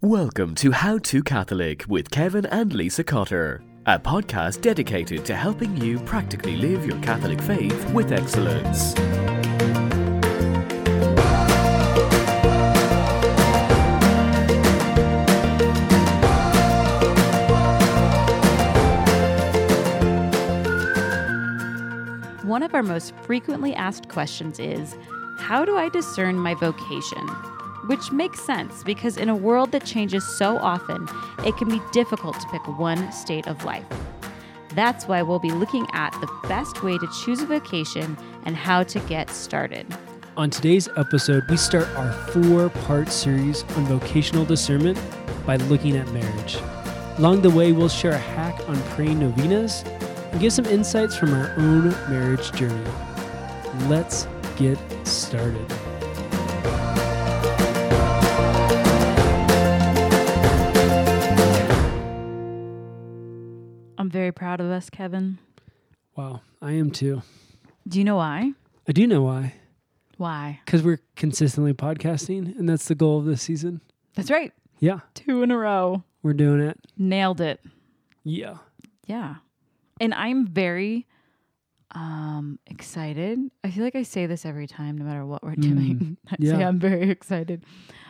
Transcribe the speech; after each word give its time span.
Welcome 0.00 0.54
to 0.54 0.70
How 0.70 0.98
to 0.98 1.24
Catholic 1.24 1.84
with 1.88 2.08
Kevin 2.12 2.46
and 2.46 2.72
Lisa 2.72 3.02
Cotter, 3.02 3.64
a 3.84 3.98
podcast 3.98 4.60
dedicated 4.60 5.24
to 5.24 5.34
helping 5.34 5.76
you 5.76 5.98
practically 5.98 6.54
live 6.54 6.86
your 6.86 6.96
Catholic 7.00 7.42
faith 7.42 7.90
with 7.90 8.12
excellence. 8.12 8.94
One 22.44 22.62
of 22.62 22.72
our 22.72 22.84
most 22.84 23.16
frequently 23.22 23.74
asked 23.74 24.08
questions 24.08 24.60
is 24.60 24.96
How 25.38 25.64
do 25.64 25.76
I 25.76 25.88
discern 25.88 26.36
my 26.36 26.54
vocation? 26.54 27.26
Which 27.88 28.12
makes 28.12 28.40
sense 28.44 28.82
because 28.82 29.16
in 29.16 29.30
a 29.30 29.34
world 29.34 29.72
that 29.72 29.82
changes 29.82 30.22
so 30.36 30.58
often, 30.58 31.08
it 31.46 31.56
can 31.56 31.70
be 31.70 31.80
difficult 31.90 32.38
to 32.38 32.46
pick 32.48 32.60
one 32.78 33.10
state 33.12 33.46
of 33.46 33.64
life. 33.64 33.86
That's 34.74 35.08
why 35.08 35.22
we'll 35.22 35.38
be 35.38 35.52
looking 35.52 35.86
at 35.94 36.12
the 36.20 36.28
best 36.48 36.82
way 36.82 36.98
to 36.98 37.08
choose 37.24 37.40
a 37.40 37.46
vocation 37.46 38.18
and 38.44 38.54
how 38.54 38.82
to 38.82 39.00
get 39.00 39.30
started. 39.30 39.86
On 40.36 40.50
today's 40.50 40.86
episode, 40.98 41.44
we 41.48 41.56
start 41.56 41.88
our 41.96 42.12
four 42.12 42.68
part 42.68 43.08
series 43.08 43.62
on 43.78 43.86
vocational 43.86 44.44
discernment 44.44 45.00
by 45.46 45.56
looking 45.56 45.96
at 45.96 46.06
marriage. 46.12 46.58
Along 47.16 47.40
the 47.40 47.48
way, 47.48 47.72
we'll 47.72 47.88
share 47.88 48.12
a 48.12 48.18
hack 48.18 48.68
on 48.68 48.76
praying 48.90 49.20
novenas 49.20 49.82
and 50.30 50.38
give 50.38 50.52
some 50.52 50.66
insights 50.66 51.16
from 51.16 51.32
our 51.32 51.54
own 51.56 51.88
marriage 52.10 52.52
journey. 52.52 52.84
Let's 53.88 54.28
get 54.58 54.78
started. 55.06 55.66
Very 64.28 64.34
proud 64.34 64.60
of 64.60 64.66
us, 64.70 64.90
Kevin. 64.90 65.38
Wow, 66.14 66.42
I 66.60 66.72
am 66.72 66.90
too. 66.90 67.22
Do 67.88 67.98
you 67.98 68.04
know 68.04 68.16
why? 68.16 68.52
I 68.86 68.92
do 68.92 69.06
know 69.06 69.22
why. 69.22 69.54
Why? 70.18 70.60
Because 70.66 70.82
we're 70.82 71.00
consistently 71.16 71.72
podcasting, 71.72 72.54
and 72.58 72.68
that's 72.68 72.88
the 72.88 72.94
goal 72.94 73.18
of 73.20 73.24
this 73.24 73.40
season. 73.40 73.80
That's 74.16 74.30
right. 74.30 74.52
Yeah, 74.80 75.00
Two 75.14 75.42
in 75.42 75.50
a 75.50 75.56
row. 75.56 76.04
we're 76.22 76.34
doing 76.34 76.60
it. 76.60 76.78
Nailed 76.98 77.40
it. 77.40 77.60
Yeah. 78.22 78.58
Yeah. 79.06 79.36
And 79.98 80.12
I'm 80.12 80.46
very 80.46 81.06
um 81.92 82.58
excited. 82.66 83.38
I 83.64 83.70
feel 83.70 83.82
like 83.82 83.96
I 83.96 84.02
say 84.02 84.26
this 84.26 84.44
every 84.44 84.66
time 84.66 84.98
no 84.98 85.06
matter 85.06 85.24
what 85.24 85.42
we're 85.42 85.54
doing. 85.54 86.18
I 86.28 86.32
say 86.32 86.58
yeah. 86.58 86.68
I'm 86.68 86.78
very 86.78 87.08
excited. 87.18 87.64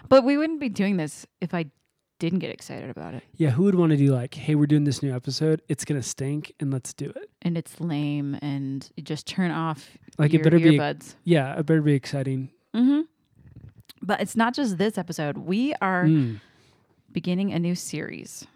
But 0.08 0.24
we 0.24 0.36
wouldn't 0.36 0.58
be 0.58 0.68
doing 0.68 0.96
this 0.96 1.26
if 1.40 1.54
I 1.54 1.66
didn't 2.18 2.40
get 2.40 2.50
excited 2.50 2.90
about 2.90 3.14
it. 3.14 3.22
Yeah, 3.36 3.50
who 3.50 3.62
would 3.64 3.74
want 3.76 3.90
to 3.90 3.96
do 3.96 4.12
like, 4.12 4.34
hey, 4.34 4.54
we're 4.54 4.66
doing 4.66 4.84
this 4.84 5.02
new 5.02 5.14
episode. 5.14 5.62
It's 5.68 5.84
going 5.84 6.00
to 6.00 6.06
stink, 6.06 6.52
and 6.60 6.72
let's 6.72 6.92
do 6.92 7.10
it. 7.10 7.30
And 7.42 7.56
it's 7.56 7.80
lame 7.80 8.36
and 8.42 8.88
you 8.96 9.02
just 9.02 9.26
turn 9.26 9.50
off 9.50 9.96
Like, 10.18 10.32
your 10.32 10.40
it 10.40 10.44
better 10.44 10.58
be 10.58 10.76
earbuds. 10.78 11.14
Yeah, 11.24 11.58
it 11.58 11.64
better 11.66 11.82
be 11.82 11.94
exciting. 11.94 12.50
Mm-hmm. 12.74 13.02
But 14.02 14.20
it's 14.20 14.36
not 14.36 14.54
just 14.54 14.78
this 14.78 14.98
episode. 14.98 15.38
We 15.38 15.74
are 15.80 16.04
Mm. 16.04 16.40
beginning 17.12 17.52
a 17.52 17.58
new 17.58 17.74
series. 17.74 18.46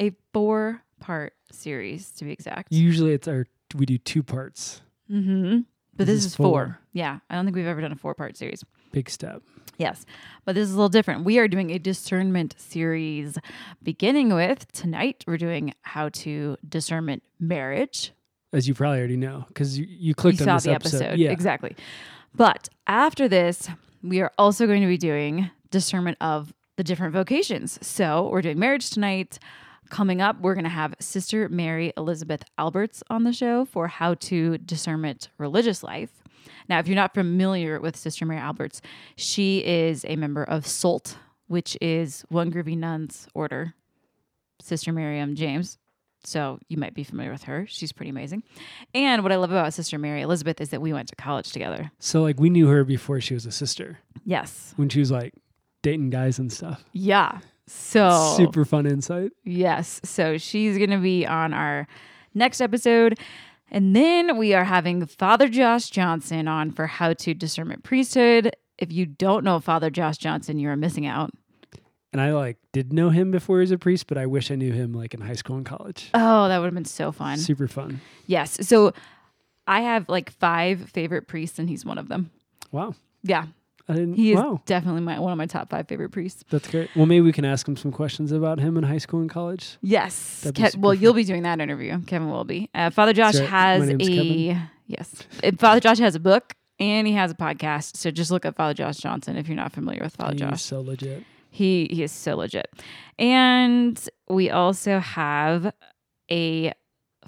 A 0.00 0.12
four 0.32 0.82
part 1.00 1.34
series 1.52 2.10
to 2.12 2.24
be 2.24 2.32
exact. 2.32 2.72
Usually 2.72 3.12
it's 3.12 3.28
our, 3.28 3.46
we 3.76 3.86
do 3.86 3.98
two 3.98 4.22
parts. 4.22 4.82
mm-hmm. 5.10 5.60
But 5.96 6.06
This 6.06 6.16
this, 6.16 6.24
is 6.26 6.26
is 6.32 6.36
four. 6.36 6.46
four. 6.46 6.78
Yeah. 6.92 7.18
I 7.30 7.34
don't 7.34 7.44
think 7.44 7.56
we've 7.56 7.66
ever 7.66 7.80
done 7.80 7.92
a 7.92 7.96
four 7.96 8.14
part 8.14 8.36
series. 8.36 8.64
Big 8.92 9.10
step. 9.10 9.42
Yes, 9.78 10.04
but 10.44 10.56
this 10.56 10.68
is 10.68 10.74
a 10.74 10.76
little 10.76 10.88
different. 10.88 11.24
We 11.24 11.38
are 11.38 11.46
doing 11.46 11.70
a 11.70 11.78
discernment 11.78 12.56
series, 12.58 13.38
beginning 13.82 14.34
with 14.34 14.70
tonight. 14.72 15.24
We're 15.26 15.36
doing 15.38 15.72
how 15.82 16.08
to 16.10 16.56
discernment 16.68 17.22
marriage. 17.38 18.12
As 18.52 18.66
you 18.66 18.74
probably 18.74 18.98
already 18.98 19.16
know, 19.16 19.44
because 19.48 19.78
you, 19.78 19.86
you 19.88 20.14
clicked 20.14 20.40
you 20.40 20.44
on 20.44 20.48
saw 20.48 20.54
this 20.56 20.64
the 20.64 20.72
episode. 20.72 21.02
episode, 21.02 21.18
Yeah. 21.20 21.30
exactly. 21.30 21.76
But 22.34 22.68
after 22.88 23.28
this, 23.28 23.68
we 24.02 24.20
are 24.20 24.32
also 24.36 24.66
going 24.66 24.80
to 24.80 24.88
be 24.88 24.96
doing 24.98 25.50
discernment 25.70 26.16
of 26.20 26.52
the 26.76 26.82
different 26.84 27.12
vocations. 27.12 27.78
So 27.86 28.28
we're 28.30 28.42
doing 28.42 28.58
marriage 28.58 28.90
tonight. 28.90 29.38
Coming 29.90 30.20
up, 30.20 30.40
we're 30.40 30.54
going 30.54 30.64
to 30.64 30.70
have 30.70 30.94
Sister 31.00 31.48
Mary 31.48 31.92
Elizabeth 31.96 32.42
Alberts 32.58 33.02
on 33.08 33.24
the 33.24 33.32
show 33.32 33.64
for 33.64 33.86
how 33.88 34.14
to 34.14 34.58
discernment 34.58 35.28
religious 35.38 35.82
life. 35.82 36.10
Now, 36.68 36.78
if 36.78 36.86
you're 36.88 36.96
not 36.96 37.14
familiar 37.14 37.80
with 37.80 37.96
Sister 37.96 38.24
Mary 38.26 38.40
Alberts, 38.40 38.80
she 39.16 39.64
is 39.64 40.04
a 40.08 40.16
member 40.16 40.44
of 40.44 40.66
SOLT, 40.66 41.16
which 41.46 41.76
is 41.80 42.24
One 42.28 42.52
Groovy 42.52 42.76
Nuns 42.76 43.26
Order, 43.34 43.74
Sister 44.60 44.92
Miriam 44.92 45.34
James. 45.34 45.78
So 46.24 46.58
you 46.68 46.76
might 46.76 46.94
be 46.94 47.04
familiar 47.04 47.30
with 47.30 47.44
her. 47.44 47.64
She's 47.68 47.92
pretty 47.92 48.10
amazing. 48.10 48.42
And 48.92 49.22
what 49.22 49.30
I 49.30 49.36
love 49.36 49.50
about 49.52 49.72
Sister 49.72 49.98
Mary 49.98 50.20
Elizabeth 50.22 50.60
is 50.60 50.70
that 50.70 50.80
we 50.82 50.92
went 50.92 51.08
to 51.08 51.16
college 51.16 51.52
together. 51.52 51.90
So 52.00 52.22
like 52.22 52.40
we 52.40 52.50
knew 52.50 52.66
her 52.68 52.84
before 52.84 53.20
she 53.20 53.34
was 53.34 53.46
a 53.46 53.52
sister 53.52 53.98
Yes. 54.24 54.72
when 54.76 54.88
she 54.88 54.98
was 54.98 55.10
like 55.12 55.32
dating 55.82 56.10
guys 56.10 56.38
and 56.40 56.52
stuff. 56.52 56.84
Yeah. 56.92 57.38
So 57.68 58.34
Super 58.36 58.64
fun 58.64 58.84
insight. 58.86 59.30
Yes. 59.44 60.00
So 60.04 60.38
she's 60.38 60.76
going 60.76 60.90
to 60.90 60.98
be 60.98 61.24
on 61.24 61.54
our 61.54 61.86
next 62.34 62.60
episode. 62.60 63.18
And 63.70 63.94
then 63.94 64.36
we 64.38 64.54
are 64.54 64.64
having 64.64 65.04
Father 65.06 65.48
Josh 65.48 65.90
Johnson 65.90 66.48
on 66.48 66.70
for 66.70 66.86
how 66.86 67.12
to 67.12 67.34
discernment 67.34 67.84
priesthood. 67.84 68.56
If 68.78 68.92
you 68.92 69.06
don't 69.06 69.44
know 69.44 69.60
Father 69.60 69.90
Josh 69.90 70.18
Johnson, 70.18 70.58
you're 70.58 70.76
missing 70.76 71.06
out. 71.06 71.30
And 72.12 72.22
I 72.22 72.32
like 72.32 72.56
did 72.72 72.92
know 72.92 73.10
him 73.10 73.30
before 73.30 73.58
he 73.58 73.60
was 73.60 73.70
a 73.70 73.78
priest, 73.78 74.06
but 74.06 74.16
I 74.16 74.24
wish 74.26 74.50
I 74.50 74.54
knew 74.54 74.72
him 74.72 74.94
like 74.94 75.12
in 75.12 75.20
high 75.20 75.34
school 75.34 75.56
and 75.56 75.66
college. 75.66 76.10
Oh, 76.14 76.48
that 76.48 76.58
would 76.58 76.64
have 76.64 76.74
been 76.74 76.84
so 76.86 77.12
fun. 77.12 77.36
Super 77.36 77.68
fun. 77.68 78.00
Yes. 78.26 78.66
So 78.66 78.94
I 79.66 79.82
have 79.82 80.08
like 80.08 80.30
five 80.30 80.88
favorite 80.88 81.28
priests, 81.28 81.58
and 81.58 81.68
he's 81.68 81.84
one 81.84 81.98
of 81.98 82.08
them. 82.08 82.30
Wow. 82.72 82.94
Yeah. 83.22 83.46
I 83.88 83.94
didn't. 83.94 84.14
He 84.14 84.32
is 84.32 84.36
wow. 84.36 84.60
definitely 84.66 85.00
my 85.00 85.18
one 85.18 85.32
of 85.32 85.38
my 85.38 85.46
top 85.46 85.70
five 85.70 85.88
favorite 85.88 86.10
priests. 86.10 86.44
That's 86.50 86.68
great. 86.68 86.90
Well, 86.94 87.06
maybe 87.06 87.22
we 87.22 87.32
can 87.32 87.44
ask 87.44 87.66
him 87.66 87.76
some 87.76 87.90
questions 87.90 88.32
about 88.32 88.58
him 88.60 88.76
in 88.76 88.84
high 88.84 88.98
school 88.98 89.20
and 89.20 89.30
college. 89.30 89.78
Yes. 89.80 90.46
Ke- 90.54 90.74
well, 90.76 90.92
fun. 90.92 91.00
you'll 91.00 91.14
be 91.14 91.24
doing 91.24 91.42
that 91.44 91.60
interview. 91.60 91.98
Kevin 92.02 92.30
will 92.30 92.44
be. 92.44 92.68
Uh, 92.74 92.90
Father 92.90 93.12
Josh 93.12 93.36
right. 93.36 93.48
has 93.48 93.88
a 93.88 93.96
Kevin. 93.96 94.68
yes. 94.86 95.22
Uh, 95.42 95.52
Father 95.58 95.80
Josh 95.80 95.98
has 95.98 96.14
a 96.14 96.20
book 96.20 96.54
and 96.78 97.06
he 97.06 97.14
has 97.14 97.30
a 97.30 97.34
podcast. 97.34 97.96
So 97.96 98.10
just 98.10 98.30
look 98.30 98.44
up 98.44 98.56
Father 98.56 98.74
Josh 98.74 98.98
Johnson 98.98 99.36
if 99.36 99.48
you're 99.48 99.56
not 99.56 99.72
familiar 99.72 100.02
with 100.02 100.16
Father 100.16 100.32
He's 100.32 100.40
Josh. 100.40 100.62
so 100.62 100.80
legit. 100.80 101.24
He 101.50 101.88
he 101.90 102.02
is 102.02 102.12
so 102.12 102.36
legit. 102.36 102.68
And 103.18 103.98
we 104.28 104.50
also 104.50 104.98
have 104.98 105.72
a 106.30 106.72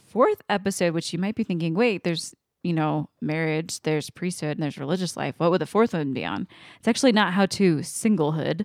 fourth 0.04 0.42
episode, 0.48 0.92
which 0.92 1.12
you 1.12 1.18
might 1.18 1.34
be 1.34 1.44
thinking, 1.44 1.74
wait, 1.74 2.04
there's 2.04 2.34
you 2.62 2.72
know 2.72 3.08
marriage, 3.20 3.80
there's 3.82 4.10
priesthood, 4.10 4.56
and 4.56 4.62
there's 4.62 4.78
religious 4.78 5.16
life. 5.16 5.34
What 5.38 5.50
would 5.50 5.60
the 5.60 5.66
fourth 5.66 5.92
one 5.94 6.12
be 6.12 6.24
on? 6.24 6.46
It's 6.78 6.88
actually 6.88 7.12
not 7.12 7.32
how 7.32 7.46
to 7.46 7.76
singlehood. 7.78 8.64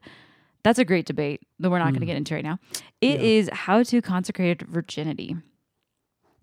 That's 0.64 0.80
a 0.80 0.86
great 0.86 1.06
debate 1.06 1.42
that 1.60 1.70
we're 1.70 1.80
not 1.80 1.90
going 1.92 2.00
to 2.02 2.06
get 2.08 2.18
into 2.18 2.34
right 2.34 2.44
now. 2.44 2.60
It 3.02 3.20
Yeah. 3.20 3.26
is 3.28 3.50
how 3.54 3.84
to 3.84 4.02
consecrated 4.02 4.64
virginity, 4.68 5.36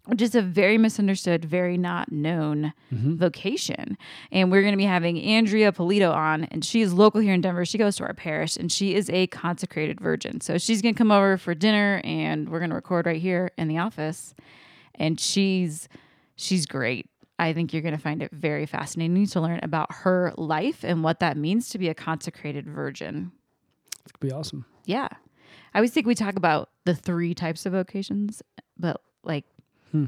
which 0.07 0.23
is 0.23 0.35
a 0.37 0.43
very 0.43 0.79
misunderstood, 0.79 1.45
very 1.45 1.77
not 1.77 2.11
known 2.13 2.73
Mhm. 2.93 3.17
vocation. 3.17 3.99
And 4.31 4.51
we're 4.51 4.63
going 4.63 4.73
to 4.75 4.79
be 4.79 4.85
having 4.85 5.21
Andrea 5.21 5.73
Polito 5.73 6.13
on, 6.15 6.45
and 6.45 6.65
she 6.65 6.81
is 6.83 6.93
local 6.95 7.21
here 7.21 7.35
in 7.35 7.41
Denver. 7.41 7.65
She 7.65 7.79
goes 7.79 7.97
to 7.97 8.05
our 8.05 8.15
parish, 8.15 8.57
and 8.57 8.71
she 8.71 8.95
is 8.95 9.11
a 9.11 9.27
consecrated 9.27 10.01
virgin. 10.01 10.41
So 10.41 10.57
she's 10.57 10.83
going 10.83 10.95
to 10.95 10.99
come 10.99 11.11
over 11.13 11.37
for 11.37 11.55
dinner, 11.55 12.01
and 12.05 12.49
we're 12.49 12.61
going 12.61 12.71
to 12.71 12.77
record 12.77 13.07
right 13.07 13.21
here 13.21 13.51
in 13.59 13.67
the 13.69 13.79
office. 13.79 14.35
And 14.95 15.19
she's 15.19 15.89
she's 16.37 16.65
great. 16.67 17.07
I 17.43 17.53
think 17.53 17.73
you're 17.73 17.83
going 17.83 17.97
to 17.97 18.01
find 18.01 18.23
it 18.23 18.31
very 18.33 18.67
fascinating 18.67 19.27
to 19.27 19.41
learn 19.41 19.61
about 19.63 19.93
her 19.93 20.33
life 20.37 20.85
and 20.85 21.03
what 21.03 21.21
that 21.21 21.37
means 21.37 21.69
to 21.71 21.79
be 21.79 21.89
a 21.89 21.95
consecrated 21.95 22.67
virgin. 22.67 23.33
It 24.07 24.13
could 24.13 24.21
be 24.29 24.33
awesome. 24.33 24.65
Yeah. 24.87 25.09
I 25.75 25.79
always 25.79 25.93
think 25.93 26.07
we 26.07 26.15
talk 26.15 26.37
about 26.37 26.71
the 26.85 26.95
three 26.95 27.35
types 27.35 27.67
of 27.67 27.73
vocations, 27.73 28.43
but 28.79 29.01
like 29.25 29.45
Hmm. 29.91 30.07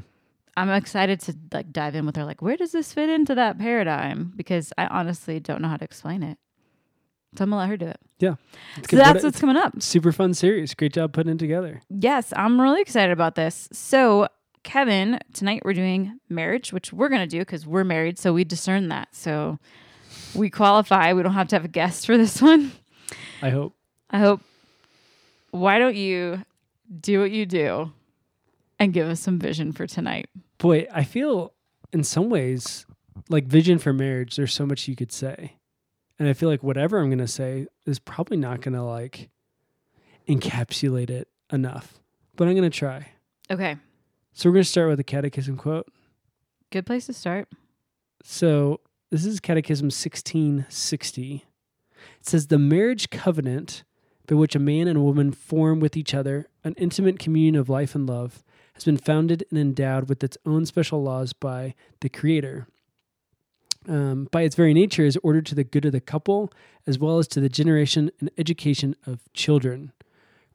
I'm 0.57 0.69
excited 0.69 1.19
to 1.21 1.35
like 1.53 1.71
dive 1.71 1.95
in 1.95 2.05
with 2.05 2.15
her 2.15 2.23
like 2.25 2.41
where 2.41 2.57
does 2.57 2.71
this 2.71 2.93
fit 2.93 3.09
into 3.09 3.35
that 3.35 3.57
paradigm 3.59 4.33
because 4.35 4.71
I 4.77 4.87
honestly 4.87 5.39
don't 5.39 5.61
know 5.61 5.67
how 5.67 5.77
to 5.77 5.83
explain 5.85 6.23
it. 6.23 6.37
So 7.37 7.43
I'm 7.43 7.49
gonna 7.49 7.59
let 7.59 7.69
her 7.69 7.77
do 7.77 7.87
it. 7.87 7.99
Yeah. 8.19 8.35
It's 8.77 8.89
So 8.89 8.95
that's 8.95 9.23
what's 9.23 9.39
coming 9.39 9.57
up. 9.57 9.81
super 9.81 10.11
fun 10.13 10.33
series. 10.33 10.73
Great 10.73 10.93
job 10.93 11.11
putting 11.13 11.33
it 11.33 11.39
together. 11.39 11.81
Yes, 11.89 12.31
I'm 12.35 12.59
really 12.61 12.81
excited 12.81 13.11
about 13.11 13.35
this. 13.35 13.67
So 13.73 14.27
Kevin, 14.65 15.19
tonight 15.31 15.61
we're 15.63 15.73
doing 15.73 16.19
marriage, 16.27 16.73
which 16.73 16.91
we're 16.91 17.07
gonna 17.07 17.27
do 17.27 17.39
because 17.39 17.67
we're 17.67 17.83
married, 17.83 18.17
so 18.17 18.33
we 18.33 18.43
discern 18.43 18.89
that. 18.89 19.09
So 19.15 19.59
we 20.33 20.49
qualify. 20.49 21.13
We 21.13 21.21
don't 21.21 21.33
have 21.33 21.47
to 21.49 21.55
have 21.55 21.63
a 21.63 21.69
guest 21.69 22.07
for 22.07 22.17
this 22.17 22.41
one. 22.41 22.71
I 23.43 23.51
hope. 23.51 23.75
I 24.09 24.17
hope. 24.17 24.41
Why 25.51 25.77
don't 25.77 25.95
you 25.95 26.43
do 26.99 27.21
what 27.21 27.29
you 27.29 27.45
do 27.45 27.93
and 28.79 28.91
give 28.91 29.07
us 29.07 29.19
some 29.19 29.37
vision 29.37 29.71
for 29.71 29.85
tonight? 29.85 30.29
Boy, 30.57 30.87
I 30.91 31.03
feel 31.03 31.53
in 31.93 32.03
some 32.03 32.31
ways 32.31 32.87
like 33.29 33.45
vision 33.45 33.77
for 33.77 33.93
marriage, 33.93 34.35
there's 34.35 34.53
so 34.53 34.65
much 34.65 34.87
you 34.87 34.95
could 34.95 35.11
say. 35.11 35.57
And 36.17 36.27
I 36.27 36.33
feel 36.33 36.49
like 36.49 36.63
whatever 36.63 36.97
I'm 36.97 37.09
going 37.09 37.19
to 37.19 37.27
say 37.27 37.67
is 37.85 37.99
probably 37.99 38.37
not 38.37 38.61
going 38.61 38.73
to 38.73 38.81
like 38.83 39.29
encapsulate 40.27 41.11
it 41.11 41.27
enough, 41.51 41.99
but 42.35 42.47
I'm 42.47 42.55
going 42.55 42.69
to 42.69 42.75
try. 42.75 43.09
Okay. 43.51 43.77
So 44.37 44.49
we're 44.49 44.55
going 44.55 44.63
to 44.63 44.69
start 44.69 44.89
with 44.89 44.99
a 44.99 45.05
catechism 45.05 45.55
quote. 45.55 45.87
Good 46.69 46.85
place 46.85 47.05
to 47.05 47.13
start. 47.13 47.47
So 48.21 48.81
this 49.09 49.25
is 49.25 49.39
Catechism 49.39 49.85
1660. 49.85 51.45
It 52.19 52.27
says 52.27 52.47
the 52.47 52.59
marriage 52.59 53.09
covenant 53.09 53.85
by 54.27 54.35
which 54.35 54.53
a 54.53 54.59
man 54.59 54.89
and 54.89 54.97
a 54.97 55.01
woman 55.01 55.31
form 55.31 55.79
with 55.79 55.95
each 55.95 56.13
other 56.13 56.49
an 56.65 56.73
intimate 56.77 57.17
communion 57.17 57.55
of 57.55 57.69
life 57.69 57.95
and 57.95 58.05
love 58.05 58.43
has 58.73 58.83
been 58.83 58.97
founded 58.97 59.45
and 59.49 59.57
endowed 59.57 60.09
with 60.09 60.21
its 60.21 60.37
own 60.45 60.65
special 60.65 61.01
laws 61.01 61.31
by 61.31 61.73
the 62.01 62.09
Creator. 62.09 62.67
Um, 63.87 64.27
by 64.31 64.41
its 64.41 64.55
very 64.55 64.73
nature, 64.73 65.05
is 65.05 65.17
ordered 65.23 65.45
to 65.45 65.55
the 65.55 65.63
good 65.63 65.85
of 65.85 65.93
the 65.93 66.01
couple 66.01 66.51
as 66.85 66.99
well 66.99 67.19
as 67.19 67.29
to 67.29 67.39
the 67.39 67.47
generation 67.47 68.11
and 68.19 68.29
education 68.37 68.97
of 69.07 69.21
children. 69.31 69.93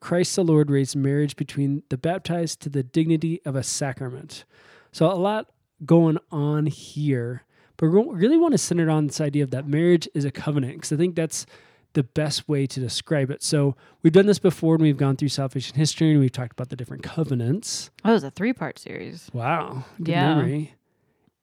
Christ 0.00 0.34
the 0.36 0.44
Lord 0.44 0.70
raised 0.70 0.96
marriage 0.96 1.36
between 1.36 1.82
the 1.90 1.98
baptized 1.98 2.60
to 2.62 2.68
the 2.68 2.82
dignity 2.82 3.40
of 3.44 3.54
a 3.56 3.62
sacrament. 3.62 4.44
So, 4.92 5.06
a 5.10 5.14
lot 5.14 5.50
going 5.84 6.18
on 6.32 6.66
here, 6.66 7.44
but 7.76 7.86
we 7.88 8.02
really 8.14 8.36
want 8.38 8.52
to 8.52 8.58
center 8.58 8.90
on 8.90 9.06
this 9.06 9.20
idea 9.20 9.44
of 9.44 9.50
that 9.52 9.66
marriage 9.68 10.08
is 10.14 10.24
a 10.24 10.30
covenant 10.30 10.74
because 10.74 10.92
I 10.92 10.96
think 10.96 11.14
that's 11.14 11.46
the 11.92 12.02
best 12.02 12.48
way 12.48 12.66
to 12.66 12.80
describe 12.80 13.30
it. 13.30 13.42
So, 13.42 13.76
we've 14.02 14.12
done 14.12 14.26
this 14.26 14.38
before 14.38 14.74
and 14.74 14.82
we've 14.82 14.96
gone 14.96 15.16
through 15.16 15.28
salvation 15.28 15.76
history 15.76 16.10
and 16.12 16.20
we've 16.20 16.32
talked 16.32 16.52
about 16.52 16.70
the 16.70 16.76
different 16.76 17.02
covenants. 17.02 17.90
Oh, 18.04 18.10
it 18.10 18.14
was 18.14 18.24
a 18.24 18.30
three 18.30 18.52
part 18.52 18.78
series. 18.78 19.28
Wow. 19.32 19.84
Good 19.98 20.08
Yeah. 20.08 20.34
memory. 20.34 20.74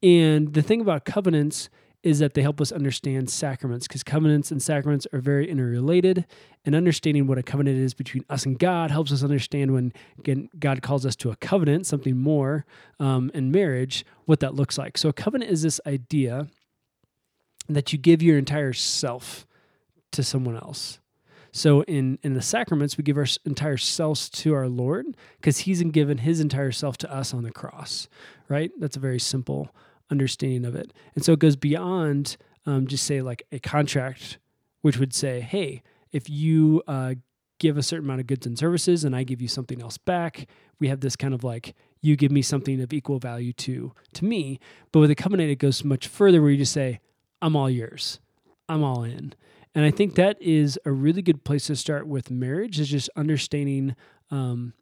And 0.04 0.54
the 0.54 0.62
thing 0.62 0.82
about 0.82 1.06
covenants 1.06 1.70
is 2.04 2.20
that 2.20 2.34
they 2.34 2.42
help 2.42 2.62
us 2.62 2.72
understand 2.72 3.30
sacraments 3.30 3.88
because 3.88 4.04
covenants 4.04 4.52
and 4.52 4.62
sacraments 4.62 5.08
are 5.12 5.20
very 5.20 5.50
interrelated. 5.50 6.26
And 6.66 6.76
understanding 6.76 7.28
what 7.28 7.38
a 7.38 7.44
covenant 7.44 7.78
is 7.78 7.94
between 7.94 8.24
us 8.30 8.46
and 8.46 8.60
God 8.60 8.92
helps 8.92 9.12
us 9.12 9.24
understand 9.24 9.74
when 9.74 9.94
God 10.60 10.82
calls 10.82 11.06
us 11.06 11.16
to 11.18 11.32
a 11.32 11.36
covenant, 11.38 11.86
something 11.86 12.18
more 12.18 12.66
um, 13.00 13.32
in 13.34 13.52
marriage, 13.52 14.06
what 14.26 14.42
that 14.42 14.54
looks 14.54 14.78
like. 14.78 14.98
So, 14.98 15.10
a 15.10 15.14
covenant 15.14 15.52
is 15.52 15.62
this 15.62 15.80
idea 15.86 16.48
that 17.70 17.92
you 17.92 18.00
give 18.00 18.22
your 18.22 18.38
entire 18.38 18.74
self 18.74 19.46
to 20.12 20.24
someone 20.24 20.56
else. 20.56 21.00
So 21.52 21.82
in 21.84 22.20
in 22.22 22.34
the 22.34 22.42
sacraments, 22.42 22.98
we 22.98 23.04
give 23.04 23.18
our 23.18 23.26
entire 23.46 23.78
selves 23.78 24.30
to 24.30 24.54
our 24.54 24.68
Lord 24.68 25.06
because 25.38 25.60
He's 25.60 25.82
given 25.84 26.20
His 26.20 26.40
entire 26.40 26.72
self 26.72 26.98
to 27.00 27.12
us 27.12 27.34
on 27.34 27.44
the 27.44 27.52
cross. 27.52 28.08
Right? 28.48 28.72
That's 28.80 28.96
a 28.96 29.00
very 29.00 29.20
simple 29.20 29.74
understanding 30.10 30.66
of 30.66 30.76
it, 30.76 30.94
and 31.16 31.24
so 31.24 31.34
it 31.34 31.40
goes 31.40 31.56
beyond 31.56 32.38
um, 32.66 32.88
just 32.88 33.06
say 33.06 33.22
like 33.22 33.44
a 33.52 33.60
contract, 33.60 34.38
which 34.82 34.98
would 34.98 35.14
say, 35.14 35.40
hey, 35.40 35.82
if 36.12 36.30
you 36.30 36.84
uh, 36.88 37.16
give 37.60 37.78
a 37.78 37.84
certain 37.84 38.06
amount 38.06 38.20
of 38.20 38.28
goods 38.28 38.46
and 38.46 38.58
services, 38.58 39.04
and 39.04 39.16
I 39.16 39.24
give 39.24 39.42
you 39.42 39.48
something 39.48 39.82
else 39.82 39.98
back, 39.98 40.48
we 40.80 40.90
have 40.90 41.00
this 41.00 41.16
kind 41.16 41.34
of 41.34 41.44
like 41.44 41.74
you 42.02 42.16
give 42.16 42.32
me 42.32 42.42
something 42.42 42.82
of 42.82 42.94
equal 42.94 43.20
value 43.20 43.54
to 43.54 43.94
to 44.14 44.26
me. 44.26 44.60
But 44.92 45.00
with 45.00 45.12
a 45.12 45.16
covenant, 45.16 45.50
it 45.50 45.60
goes 45.60 45.84
much 45.84 46.08
further, 46.08 46.42
where 46.42 46.52
you 46.52 46.58
just 46.58 46.74
say, 46.74 47.00
I'm 47.42 47.56
all 47.56 47.70
yours, 47.70 48.20
I'm 48.70 48.84
all 48.84 49.04
in. 49.04 49.34
And 49.74 49.86
I 49.86 49.92
think 49.92 50.16
that 50.16 50.42
is 50.42 50.80
a 50.86 50.92
really 50.92 51.22
good 51.22 51.44
place 51.44 51.68
to 51.68 51.76
start 51.76 52.08
with 52.08 52.32
marriage 52.32 52.80
is 52.80 52.90
just 52.90 53.10
understanding 53.16 53.96
um, 54.32 54.74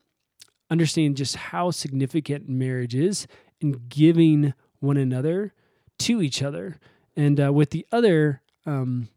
understanding 0.70 1.16
just 1.16 1.36
how 1.36 1.70
significant 1.72 2.50
marriage 2.50 2.96
is 2.96 3.28
and 3.62 3.88
giving 3.90 4.54
one 4.80 4.98
another 4.98 5.54
to 6.00 6.22
each 6.22 6.42
other. 6.42 6.80
And 7.16 7.40
uh, 7.40 7.54
with 7.54 7.70
the 7.72 7.86
other 7.92 8.42
um, 8.66 9.10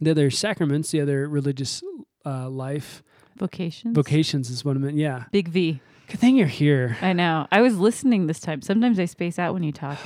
the 0.00 0.10
other 0.10 0.30
sacraments, 0.30 0.90
the 0.90 1.00
other 1.00 1.28
religious 1.28 1.82
uh, 2.26 2.48
life 2.48 3.02
Vocations. 3.36 3.94
vocations 3.94 4.50
is 4.50 4.64
what 4.64 4.76
I 4.76 4.80
meant. 4.80 4.96
Yeah, 4.96 5.24
Big 5.32 5.48
V. 5.48 5.80
good 6.08 6.20
thing 6.20 6.36
you're 6.36 6.46
here. 6.46 6.96
I 7.00 7.12
know. 7.12 7.46
I 7.50 7.60
was 7.62 7.78
listening 7.78 8.26
this 8.26 8.40
time. 8.40 8.62
Sometimes 8.62 8.98
I 8.98 9.06
space 9.06 9.38
out 9.38 9.54
when 9.54 9.62
you 9.62 9.72
talk. 9.72 9.98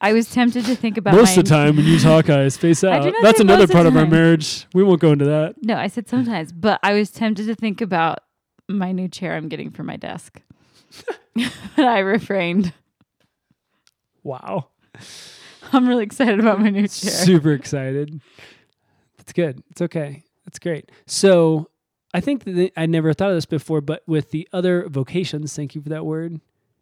I 0.00 0.12
was 0.12 0.30
tempted 0.30 0.64
to 0.66 0.76
think 0.76 0.96
about 0.96 1.14
Most 1.14 1.36
of 1.36 1.44
the 1.44 1.50
time 1.50 1.74
when 1.76 1.84
you 1.84 1.98
talk, 1.98 2.30
I 2.30 2.46
space 2.50 2.84
out. 2.84 3.04
not 3.04 3.14
That's 3.20 3.40
another 3.40 3.62
most 3.62 3.70
of 3.70 3.74
part 3.74 3.86
of 3.86 3.96
our 3.96 4.06
marriage. 4.06 4.66
We 4.72 4.84
won't 4.84 5.00
go 5.00 5.10
into 5.10 5.24
that. 5.24 5.56
No, 5.60 5.74
I 5.76 5.88
said 5.88 6.08
sometimes, 6.08 6.52
but 6.52 6.78
I 6.84 6.92
was 6.92 7.10
tempted 7.10 7.46
to 7.46 7.56
think 7.56 7.80
about 7.80 8.20
my 8.68 8.92
new 8.92 9.08
chair 9.08 9.34
I'm 9.34 9.48
getting 9.48 9.70
for 9.72 9.82
my 9.82 9.96
desk. 9.96 10.40
but 11.34 11.50
I 11.84 11.98
refrained. 12.00 12.72
Wow. 14.28 14.68
I'm 15.72 15.88
really 15.88 16.04
excited 16.04 16.38
about 16.38 16.60
my 16.60 16.68
new 16.68 16.82
chair. 16.86 17.10
Super 17.10 17.52
excited. 17.52 18.20
That's 19.16 19.32
good. 19.32 19.62
It's 19.70 19.80
okay. 19.80 20.22
That's 20.44 20.58
great. 20.58 20.90
So 21.06 21.70
I 22.12 22.20
think 22.20 22.44
that 22.44 22.52
the- 22.52 22.72
I 22.76 22.84
never 22.84 23.14
thought 23.14 23.30
of 23.30 23.36
this 23.36 23.46
before, 23.46 23.80
but 23.80 24.02
with 24.06 24.30
the 24.30 24.46
other 24.52 24.86
vocations, 24.88 25.56
thank 25.56 25.74
you 25.74 25.80
for 25.80 25.88
that 25.88 26.04
word. 26.04 26.40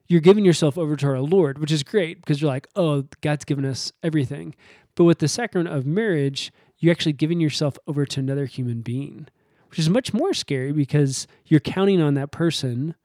You're 0.09 0.21
giving 0.21 0.45
yourself 0.45 0.77
over 0.77 0.97
to 0.97 1.07
our 1.07 1.21
Lord, 1.21 1.59
which 1.59 1.71
is 1.71 1.85
great 1.85 2.21
because 2.21 2.41
you're 2.43 2.51
like, 2.51 2.67
oh, 2.75 3.05
God's 3.21 3.45
given 3.45 3.65
us 3.65 3.93
everything. 4.03 4.55
But 4.97 5.05
with 5.05 5.21
the 5.21 5.29
sacrament 5.29 5.73
of 5.75 5.87
marriage, 5.87 6.53
you're 6.79 6.93
actually 6.93 7.13
giving 7.13 7.41
yourself 7.41 7.79
over 7.87 8.07
to 8.07 8.21
another 8.21 8.47
human 8.47 8.81
being, 8.81 9.29
which 9.71 9.79
is 9.79 9.89
much 9.89 10.13
more 10.13 10.35
scary 10.35 10.73
because 10.73 11.29
you're 11.47 11.61
counting 11.61 12.01
on 12.01 12.15
that 12.15 12.33
person 12.33 12.97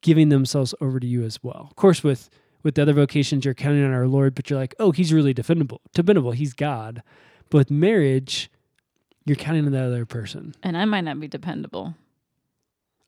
giving 0.00 0.30
themselves 0.30 0.74
over 0.80 0.98
to 0.98 1.06
you 1.06 1.22
as 1.22 1.42
well. 1.42 1.66
Of 1.70 1.76
course, 1.76 2.02
with 2.02 2.28
with 2.62 2.74
the 2.76 2.82
other 2.82 2.92
vocations, 2.92 3.44
you're 3.44 3.54
counting 3.54 3.84
on 3.84 3.92
our 3.92 4.06
Lord, 4.06 4.34
but 4.34 4.48
you're 4.50 4.58
like, 4.58 4.74
oh, 4.78 4.92
he's 4.92 5.12
really 5.12 5.34
defendable, 5.34 5.78
dependable. 5.94 6.32
He's 6.32 6.52
God. 6.54 7.02
But 7.50 7.58
with 7.58 7.70
marriage, 7.70 8.50
you're 9.24 9.36
counting 9.36 9.66
on 9.66 9.72
that 9.72 9.84
other 9.84 10.06
person. 10.06 10.54
And 10.62 10.76
I 10.76 10.84
might 10.84 11.02
not 11.02 11.18
be 11.20 11.28
dependable, 11.28 11.94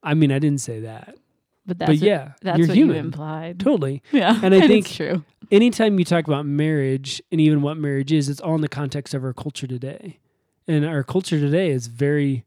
I 0.02 0.14
mean, 0.14 0.30
I 0.30 0.38
didn't 0.38 0.60
say 0.60 0.80
that, 0.80 1.16
but 1.64 1.78
that's 1.78 1.88
but 1.88 1.96
what, 1.96 2.02
yeah, 2.06 2.32
that's 2.42 2.58
you're 2.58 2.68
what 2.68 2.76
human. 2.76 2.96
you 2.96 3.00
implied. 3.00 3.58
Totally. 3.60 4.02
Yeah, 4.12 4.38
And 4.42 4.54
I 4.54 4.66
think- 4.66 4.86
true. 4.90 5.24
Anytime 5.50 5.98
you 5.98 6.04
talk 6.06 6.26
about 6.26 6.46
marriage 6.46 7.22
and 7.30 7.40
even 7.40 7.60
what 7.62 7.76
marriage 7.76 8.12
is, 8.12 8.28
it's 8.28 8.40
all 8.40 8.54
in 8.54 8.60
the 8.62 8.68
context 8.68 9.12
of 9.14 9.22
our 9.24 9.32
culture 9.34 9.66
today. 9.66 10.18
And 10.66 10.84
our 10.86 11.02
culture 11.04 11.38
today 11.38 11.68
is 11.70 11.86
very 11.86 12.44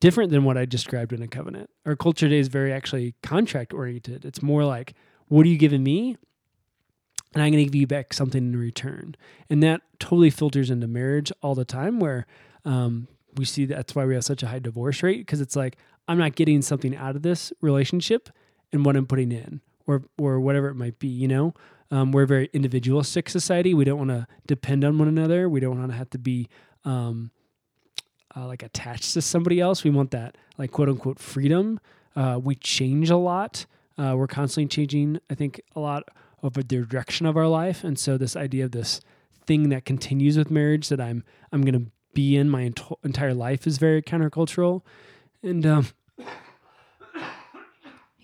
different 0.00 0.30
than 0.30 0.44
what 0.44 0.56
I 0.56 0.64
described 0.64 1.12
in 1.12 1.22
a 1.22 1.26
covenant. 1.28 1.70
Our 1.84 1.96
culture 1.96 2.26
today 2.26 2.38
is 2.38 2.46
very 2.48 2.72
actually 2.72 3.14
contract 3.22 3.72
oriented. 3.74 4.24
It's 4.24 4.42
more 4.42 4.64
like, 4.64 4.94
what 5.26 5.44
are 5.44 5.48
you 5.48 5.58
giving 5.58 5.82
me? 5.82 6.16
And 7.34 7.42
I'm 7.42 7.52
going 7.52 7.64
to 7.64 7.70
give 7.70 7.74
you 7.74 7.86
back 7.86 8.14
something 8.14 8.42
in 8.42 8.58
return. 8.58 9.14
And 9.50 9.62
that 9.62 9.82
totally 9.98 10.30
filters 10.30 10.70
into 10.70 10.86
marriage 10.86 11.32
all 11.42 11.54
the 11.54 11.64
time, 11.64 12.00
where 12.00 12.26
um, 12.64 13.08
we 13.36 13.44
see 13.44 13.66
that's 13.66 13.94
why 13.94 14.04
we 14.04 14.14
have 14.14 14.24
such 14.24 14.42
a 14.42 14.46
high 14.46 14.58
divorce 14.58 15.02
rate 15.02 15.18
because 15.18 15.40
it's 15.40 15.56
like, 15.56 15.76
I'm 16.08 16.18
not 16.18 16.34
getting 16.34 16.62
something 16.62 16.96
out 16.96 17.16
of 17.16 17.22
this 17.22 17.52
relationship 17.60 18.30
and 18.72 18.84
what 18.84 18.96
I'm 18.96 19.06
putting 19.06 19.32
in 19.32 19.60
or, 19.86 20.02
or 20.18 20.40
whatever 20.40 20.68
it 20.68 20.74
might 20.74 20.98
be, 20.98 21.08
you 21.08 21.28
know? 21.28 21.54
Um, 21.90 22.10
we're 22.10 22.24
a 22.24 22.26
very 22.26 22.50
individualistic 22.52 23.28
society. 23.28 23.74
We 23.74 23.84
don't 23.84 23.98
want 23.98 24.10
to 24.10 24.26
depend 24.46 24.84
on 24.84 24.98
one 24.98 25.08
another. 25.08 25.48
We 25.48 25.60
don't 25.60 25.78
want 25.78 25.90
to 25.90 25.96
have 25.96 26.10
to 26.10 26.18
be 26.18 26.48
um, 26.84 27.30
uh, 28.36 28.46
like 28.46 28.62
attached 28.62 29.14
to 29.14 29.22
somebody 29.22 29.60
else. 29.60 29.84
We 29.84 29.90
want 29.90 30.10
that 30.10 30.36
like 30.58 30.72
quote 30.72 30.88
unquote 30.88 31.18
freedom. 31.18 31.80
Uh, 32.14 32.40
we 32.42 32.54
change 32.56 33.10
a 33.10 33.16
lot. 33.16 33.66
Uh, 33.98 34.14
we're 34.16 34.26
constantly 34.26 34.68
changing. 34.68 35.20
I 35.30 35.34
think 35.34 35.60
a 35.74 35.80
lot 35.80 36.04
of 36.46 36.54
the 36.54 36.64
direction 36.64 37.26
of 37.26 37.36
our 37.36 37.48
life, 37.48 37.84
and 37.84 37.98
so 37.98 38.16
this 38.16 38.36
idea 38.36 38.64
of 38.64 38.72
this 38.72 39.00
thing 39.46 39.68
that 39.68 39.84
continues 39.84 40.38
with 40.38 40.50
marriage 40.50 40.88
that 40.88 41.00
I'm 41.00 41.22
I'm 41.52 41.62
going 41.62 41.84
to 41.84 41.90
be 42.14 42.36
in 42.36 42.48
my 42.48 42.62
ent- 42.64 42.80
entire 43.04 43.34
life 43.34 43.66
is 43.66 43.78
very 43.78 44.02
countercultural. 44.02 44.82
And 45.42 45.66
um, 45.66 45.86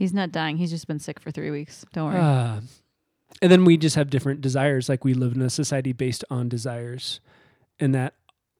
He's 0.02 0.12
not 0.12 0.32
dying. 0.32 0.56
He's 0.56 0.70
just 0.70 0.88
been 0.88 0.98
sick 0.98 1.20
for 1.20 1.30
three 1.30 1.50
weeks. 1.50 1.84
Don't 1.92 2.12
worry. 2.12 2.20
Uh, 2.20 2.60
and 3.40 3.52
then 3.52 3.64
we 3.64 3.76
just 3.76 3.94
have 3.94 4.10
different 4.10 4.40
desires. 4.40 4.88
Like 4.88 5.04
we 5.04 5.14
live 5.14 5.34
in 5.34 5.42
a 5.42 5.50
society 5.50 5.92
based 5.92 6.24
on 6.28 6.48
desires. 6.48 7.20
And 7.78 7.94
that 7.94 8.14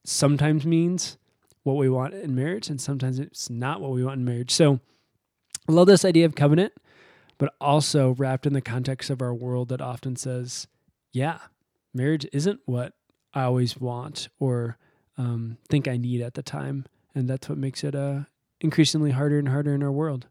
sometimes 0.05 0.65
means 0.65 1.19
what 1.65 1.75
we 1.77 1.89
want 1.89 2.15
in 2.15 2.35
marriage, 2.35 2.69
and 2.69 2.81
sometimes 2.81 3.19
it's 3.19 3.49
not 3.49 3.81
what 3.81 3.91
we 3.91 4.05
want 4.05 4.19
in 4.19 4.25
marriage. 4.25 4.51
So 4.51 4.81
I 5.69 5.73
love 5.73 5.87
this 5.87 6.05
idea 6.05 6.27
of 6.27 6.35
covenant, 6.35 6.73
but 7.43 7.55
also 7.61 8.11
wrapped 8.13 8.47
in 8.47 8.53
the 8.53 8.61
context 8.61 9.11
of 9.11 9.21
our 9.21 9.35
world 9.35 9.69
that 9.71 9.81
often 9.81 10.15
says, 10.15 10.69
yeah, 11.13 11.39
marriage 11.93 12.25
isn't 12.33 12.61
what 12.67 12.93
I 13.35 13.43
always 13.43 13.77
want 13.77 14.29
or 14.39 14.79
um, 15.19 15.59
think 15.69 15.89
I 15.89 15.97
need 15.97 16.21
at 16.21 16.35
the 16.35 16.43
time. 16.45 16.87
And 17.17 17.29
that's 17.29 17.49
what 17.49 17.59
makes 17.59 17.83
it 17.83 17.97
uh, 17.97 18.21
increasingly 18.61 19.11
harder 19.11 19.41
and 19.41 19.49
harder 19.49 19.75
in 19.75 19.83
our 19.83 19.91
world. 19.91 20.29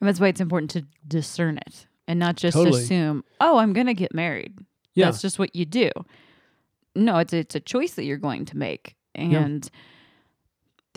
and 0.00 0.08
that's 0.08 0.18
why 0.18 0.26
it's 0.26 0.40
important 0.40 0.72
to 0.72 0.86
discern 1.06 1.56
it 1.58 1.86
and 2.08 2.18
not 2.18 2.34
just 2.34 2.56
Totally. 2.56 2.82
assume, 2.82 3.22
oh, 3.40 3.58
I'm 3.58 3.72
going 3.72 3.86
to 3.86 3.94
get 3.94 4.12
married. 4.12 4.58
Yeah. 4.96 5.04
That's 5.04 5.22
just 5.22 5.38
what 5.38 5.54
you 5.54 5.66
do. 5.66 5.90
No, 6.96 7.18
it's 7.18 7.32
it's 7.32 7.54
a 7.54 7.60
choice 7.60 7.92
that 7.92 8.02
you're 8.02 8.16
going 8.16 8.44
to 8.46 8.56
make. 8.56 8.96
And 9.14 9.70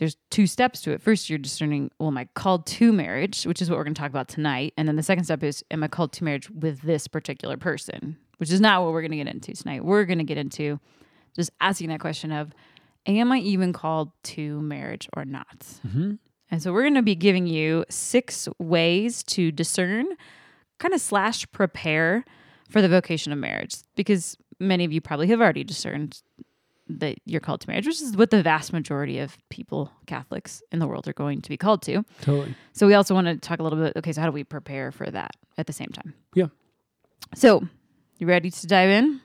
there's 0.04 0.18
two 0.30 0.48
steps 0.48 0.82
to 0.82 0.92
it. 0.92 1.02
First, 1.02 1.30
you're 1.30 1.40
discerning, 1.40 1.90
well, 1.98 2.10
am 2.10 2.18
I 2.18 2.28
called 2.36 2.66
to 2.66 2.92
marriage, 2.92 3.46
which 3.46 3.62
is 3.62 3.70
what 3.70 3.78
we're 3.78 3.86
going 3.86 3.94
to 3.94 4.02
talk 4.02 4.10
about 4.10 4.28
tonight. 4.28 4.74
And 4.76 4.86
then 4.86 4.98
the 4.98 5.04
second 5.04 5.24
step 5.24 5.42
is, 5.44 5.64
am 5.72 5.82
I 5.82 5.88
called 5.88 6.12
to 6.14 6.26
marriage 6.26 6.50
with 6.50 6.82
this 6.82 7.08
particular 7.08 7.56
person, 7.56 8.18
which 8.36 8.52
is 8.52 8.60
not 8.60 8.84
what 8.84 8.92
we're 8.92 9.00
going 9.00 9.12
to 9.12 9.18
get 9.18 9.30
into 9.30 9.54
tonight. 9.54 9.86
We're 9.86 10.04
going 10.04 10.18
to 10.18 10.26
get 10.26 10.38
into 10.38 10.78
just 11.38 11.52
asking 11.62 11.88
that 11.88 12.02
question 12.02 12.34
of, 12.34 12.52
am 13.06 13.32
I 13.32 13.38
even 13.38 13.72
called 13.72 14.12
to 14.24 14.60
marriage 14.60 15.08
or 15.16 15.24
not? 15.24 15.60
Mm-hmm. 15.88 16.16
And 16.52 16.62
so 16.62 16.74
we're 16.74 16.82
going 16.82 16.96
to 16.96 17.02
be 17.02 17.16
giving 17.16 17.48
you 17.48 17.86
six 17.90 18.50
ways 18.60 19.24
to 19.24 19.54
discern, 19.54 20.08
kind 20.80 20.94
of 20.94 21.00
slash 21.00 21.50
prepare 21.54 22.26
for 22.70 22.82
the 22.82 22.90
vocation 22.90 23.32
of 23.32 23.38
marriage, 23.38 23.78
because 23.96 24.36
many 24.60 24.84
of 24.84 24.92
you 24.92 25.00
probably 25.00 25.28
have 25.28 25.40
already 25.40 25.64
discerned 25.64 26.22
that 26.88 27.18
you're 27.26 27.40
called 27.40 27.62
to 27.62 27.70
marriage, 27.70 27.86
which 27.88 28.02
is 28.02 28.16
what 28.18 28.30
the 28.30 28.44
vast 28.44 28.74
majority 28.74 29.20
of 29.20 29.38
people, 29.50 29.92
Catholics 30.06 30.62
in 30.72 30.80
the 30.80 30.88
world, 30.88 31.08
are 31.08 31.14
going 31.14 31.42
to 31.42 31.50
be 31.50 31.58
called 31.58 31.82
to. 31.84 32.04
Totally. 32.22 32.56
So 32.74 32.86
we 32.88 32.94
also 32.94 33.14
want 33.14 33.28
to 33.28 33.36
talk 33.38 33.60
a 33.60 33.64
little 33.64 33.80
bit. 33.80 33.94
Okay, 33.96 34.12
so 34.12 34.22
how 34.22 34.28
do 34.28 34.34
we 34.34 34.44
prepare 34.44 34.92
for 34.92 35.10
that 35.10 35.32
at 35.58 35.68
the 35.68 35.74
same 35.74 35.90
time? 35.94 36.14
Yeah. 36.36 36.48
So 37.36 37.64
you 38.20 38.28
ready 38.28 38.50
to 38.52 38.68
dive 38.68 38.90
in? 38.90 39.22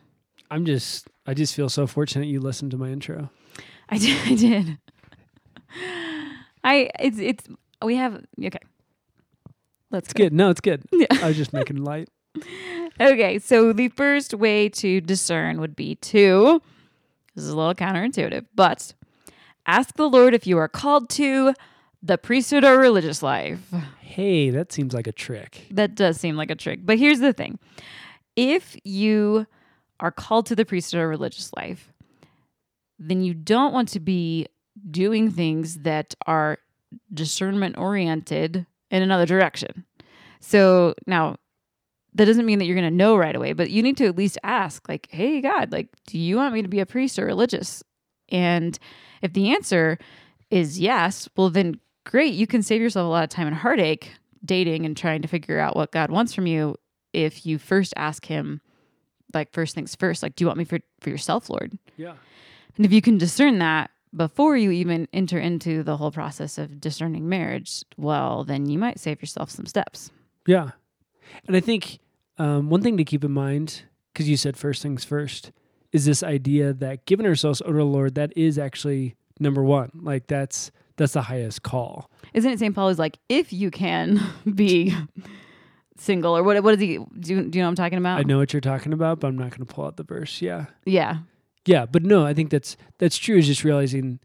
I'm 0.51 0.65
just, 0.65 1.09
I 1.27 1.35
just 1.35 1.55
feel 1.55 1.69
so 1.69 1.87
fortunate 1.87 2.27
you 2.27 2.41
listened 2.41 2.71
to 2.71 2.77
my 2.79 2.89
intro. 2.91 3.31
I 3.89 3.99
did. 3.99 4.19
I 4.27 4.35
did. 4.35 4.79
I 6.65 6.91
it's 6.99 7.19
it's 7.19 7.45
we 7.85 7.97
have 7.97 8.15
okay. 8.45 8.59
Let's 9.91 10.07
It's 10.09 10.13
go. 10.13 10.25
good. 10.25 10.33
No, 10.33 10.51
it's 10.51 10.61
good. 10.61 10.83
Yeah. 10.93 11.07
I 11.23 11.29
was 11.29 11.37
just 11.37 11.53
making 11.53 11.83
light. 11.83 12.09
Okay, 13.01 13.39
so 13.39 13.73
the 13.73 13.87
first 13.91 14.35
way 14.35 14.69
to 14.71 15.01
discern 15.01 15.61
would 15.61 15.77
be 15.77 15.95
to 15.97 16.61
this 17.39 17.45
is 17.45 17.53
a 17.53 17.57
little 17.57 17.73
counterintuitive, 17.75 18.47
but 18.57 18.95
ask 19.65 19.95
the 19.95 20.09
Lord 20.09 20.35
if 20.35 20.45
you 20.45 20.59
are 20.59 20.67
called 20.67 21.09
to 21.11 21.55
the 22.03 22.19
priesthood 22.19 22.65
or 22.65 22.77
religious 22.77 23.23
life. 23.23 23.61
Hey, 24.01 24.51
that 24.51 24.73
seems 24.73 24.93
like 24.93 25.07
a 25.07 25.13
trick. 25.13 25.69
That 25.71 25.95
does 25.95 26.19
seem 26.19 26.35
like 26.37 26.51
a 26.51 26.57
trick. 26.57 26.81
But 26.83 26.99
here's 26.99 27.21
the 27.21 27.33
thing 27.33 27.61
if 28.35 28.77
you 28.83 29.47
are 30.01 30.11
called 30.11 30.47
to 30.47 30.57
the 30.57 30.65
priesthood 30.65 31.01
or 31.01 31.07
religious 31.07 31.53
life, 31.55 31.93
then 32.99 33.23
you 33.23 33.35
don't 33.35 33.73
want 33.73 33.89
to 33.91 34.01
be 34.01 34.49
doing 34.91 35.31
things 35.31 35.81
that 35.83 36.17
are 36.27 36.59
discernment 37.15 37.79
oriented 37.79 38.67
in 38.91 39.03
another 39.03 39.27
direction. 39.27 39.85
So 40.41 40.95
now, 41.07 41.37
that 42.19 42.25
doesn't 42.25 42.47
mean 42.47 42.59
that 42.59 42.65
you're 42.65 42.75
going 42.75 42.91
to 42.91 42.97
know 42.97 43.17
right 43.17 43.37
away, 43.37 43.53
but 43.53 43.71
you 43.71 43.81
need 43.81 43.97
to 43.99 44.07
at 44.07 44.19
least 44.19 44.39
ask, 44.43 44.89
like, 44.89 45.07
hey, 45.11 45.41
God, 45.41 45.71
like, 45.71 45.89
do 46.09 46.19
you 46.19 46.37
want 46.37 46.53
me 46.53 46.63
to 46.63 46.69
be 46.69 46.81
a 46.81 46.87
priest 46.87 47.17
or 47.17 47.25
religious? 47.25 47.83
And 48.29 48.77
if 49.23 49.33
the 49.33 49.53
answer 49.53 49.99
is 50.51 50.81
yes, 50.81 51.29
well, 51.37 51.49
then 51.49 51.79
great. 52.05 52.35
You 52.35 52.49
can 52.49 52.61
save 52.63 52.83
yourself 52.83 53.07
a 53.07 53.09
lot 53.09 53.23
of 53.23 53.31
time 53.31 53.47
and 53.47 53.55
heartache 53.55 54.11
dating 54.45 54.85
and 54.85 54.97
trying 54.97 55.23
to 55.23 55.29
figure 55.29 55.61
out 55.61 55.77
what 55.77 55.93
God 55.93 56.11
wants 56.11 56.35
from 56.35 56.49
you 56.49 56.75
if 57.13 57.47
you 57.47 57.57
first 57.57 57.95
ask 57.97 58.27
Him, 58.27 58.61
like, 59.33 59.53
first 59.53 59.77
things 59.77 59.95
first, 59.95 60.21
like, 60.21 60.35
do 60.35 60.43
you 60.43 60.49
want 60.49 60.59
me 60.59 60.65
for, 60.65 60.81
for 61.01 61.11
yourself, 61.11 61.49
Lord? 61.49 61.79
Yeah. 61.97 62.15
And 62.77 62.85
if 62.85 62.93
you 62.93 63.01
can 63.01 63.17
discern 63.17 63.61
that 63.61 63.93
before 64.13 64.57
you 64.57 64.73
even 64.73 65.07
enter 65.13 65.39
into 65.39 65.85
the 65.85 65.97
whole 65.97 66.11
process 66.11 66.59
of 66.59 66.81
discerning 66.81 67.29
marriage, 67.29 67.85
well, 67.97 68.43
then 68.43 68.69
you 68.69 68.77
might 68.77 68.99
save 68.99 69.23
yourself 69.23 69.51
some 69.51 69.67
steps. 69.67 70.11
Yeah. 70.49 70.71
And 71.47 71.57
I 71.57 71.61
think 71.61 72.01
um, 72.39 72.71
one 72.71 72.83
thing 72.83 72.97
to 72.97 73.05
keep 73.05 73.25
in 73.25 73.33
mind, 73.33 73.83
because 74.13 74.29
you 74.29 74.37
said 74.37 74.57
first 74.57 74.83
things 74.83 75.05
first, 75.05 75.53
is 75.93 76.05
this 76.05 76.23
idea 76.23 76.73
that 76.73 77.07
giving 77.07 77.27
ourselves 77.27 77.63
over 77.63 77.73
to 77.75 77.79
the 77.79 77.85
Lord, 77.85 78.15
that 78.15 78.37
is 78.37 78.59
actually 78.59 79.17
number 79.41 79.63
one. 79.63 79.91
Like 79.95 80.27
that's 80.27 80.71
that's 80.97 81.13
the 81.13 81.23
highest 81.23 81.63
call. 81.63 82.11
Isn't 82.35 82.51
it 82.51 82.59
St. 82.59 82.75
Paul 82.75 82.89
is 82.89 82.99
like, 82.99 83.19
if 83.29 83.53
you 83.53 83.71
can 83.71 84.21
be 84.55 84.95
single 85.97 86.37
or 86.37 86.43
what? 86.43 86.63
What 86.63 86.75
is 86.75 86.81
he? 86.81 86.99
Do 86.99 87.35
you, 87.35 87.43
do 87.43 87.59
you 87.59 87.63
know 87.63 87.67
what 87.67 87.69
I'm 87.69 87.75
talking 87.77 87.99
about? 87.99 88.19
I 88.19 88.23
know 88.23 88.39
what 88.39 88.53
you're 88.53 88.61
talking 88.61 88.93
about, 88.93 89.21
but 89.21 89.29
I'm 89.29 89.39
not 89.39 89.51
going 89.51 89.67
to 89.67 89.73
pull 89.73 89.87
out 89.87 89.97
the 89.97 90.03
verse. 90.05 90.43
Yeah. 90.43 90.67
Yeah. 90.85 91.19
Yeah, 91.67 91.85
but 91.85 92.03
no, 92.03 92.25
I 92.25 92.33
think 92.33 92.51
that's 92.51 92.77
that's 92.99 93.19
true. 93.19 93.37
Is 93.37 93.47
just 93.47 93.63
realizing, 93.63 94.21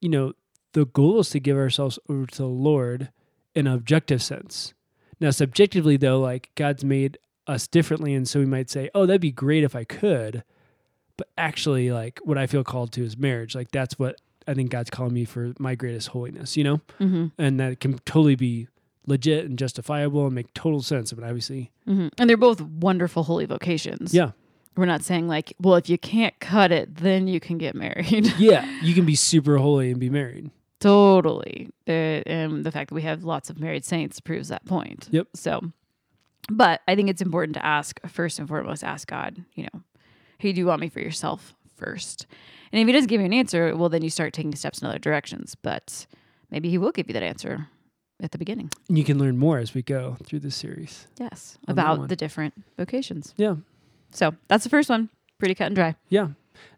you 0.00 0.08
know, 0.10 0.34
the 0.74 0.84
goal 0.84 1.20
is 1.20 1.30
to 1.30 1.40
give 1.40 1.56
ourselves 1.56 1.98
over 2.10 2.26
to 2.26 2.36
the 2.36 2.46
Lord 2.46 3.10
in 3.54 3.66
an 3.66 3.72
objective 3.72 4.22
sense. 4.22 4.74
Now, 5.18 5.30
subjectively, 5.30 5.96
though, 5.96 6.20
like 6.20 6.50
God's 6.56 6.84
made 6.84 7.16
us 7.46 7.66
differently, 7.66 8.14
and 8.14 8.26
so 8.28 8.40
we 8.40 8.46
might 8.46 8.70
say, 8.70 8.90
"Oh, 8.94 9.06
that'd 9.06 9.20
be 9.20 9.32
great 9.32 9.64
if 9.64 9.74
I 9.76 9.84
could," 9.84 10.44
but 11.16 11.28
actually, 11.38 11.90
like 11.92 12.20
what 12.24 12.38
I 12.38 12.46
feel 12.46 12.64
called 12.64 12.92
to 12.92 13.04
is 13.04 13.16
marriage. 13.16 13.54
Like 13.54 13.70
that's 13.70 13.98
what 13.98 14.16
I 14.46 14.54
think 14.54 14.70
God's 14.70 14.90
calling 14.90 15.12
me 15.14 15.24
for 15.24 15.52
my 15.58 15.74
greatest 15.74 16.08
holiness. 16.08 16.56
You 16.56 16.64
know, 16.64 16.80
Mm-hmm. 17.00 17.26
and 17.38 17.60
that 17.60 17.80
can 17.80 17.98
totally 18.00 18.34
be 18.36 18.68
legit 19.06 19.44
and 19.44 19.58
justifiable 19.58 20.24
and 20.26 20.34
make 20.34 20.52
total 20.54 20.80
sense. 20.82 21.12
But 21.12 21.24
obviously, 21.24 21.70
Mm-hmm. 21.86 22.08
And 22.18 22.30
they're 22.30 22.36
both 22.36 22.60
wonderful 22.60 23.24
holy 23.24 23.44
vocations. 23.44 24.14
yeah, 24.14 24.30
We're 24.76 24.86
not 24.86 25.02
saying 25.02 25.28
like, 25.28 25.52
well, 25.60 25.74
if 25.76 25.90
you 25.90 25.98
can't 25.98 26.38
cut 26.40 26.72
it, 26.72 26.94
then 26.96 27.28
you 27.28 27.38
can 27.40 27.58
get 27.58 27.74
married. 27.74 28.32
yeah, 28.38 28.64
you 28.82 28.94
can 28.94 29.04
be 29.04 29.14
super 29.14 29.58
holy 29.58 29.90
and 29.90 30.00
be 30.00 30.08
married. 30.08 30.50
Totally. 30.80 31.70
And 31.86 32.64
the 32.64 32.70
fact 32.72 32.88
that 32.90 32.94
we 32.94 33.02
have 33.02 33.24
lots 33.24 33.50
of 33.50 33.58
married 33.60 33.84
saints 33.84 34.20
proves 34.20 34.48
that 34.48 34.64
point. 34.64 35.08
Yep. 35.10 35.28
So, 35.34 35.72
but 36.50 36.80
I 36.86 36.94
think 36.94 37.08
it's 37.08 37.22
important 37.22 37.54
to 37.54 37.64
ask 37.64 38.00
first 38.06 38.38
and 38.38 38.48
foremost, 38.48 38.84
ask 38.84 39.08
God, 39.08 39.44
you 39.54 39.64
know, 39.64 39.82
hey, 40.38 40.52
do 40.52 40.60
you 40.60 40.66
want 40.66 40.80
me 40.80 40.88
for 40.88 41.00
yourself 41.00 41.54
first? 41.76 42.26
And 42.72 42.80
if 42.80 42.86
he 42.86 42.92
doesn't 42.92 43.08
give 43.08 43.20
you 43.20 43.26
an 43.26 43.32
answer, 43.32 43.76
well, 43.76 43.88
then 43.88 44.02
you 44.02 44.10
start 44.10 44.32
taking 44.32 44.54
steps 44.54 44.82
in 44.82 44.88
other 44.88 44.98
directions. 44.98 45.54
But 45.54 46.06
maybe 46.50 46.70
he 46.70 46.78
will 46.78 46.92
give 46.92 47.08
you 47.08 47.14
that 47.14 47.22
answer 47.22 47.68
at 48.22 48.32
the 48.32 48.38
beginning. 48.38 48.70
And 48.88 48.98
you 48.98 49.04
can 49.04 49.18
learn 49.18 49.38
more 49.38 49.58
as 49.58 49.74
we 49.74 49.82
go 49.82 50.16
through 50.24 50.40
this 50.40 50.56
series. 50.56 51.06
Yes. 51.18 51.58
About 51.68 52.08
the 52.08 52.16
different 52.16 52.54
vocations. 52.76 53.34
Yeah. 53.36 53.56
So 54.12 54.34
that's 54.48 54.64
the 54.64 54.70
first 54.70 54.88
one. 54.88 55.10
Pretty 55.38 55.54
cut 55.54 55.66
and 55.66 55.76
dry. 55.76 55.96
Yeah. 56.08 56.28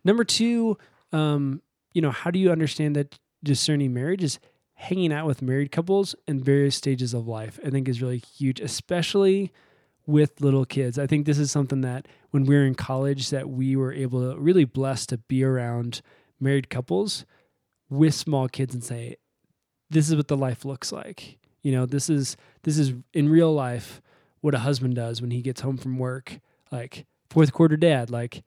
Number 0.05 0.25
two, 0.25 0.79
um, 1.13 1.63
you 1.93 2.03
know, 2.03 2.11
how 2.11 2.31
do 2.31 2.39
you 2.39 2.51
understand 2.51 2.97
that 2.97 3.19
discerning 3.45 3.93
marriage 3.93 4.23
is 4.23 4.39
hanging 4.77 5.13
out 5.13 5.27
with 5.27 5.43
married 5.43 5.73
couples 5.73 6.15
in 6.27 6.43
various 6.43 6.77
stages 6.77 7.13
of 7.13 7.27
life? 7.27 7.59
I 7.65 7.71
think 7.71 7.89
is 7.89 8.03
really 8.03 8.19
huge, 8.19 8.61
especially 8.61 9.53
with 10.07 10.41
little 10.41 10.65
kids. 10.65 10.99
I 10.99 11.07
think 11.07 11.27
this 11.27 11.39
is 11.39 11.51
something 11.51 11.81
that 11.81 12.07
when 12.31 12.45
we 12.45 12.55
were 12.55 12.65
in 12.65 12.75
college 12.75 13.31
that 13.31 13.51
we 13.51 13.75
were 13.75 13.93
able 13.93 14.33
to 14.33 14.39
really 14.39 14.65
blessed 14.65 15.09
to 15.11 15.19
be 15.19 15.43
around 15.43 16.01
married 16.39 16.71
couples 16.71 17.27
with 17.91 18.15
small 18.15 18.49
kids 18.49 18.75
and 18.75 18.85
say, 18.85 19.17
this 19.91 20.09
is 20.09 20.17
what 20.17 20.29
the 20.29 20.37
life 20.37 20.65
looks 20.65 20.93
like. 20.93 21.39
You 21.63 21.73
know, 21.73 21.87
this 21.87 22.09
is 22.09 22.37
this 22.63 22.79
is 22.79 22.95
in 23.13 23.29
real 23.29 23.53
life 23.53 24.01
what 24.41 24.55
a 24.55 24.61
husband 24.61 24.95
does 24.95 25.21
when 25.21 25.33
he 25.33 25.43
gets 25.43 25.63
home 25.63 25.77
from 25.77 25.99
work. 25.99 26.39
Like 26.71 27.07
fourth 27.31 27.53
quarter 27.53 27.77
dad, 27.77 28.11
like 28.11 28.45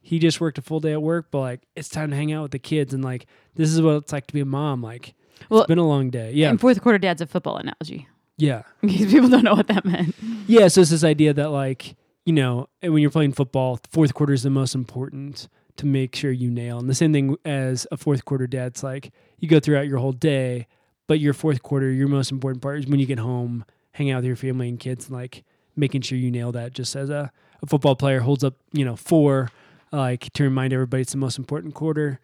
he 0.00 0.18
just 0.18 0.40
worked 0.40 0.58
a 0.58 0.62
full 0.62 0.80
day 0.80 0.92
at 0.92 1.02
work, 1.02 1.28
but 1.30 1.40
like 1.40 1.60
it's 1.74 1.88
time 1.88 2.10
to 2.10 2.16
hang 2.16 2.32
out 2.32 2.42
with 2.42 2.50
the 2.52 2.58
kids 2.58 2.92
and 2.92 3.04
like 3.04 3.26
this 3.54 3.70
is 3.70 3.80
what 3.80 3.96
it's 3.96 4.12
like 4.12 4.26
to 4.26 4.34
be 4.34 4.40
a 4.40 4.46
mom. 4.46 4.82
Like 4.82 5.14
Well, 5.48 5.60
it's 5.60 5.68
been 5.68 5.78
a 5.78 5.86
long 5.86 6.10
day. 6.10 6.32
Yeah. 6.32 6.50
And 6.50 6.60
fourth 6.60 6.80
quarter 6.80 6.98
dad's 6.98 7.20
a 7.20 7.26
football 7.26 7.56
analogy. 7.56 8.08
Yeah. 8.36 8.62
In 8.82 8.88
case 8.88 9.10
people 9.10 9.28
don't 9.28 9.44
know 9.44 9.54
what 9.54 9.66
that 9.68 9.84
meant. 9.84 10.14
Yeah. 10.46 10.68
So 10.68 10.82
it's 10.82 10.90
this 10.90 11.04
idea 11.04 11.32
that 11.34 11.50
like, 11.50 11.96
you 12.24 12.32
know, 12.32 12.68
when 12.82 12.98
you're 12.98 13.10
playing 13.10 13.32
football, 13.32 13.80
fourth 13.90 14.14
quarter 14.14 14.32
is 14.32 14.42
the 14.42 14.50
most 14.50 14.74
important 14.74 15.48
to 15.76 15.86
make 15.86 16.14
sure 16.14 16.30
you 16.30 16.50
nail. 16.50 16.78
And 16.78 16.88
the 16.88 16.94
same 16.94 17.12
thing 17.12 17.36
as 17.44 17.86
a 17.90 17.96
fourth 17.96 18.24
quarter 18.24 18.46
dad's 18.46 18.82
like 18.82 19.12
you 19.38 19.48
go 19.48 19.60
throughout 19.60 19.86
your 19.86 19.98
whole 19.98 20.12
day, 20.12 20.66
but 21.06 21.20
your 21.20 21.32
fourth 21.32 21.62
quarter, 21.62 21.90
your 21.90 22.08
most 22.08 22.30
important 22.30 22.62
part 22.62 22.80
is 22.80 22.86
when 22.86 23.00
you 23.00 23.06
get 23.06 23.18
home, 23.18 23.64
hang 23.92 24.10
out 24.10 24.18
with 24.18 24.26
your 24.26 24.36
family 24.36 24.68
and 24.68 24.78
kids 24.78 25.06
and 25.06 25.16
like 25.16 25.44
making 25.76 26.02
sure 26.02 26.18
you 26.18 26.30
nail 26.30 26.52
that 26.52 26.72
just 26.72 26.94
as 26.96 27.08
a, 27.10 27.32
a 27.62 27.66
football 27.66 27.96
player 27.96 28.20
holds 28.20 28.44
up, 28.44 28.54
you 28.72 28.84
know, 28.84 28.96
four, 28.96 29.50
like 29.92 30.32
to 30.34 30.42
remind 30.44 30.72
everybody 30.72 31.02
it's 31.02 31.12
the 31.12 31.18
most 31.18 31.38
important 31.38 31.74
quarter. 31.74 32.20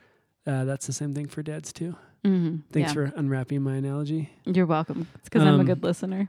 Uh, 0.46 0.64
that's 0.64 0.86
the 0.86 0.92
same 0.92 1.14
thing 1.14 1.26
for 1.26 1.42
dads 1.42 1.72
too. 1.72 1.96
Mm-hmm. 2.24 2.56
Thanks 2.72 2.92
for 2.92 3.12
unwrapping 3.16 3.62
my 3.62 3.76
analogy. 3.76 4.30
You're 4.44 4.66
welcome. 4.66 5.06
It's 5.16 5.24
because 5.28 5.42
I'm 5.42 5.56
a 5.56 5.58
Um, 5.60 5.66
good 5.66 5.82
listener. 5.82 6.28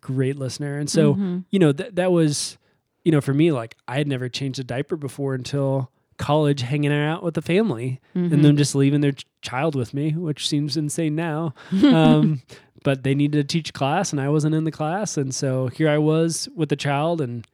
Great 0.00 0.36
listener. 0.36 0.78
And 0.78 0.90
so, 0.90 1.14
Mhm. 1.14 1.44
you 1.50 1.58
know, 1.58 1.72
that 1.72 1.96
that 1.96 2.12
was, 2.12 2.58
you 3.04 3.12
know, 3.12 3.20
for 3.20 3.32
me, 3.32 3.52
like 3.52 3.76
I 3.86 3.96
had 3.96 4.06
never 4.06 4.28
changed 4.28 4.58
a 4.58 4.64
diaper 4.64 4.96
before 4.96 5.34
until 5.34 5.90
college 6.18 6.60
hanging 6.62 6.92
out 6.92 7.22
with 7.22 7.34
the 7.34 7.42
family 7.42 8.00
Mhm. 8.14 8.32
and 8.32 8.44
them 8.44 8.56
just 8.56 8.74
leaving 8.74 9.00
their 9.00 9.12
ch- 9.12 9.24
child 9.40 9.74
with 9.74 9.94
me, 9.94 10.10
which 10.12 10.46
seems 10.48 10.76
insane 10.76 11.14
now. 11.14 11.54
Um, 11.84 12.42
but 12.84 13.02
they 13.04 13.14
needed 13.14 13.48
to 13.48 13.52
teach 13.52 13.72
class 13.72 14.12
and 14.12 14.20
I 14.20 14.28
wasn't 14.28 14.54
in 14.54 14.64
the 14.64 14.72
class. 14.72 15.16
And 15.16 15.34
so 15.34 15.68
here 15.68 15.88
I 15.88 15.98
was 15.98 16.48
with 16.54 16.68
the 16.68 16.76
child 16.76 17.20
and, 17.20 17.46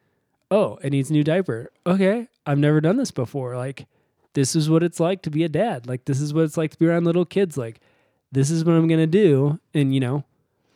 oh, 0.50 0.78
it 0.82 0.90
needs 0.90 1.10
a 1.10 1.12
new 1.12 1.22
diaper. 1.24 1.70
Okay. 1.86 2.26
I've 2.46 2.58
never 2.58 2.80
done 2.80 2.96
this 2.96 3.10
before. 3.10 3.56
Like, 3.56 3.86
this 4.34 4.54
is 4.54 4.68
what 4.68 4.82
it's 4.82 5.00
like 5.00 5.22
to 5.22 5.30
be 5.30 5.44
a 5.44 5.48
dad. 5.48 5.86
Like, 5.86 6.04
this 6.04 6.20
is 6.20 6.34
what 6.34 6.44
it's 6.44 6.56
like 6.56 6.70
to 6.72 6.78
be 6.78 6.86
around 6.86 7.04
little 7.04 7.24
kids. 7.24 7.56
Like, 7.56 7.80
this 8.30 8.50
is 8.50 8.64
what 8.64 8.74
I'm 8.74 8.86
going 8.86 9.00
to 9.00 9.06
do. 9.06 9.58
And, 9.72 9.94
you 9.94 10.00
know, 10.00 10.24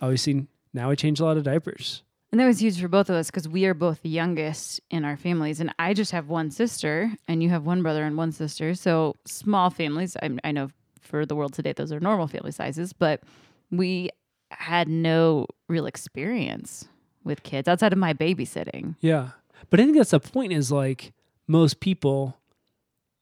obviously 0.00 0.46
now 0.72 0.90
I 0.90 0.94
change 0.94 1.20
a 1.20 1.24
lot 1.24 1.36
of 1.36 1.44
diapers. 1.44 2.02
And 2.30 2.40
that 2.40 2.46
was 2.46 2.60
huge 2.60 2.80
for 2.80 2.88
both 2.88 3.08
of 3.08 3.16
us 3.16 3.30
because 3.30 3.48
we 3.48 3.64
are 3.64 3.74
both 3.74 4.02
the 4.02 4.08
youngest 4.08 4.80
in 4.90 5.04
our 5.04 5.16
families. 5.16 5.60
And 5.60 5.74
I 5.78 5.94
just 5.94 6.12
have 6.12 6.28
one 6.28 6.50
sister, 6.50 7.10
and 7.26 7.42
you 7.42 7.48
have 7.48 7.64
one 7.64 7.82
brother 7.82 8.04
and 8.04 8.16
one 8.16 8.32
sister. 8.32 8.74
So 8.74 9.16
small 9.24 9.70
families. 9.70 10.16
I, 10.22 10.30
I 10.44 10.52
know 10.52 10.68
for 11.00 11.24
the 11.24 11.34
world 11.34 11.54
today, 11.54 11.72
those 11.72 11.90
are 11.90 12.00
normal 12.00 12.26
family 12.28 12.52
sizes, 12.52 12.92
but 12.92 13.22
we 13.70 14.10
had 14.50 14.88
no 14.88 15.46
real 15.68 15.86
experience 15.86 16.86
with 17.24 17.42
kids 17.42 17.66
outside 17.66 17.92
of 17.92 17.98
my 17.98 18.12
babysitting. 18.12 18.96
Yeah. 19.00 19.30
But 19.70 19.80
I 19.80 19.84
think 19.84 19.96
that's 19.96 20.10
the 20.10 20.20
point 20.20 20.52
is 20.52 20.70
like 20.70 21.12
most 21.46 21.80
people, 21.80 22.36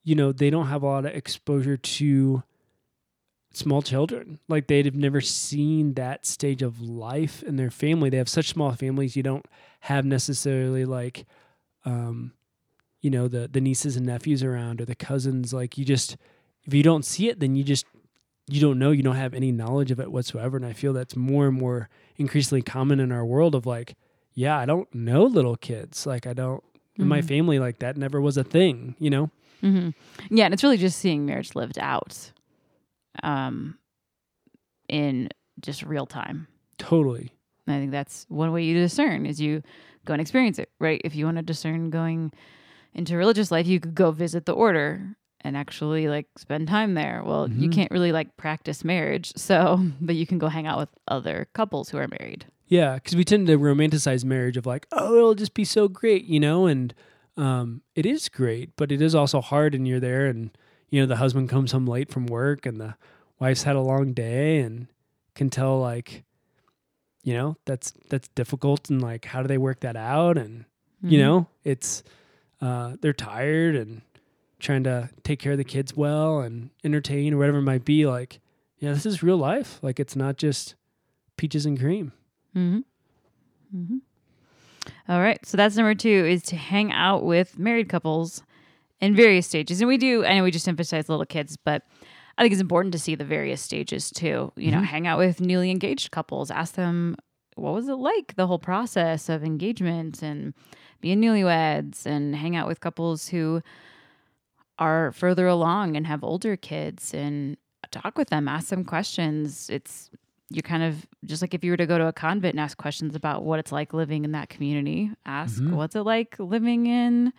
you 0.06 0.14
know, 0.14 0.30
they 0.30 0.50
don't 0.50 0.68
have 0.68 0.84
a 0.84 0.86
lot 0.86 1.04
of 1.04 1.12
exposure 1.14 1.76
to 1.76 2.42
small 3.52 3.82
children. 3.82 4.38
Like 4.48 4.68
they'd 4.68 4.84
have 4.86 4.94
never 4.94 5.20
seen 5.20 5.94
that 5.94 6.24
stage 6.24 6.62
of 6.62 6.80
life 6.80 7.42
in 7.42 7.56
their 7.56 7.70
family. 7.72 8.08
They 8.08 8.18
have 8.18 8.28
such 8.28 8.48
small 8.50 8.72
families. 8.72 9.16
You 9.16 9.24
don't 9.24 9.44
have 9.80 10.04
necessarily 10.04 10.84
like, 10.84 11.26
um, 11.84 12.32
you 13.00 13.10
know, 13.10 13.26
the 13.26 13.48
the 13.48 13.60
nieces 13.60 13.96
and 13.96 14.06
nephews 14.06 14.42
around 14.44 14.80
or 14.80 14.84
the 14.84 14.94
cousins. 14.94 15.52
Like 15.52 15.76
you 15.76 15.84
just, 15.84 16.16
if 16.64 16.72
you 16.72 16.84
don't 16.84 17.04
see 17.04 17.28
it, 17.28 17.40
then 17.40 17.56
you 17.56 17.64
just 17.64 17.84
you 18.48 18.60
don't 18.60 18.78
know. 18.78 18.92
You 18.92 19.02
don't 19.02 19.16
have 19.16 19.34
any 19.34 19.50
knowledge 19.50 19.90
of 19.90 19.98
it 19.98 20.12
whatsoever. 20.12 20.56
And 20.56 20.64
I 20.66 20.72
feel 20.72 20.92
that's 20.92 21.16
more 21.16 21.48
and 21.48 21.58
more 21.58 21.88
increasingly 22.16 22.62
common 22.62 23.00
in 23.00 23.10
our 23.10 23.26
world. 23.26 23.56
Of 23.56 23.66
like, 23.66 23.96
yeah, 24.34 24.56
I 24.56 24.66
don't 24.66 24.92
know 24.94 25.24
little 25.24 25.56
kids. 25.56 26.06
Like 26.06 26.28
I 26.28 26.32
don't 26.32 26.62
in 26.96 27.08
my 27.08 27.20
Mhm. 27.22 27.28
family 27.28 27.58
like 27.58 27.80
that 27.80 27.96
never 27.96 28.20
was 28.20 28.36
a 28.36 28.44
thing. 28.44 28.94
You 29.00 29.10
know. 29.10 29.30
Hmm 29.60 29.90
Yeah, 30.30 30.44
and 30.46 30.54
it's 30.54 30.62
really 30.62 30.76
just 30.76 30.98
seeing 30.98 31.26
marriage 31.26 31.54
lived 31.54 31.78
out, 31.78 32.32
um, 33.22 33.78
in 34.88 35.28
just 35.60 35.82
real 35.82 36.06
time. 36.06 36.46
Totally. 36.78 37.32
And 37.66 37.76
I 37.76 37.78
think 37.80 37.90
that's 37.90 38.26
one 38.28 38.52
way 38.52 38.62
you 38.62 38.74
discern 38.74 39.26
is 39.26 39.40
you 39.40 39.62
go 40.04 40.12
and 40.14 40.20
experience 40.20 40.58
it, 40.58 40.70
right? 40.78 41.00
If 41.04 41.14
you 41.16 41.24
want 41.24 41.38
to 41.38 41.42
discern 41.42 41.90
going 41.90 42.32
into 42.94 43.16
religious 43.16 43.50
life, 43.50 43.66
you 43.66 43.80
could 43.80 43.94
go 43.94 44.10
visit 44.12 44.46
the 44.46 44.52
order 44.52 45.16
and 45.40 45.56
actually 45.56 46.08
like 46.08 46.26
spend 46.38 46.68
time 46.68 46.94
there. 46.94 47.22
Well, 47.24 47.48
you 47.50 47.68
Mhm. 47.68 47.72
can't 47.72 47.90
really 47.90 48.12
like 48.12 48.36
practice 48.36 48.84
marriage, 48.84 49.32
so 49.36 49.80
but 50.00 50.14
you 50.16 50.26
can 50.26 50.38
go 50.38 50.48
hang 50.48 50.66
out 50.66 50.78
with 50.78 50.88
other 51.08 51.48
couples 51.54 51.88
who 51.90 51.98
are 51.98 52.08
married. 52.08 52.46
Yeah, 52.68 52.94
because 52.94 53.14
we 53.14 53.24
tend 53.24 53.46
to 53.46 53.58
romanticize 53.58 54.24
marriage 54.24 54.56
of 54.56 54.66
like, 54.66 54.86
oh, 54.92 55.16
it'll 55.16 55.34
just 55.34 55.54
be 55.54 55.64
so 55.64 55.86
great, 55.88 56.24
you 56.24 56.40
know, 56.40 56.66
and 56.66 56.92
um, 57.36 57.82
it 57.94 58.06
is 58.06 58.28
great, 58.28 58.70
but 58.76 58.90
it 58.92 59.00
is 59.02 59.14
also 59.14 59.40
hard, 59.40 59.74
and 59.74 59.86
you're 59.86 60.00
there, 60.00 60.26
and 60.26 60.50
you 60.90 61.00
know, 61.00 61.06
the 61.06 61.16
husband 61.16 61.48
comes 61.48 61.72
home 61.72 61.86
late 61.86 62.10
from 62.10 62.26
work, 62.26 62.64
and 62.66 62.80
the 62.80 62.94
wife's 63.38 63.64
had 63.64 63.76
a 63.76 63.80
long 63.80 64.12
day, 64.12 64.60
and 64.60 64.86
can 65.34 65.50
tell 65.50 65.78
like, 65.80 66.24
you 67.22 67.34
know, 67.34 67.56
that's 67.64 67.92
that's 68.08 68.28
difficult, 68.28 68.88
and 68.90 69.02
like, 69.02 69.24
how 69.26 69.42
do 69.42 69.48
they 69.48 69.58
work 69.58 69.80
that 69.80 69.96
out, 69.96 70.38
and 70.38 70.64
you 71.02 71.18
Mhm. 71.18 71.22
know, 71.22 71.46
it's 71.64 72.02
uh, 72.60 72.96
they're 73.02 73.12
tired 73.12 73.76
and 73.76 74.00
trying 74.58 74.82
to 74.84 75.10
take 75.22 75.38
care 75.38 75.52
of 75.52 75.58
the 75.58 75.64
kids 75.64 75.94
well 75.94 76.40
and 76.40 76.70
entertain 76.82 77.34
or 77.34 77.36
whatever 77.38 77.58
it 77.58 77.62
might 77.62 77.84
be. 77.84 78.06
Like, 78.06 78.40
yeah, 78.78 78.92
this 78.94 79.04
is 79.04 79.22
real 79.22 79.36
life. 79.36 79.78
Like, 79.82 80.00
it's 80.00 80.16
not 80.16 80.38
just 80.38 80.74
peaches 81.36 81.66
and 81.66 81.78
cream. 81.78 82.12
Mm-hmm. 82.56 82.78
Mm-hmm. 83.76 83.96
All 85.08 85.20
right. 85.20 85.38
So 85.44 85.56
that's 85.56 85.76
number 85.76 85.94
two 85.94 86.08
is 86.08 86.42
to 86.44 86.56
hang 86.56 86.92
out 86.92 87.24
with 87.24 87.58
married 87.58 87.88
couples 87.88 88.42
in 89.00 89.14
various 89.14 89.46
stages. 89.46 89.80
And 89.80 89.88
we 89.88 89.98
do, 89.98 90.24
I 90.24 90.34
know 90.36 90.42
we 90.44 90.50
just 90.50 90.68
emphasize 90.68 91.08
little 91.08 91.26
kids, 91.26 91.56
but 91.56 91.82
I 92.38 92.42
think 92.42 92.52
it's 92.52 92.60
important 92.60 92.92
to 92.92 92.98
see 92.98 93.14
the 93.14 93.24
various 93.24 93.60
stages 93.60 94.10
too. 94.10 94.52
You 94.56 94.70
know, 94.70 94.78
Mhm. 94.80 94.84
hang 94.84 95.06
out 95.06 95.18
with 95.18 95.40
newly 95.40 95.70
engaged 95.70 96.10
couples, 96.10 96.50
ask 96.50 96.74
them, 96.74 97.16
what 97.54 97.72
was 97.74 97.88
it 97.88 97.94
like, 97.94 98.34
the 98.36 98.46
whole 98.46 98.58
process 98.58 99.28
of 99.28 99.42
engagement 99.44 100.22
and 100.22 100.52
being 101.00 101.20
newlyweds, 101.20 102.04
and 102.06 102.34
hang 102.36 102.54
out 102.56 102.66
with 102.68 102.80
couples 102.80 103.28
who 103.28 103.62
are 104.78 105.12
further 105.12 105.46
along 105.46 105.96
and 105.96 106.06
have 106.06 106.22
older 106.22 106.56
kids 106.56 107.14
and 107.14 107.56
talk 107.90 108.18
with 108.18 108.28
them, 108.28 108.48
ask 108.48 108.68
them 108.68 108.84
questions. 108.84 109.70
It's 109.70 110.10
you're 110.50 110.62
kind 110.62 110.82
of 110.82 111.06
just 111.24 111.42
like 111.42 111.54
if 111.54 111.64
you 111.64 111.70
were 111.72 111.76
to 111.76 111.86
go 111.86 111.98
to 111.98 112.06
a 112.06 112.12
convent 112.12 112.54
and 112.54 112.60
ask 112.60 112.78
questions 112.78 113.14
about 113.16 113.44
what 113.44 113.58
it's 113.58 113.72
like 113.72 113.92
living 113.92 114.24
in 114.24 114.32
that 114.32 114.48
community, 114.48 115.10
ask 115.24 115.60
Mhm. 115.60 115.72
what's 115.72 115.96
it 115.96 116.02
like 116.02 116.38
living 116.38 116.86
in 116.86 117.32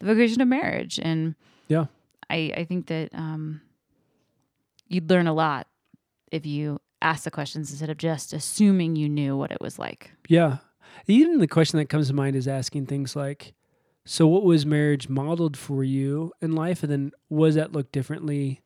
the 0.00 0.06
vocation 0.06 0.40
of 0.40 0.48
marriage. 0.48 0.98
And 1.00 1.34
Yeah. 1.68 1.86
I, 2.30 2.52
I 2.56 2.64
think 2.64 2.86
that 2.88 3.14
um, 3.14 3.60
you'd 4.88 5.08
learn 5.10 5.26
a 5.26 5.32
lot 5.32 5.66
if 6.32 6.44
you 6.46 6.80
ask 7.00 7.24
the 7.24 7.30
questions 7.30 7.70
instead 7.70 7.90
of 7.90 7.96
just 7.96 8.32
assuming 8.32 8.96
you 8.96 9.08
knew 9.08 9.36
what 9.36 9.50
it 9.50 9.60
was 9.60 9.78
like. 9.78 10.10
Yeah. 10.28 10.58
Even 11.06 11.38
the 11.38 11.46
question 11.46 11.78
that 11.78 11.88
comes 11.88 12.08
to 12.08 12.14
mind 12.14 12.34
is 12.36 12.48
asking 12.48 12.86
things 12.86 13.14
like, 13.14 13.54
so 14.04 14.26
what 14.26 14.42
was 14.42 14.66
marriage 14.66 15.08
modeled 15.08 15.56
for 15.56 15.84
you 15.84 16.32
in 16.40 16.52
life? 16.52 16.82
And 16.82 16.90
then 16.90 17.12
was 17.28 17.54
that 17.54 17.72
look 17.72 17.92
differently, 17.92 18.62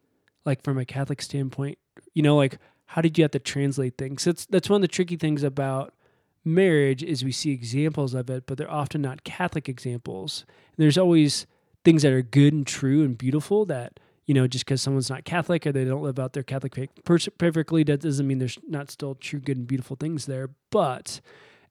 like 0.46 0.62
from 0.62 0.78
a 0.78 0.84
Catholic 0.84 1.20
standpoint? 1.20 1.78
You 2.14 2.22
know, 2.22 2.36
like 2.36 2.58
how 2.92 3.00
did 3.00 3.16
you 3.16 3.24
have 3.24 3.30
to 3.30 3.38
translate 3.38 3.96
things? 3.96 4.24
That's 4.24 4.44
that's 4.44 4.68
one 4.68 4.76
of 4.76 4.82
the 4.82 4.88
tricky 4.88 5.16
things 5.16 5.42
about 5.42 5.94
marriage 6.44 7.02
is 7.02 7.24
we 7.24 7.32
see 7.32 7.50
examples 7.50 8.12
of 8.12 8.28
it, 8.28 8.44
but 8.46 8.58
they're 8.58 8.70
often 8.70 9.00
not 9.00 9.24
Catholic 9.24 9.66
examples. 9.66 10.44
And 10.48 10.84
there's 10.84 10.98
always 10.98 11.46
things 11.84 12.02
that 12.02 12.12
are 12.12 12.20
good 12.20 12.52
and 12.52 12.66
true 12.66 13.02
and 13.02 13.16
beautiful 13.16 13.64
that 13.64 13.98
you 14.26 14.34
know 14.34 14.46
just 14.46 14.66
because 14.66 14.82
someone's 14.82 15.08
not 15.08 15.24
Catholic 15.24 15.66
or 15.66 15.72
they 15.72 15.86
don't 15.86 16.02
live 16.02 16.18
out 16.18 16.34
their 16.34 16.42
Catholic 16.42 16.74
faith 16.74 16.90
perfectly, 17.38 17.82
that 17.84 18.00
doesn't 18.02 18.26
mean 18.26 18.38
there's 18.38 18.58
not 18.68 18.90
still 18.90 19.14
true, 19.14 19.40
good, 19.40 19.56
and 19.56 19.66
beautiful 19.66 19.96
things 19.96 20.26
there. 20.26 20.50
But 20.70 21.22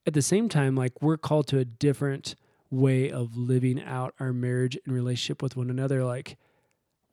at 0.07 0.15
the 0.15 0.23
same 0.23 0.49
time, 0.49 0.75
like 0.75 1.03
we're 1.03 1.17
called 1.17 1.45
to 1.49 1.59
a 1.59 1.65
different 1.65 2.33
way 2.71 3.11
of 3.11 3.37
living 3.37 3.83
out 3.83 4.15
our 4.19 4.33
marriage 4.33 4.75
and 4.85 4.95
relationship 4.95 5.43
with 5.43 5.55
one 5.55 5.69
another. 5.69 6.03
Like, 6.03 6.37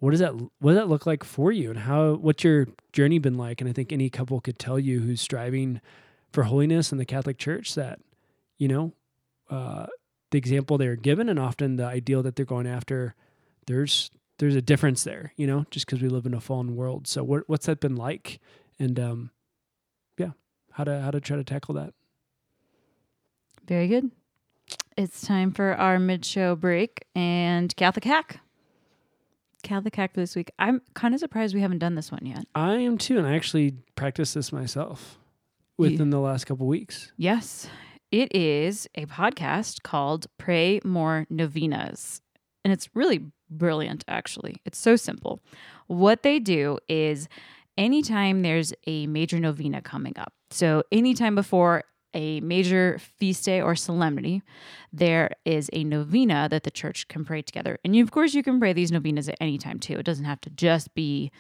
what 0.00 0.12
does 0.12 0.20
that 0.20 0.34
what 0.34 0.72
does 0.72 0.76
that 0.76 0.88
look 0.88 1.06
like 1.06 1.24
for 1.24 1.50
you, 1.50 1.70
and 1.70 1.80
how 1.80 2.14
what's 2.14 2.44
your 2.44 2.68
journey 2.92 3.18
been 3.18 3.36
like? 3.36 3.60
And 3.60 3.68
I 3.68 3.72
think 3.72 3.92
any 3.92 4.08
couple 4.08 4.40
could 4.40 4.58
tell 4.58 4.78
you 4.78 5.00
who's 5.00 5.20
striving 5.20 5.80
for 6.32 6.44
holiness 6.44 6.92
in 6.92 6.98
the 6.98 7.04
Catholic 7.04 7.38
Church 7.38 7.74
that 7.74 7.98
you 8.58 8.68
know 8.68 8.92
uh, 9.50 9.86
the 10.30 10.38
example 10.38 10.78
they're 10.78 10.96
given, 10.96 11.28
and 11.28 11.38
often 11.38 11.76
the 11.76 11.84
ideal 11.84 12.22
that 12.22 12.36
they're 12.36 12.44
going 12.44 12.66
after. 12.66 13.14
There's 13.66 14.10
there's 14.38 14.54
a 14.54 14.62
difference 14.62 15.02
there, 15.02 15.32
you 15.36 15.46
know, 15.46 15.66
just 15.70 15.86
because 15.86 16.00
we 16.00 16.08
live 16.08 16.26
in 16.26 16.34
a 16.34 16.40
fallen 16.40 16.76
world. 16.76 17.06
So 17.08 17.24
what 17.24 17.48
what's 17.48 17.66
that 17.66 17.80
been 17.80 17.96
like? 17.96 18.40
And 18.78 18.98
um, 19.00 19.30
yeah, 20.16 20.30
how 20.72 20.84
to 20.84 21.00
how 21.00 21.10
to 21.10 21.20
try 21.20 21.36
to 21.36 21.44
tackle 21.44 21.74
that. 21.74 21.92
Very 23.66 23.88
good. 23.88 24.12
It's 24.96 25.26
time 25.26 25.52
for 25.52 25.74
our 25.74 25.98
mid 25.98 26.24
show 26.24 26.54
break 26.54 27.04
and 27.14 27.74
Catholic 27.76 28.04
hack. 28.04 28.40
Catholic 29.62 29.96
hack 29.96 30.14
for 30.14 30.20
this 30.20 30.36
week. 30.36 30.50
I'm 30.58 30.82
kind 30.94 31.14
of 31.14 31.20
surprised 31.20 31.54
we 31.54 31.60
haven't 31.60 31.78
done 31.78 31.94
this 31.94 32.12
one 32.12 32.24
yet. 32.24 32.46
I 32.54 32.74
am 32.74 32.98
too, 32.98 33.18
and 33.18 33.26
I 33.26 33.34
actually 33.34 33.74
practiced 33.96 34.34
this 34.34 34.52
myself 34.52 35.18
within 35.76 36.10
the 36.10 36.20
last 36.20 36.44
couple 36.44 36.66
weeks. 36.66 37.12
Yes, 37.16 37.68
it 38.10 38.34
is 38.34 38.88
a 38.94 39.06
podcast 39.06 39.82
called 39.82 40.26
Pray 40.38 40.80
More 40.84 41.26
Novenas. 41.30 42.20
And 42.64 42.72
it's 42.72 42.88
really 42.94 43.26
brilliant, 43.50 44.04
actually. 44.08 44.60
It's 44.64 44.78
so 44.78 44.96
simple. 44.96 45.40
What 45.86 46.22
they 46.22 46.38
do 46.38 46.78
is 46.88 47.28
anytime 47.76 48.42
there's 48.42 48.72
a 48.86 49.06
major 49.06 49.38
novena 49.38 49.80
coming 49.80 50.14
up, 50.18 50.32
so 50.50 50.82
anytime 50.90 51.34
before 51.34 51.84
a 52.14 52.40
major 52.40 52.98
feast 52.98 53.44
day 53.44 53.60
or 53.60 53.76
solemnity, 53.76 54.42
there 54.92 55.30
is 55.44 55.70
a 55.72 55.84
novena 55.84 56.48
that 56.50 56.62
the 56.62 56.70
church 56.70 57.08
can 57.08 57.24
pray 57.24 57.42
together. 57.42 57.78
And 57.84 57.96
of 57.96 58.10
course, 58.10 58.34
you 58.34 58.42
can 58.42 58.58
pray 58.58 58.72
these 58.72 58.92
novenas 58.92 59.28
at 59.28 59.36
any 59.40 59.58
time 59.58 59.78
too. 59.78 59.98
It 59.98 60.06
doesn't 60.06 60.24
have 60.24 60.40
to 60.42 60.50
just 60.50 60.94
be 60.94 61.30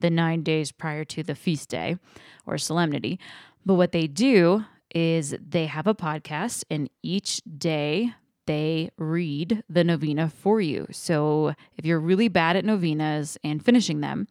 the 0.00 0.10
nine 0.10 0.42
days 0.42 0.72
prior 0.72 1.04
to 1.04 1.22
the 1.22 1.34
feast 1.34 1.68
day 1.68 1.96
or 2.44 2.58
solemnity. 2.58 3.18
But 3.64 3.74
what 3.74 3.92
they 3.92 4.06
do 4.06 4.64
is 4.94 5.34
they 5.40 5.66
have 5.66 5.86
a 5.86 5.94
podcast, 5.94 6.64
and 6.70 6.88
each 7.02 7.42
day 7.58 8.12
they 8.46 8.90
read 8.96 9.64
the 9.68 9.84
novena 9.84 10.28
for 10.28 10.60
you. 10.60 10.86
So 10.92 11.54
if 11.76 11.84
you're 11.84 12.00
really 12.00 12.28
bad 12.28 12.56
at 12.56 12.64
novenas 12.64 13.36
and 13.42 13.64
finishing 13.64 14.00
them, 14.00 14.28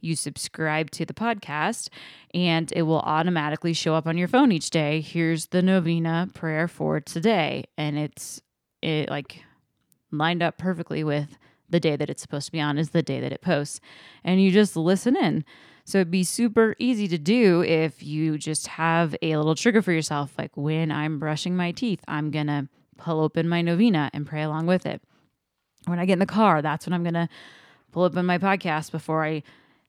you 0.00 0.16
subscribe 0.16 0.90
to 0.92 1.04
the 1.04 1.14
podcast 1.14 1.88
and 2.34 2.72
it 2.74 2.82
will 2.82 3.00
automatically 3.00 3.72
show 3.72 3.94
up 3.94 4.06
on 4.06 4.18
your 4.18 4.28
phone 4.28 4.52
each 4.52 4.70
day. 4.70 5.00
Here's 5.00 5.46
the 5.46 5.62
novena 5.62 6.28
prayer 6.34 6.68
for 6.68 7.00
today. 7.00 7.64
And 7.76 7.98
it's 7.98 8.40
it 8.82 9.08
like 9.08 9.42
lined 10.12 10.42
up 10.42 10.58
perfectly 10.58 11.02
with 11.02 11.36
the 11.68 11.80
day 11.80 11.96
that 11.96 12.10
it's 12.10 12.22
supposed 12.22 12.46
to 12.46 12.52
be 12.52 12.60
on 12.60 12.78
is 12.78 12.90
the 12.90 13.02
day 13.02 13.20
that 13.20 13.32
it 13.32 13.40
posts. 13.40 13.80
And 14.22 14.42
you 14.42 14.50
just 14.50 14.76
listen 14.76 15.16
in. 15.16 15.44
So 15.84 15.98
it'd 15.98 16.10
be 16.10 16.24
super 16.24 16.74
easy 16.78 17.06
to 17.08 17.18
do 17.18 17.62
if 17.62 18.02
you 18.02 18.38
just 18.38 18.66
have 18.66 19.14
a 19.22 19.36
little 19.36 19.54
trigger 19.54 19.82
for 19.82 19.92
yourself. 19.92 20.32
Like 20.36 20.56
when 20.56 20.90
I'm 20.90 21.18
brushing 21.18 21.56
my 21.56 21.72
teeth, 21.72 22.00
I'm 22.08 22.30
going 22.30 22.48
to 22.48 22.68
pull 22.96 23.20
open 23.20 23.48
my 23.48 23.62
novena 23.62 24.10
and 24.12 24.26
pray 24.26 24.42
along 24.42 24.66
with 24.66 24.84
it. 24.84 25.00
When 25.86 25.98
I 26.00 26.06
get 26.06 26.14
in 26.14 26.18
the 26.18 26.26
car, 26.26 26.60
that's 26.60 26.86
when 26.86 26.92
I'm 26.92 27.04
going 27.04 27.14
to 27.14 27.28
pull 27.92 28.02
open 28.02 28.26
my 28.26 28.38
podcast 28.38 28.90
before 28.90 29.24
I 29.24 29.44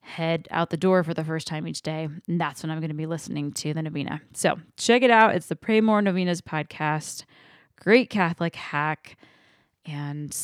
head 0.08 0.48
out 0.52 0.70
the 0.70 0.78
door 0.78 1.04
for 1.04 1.14
the 1.14 1.24
first 1.24 1.48
time 1.48 1.68
each 1.68 1.82
day. 1.82 2.08
And 2.28 2.40
that's 2.42 2.64
when 2.64 2.72
I'm 2.72 2.80
going 2.80 2.90
to 2.90 2.96
be 2.96 3.06
listening 3.06 3.52
to 3.54 3.74
the 3.74 3.82
novena. 3.82 4.22
So 4.34 4.58
check 4.78 5.02
it 5.04 5.12
out. 5.12 5.36
It's 5.36 5.48
the 5.48 5.56
Pray 5.56 5.82
More 5.82 6.02
Novenas 6.02 6.42
podcast. 6.42 7.26
Great 7.80 8.10
Catholic 8.10 8.56
hack. 8.56 9.18
And 9.86 10.36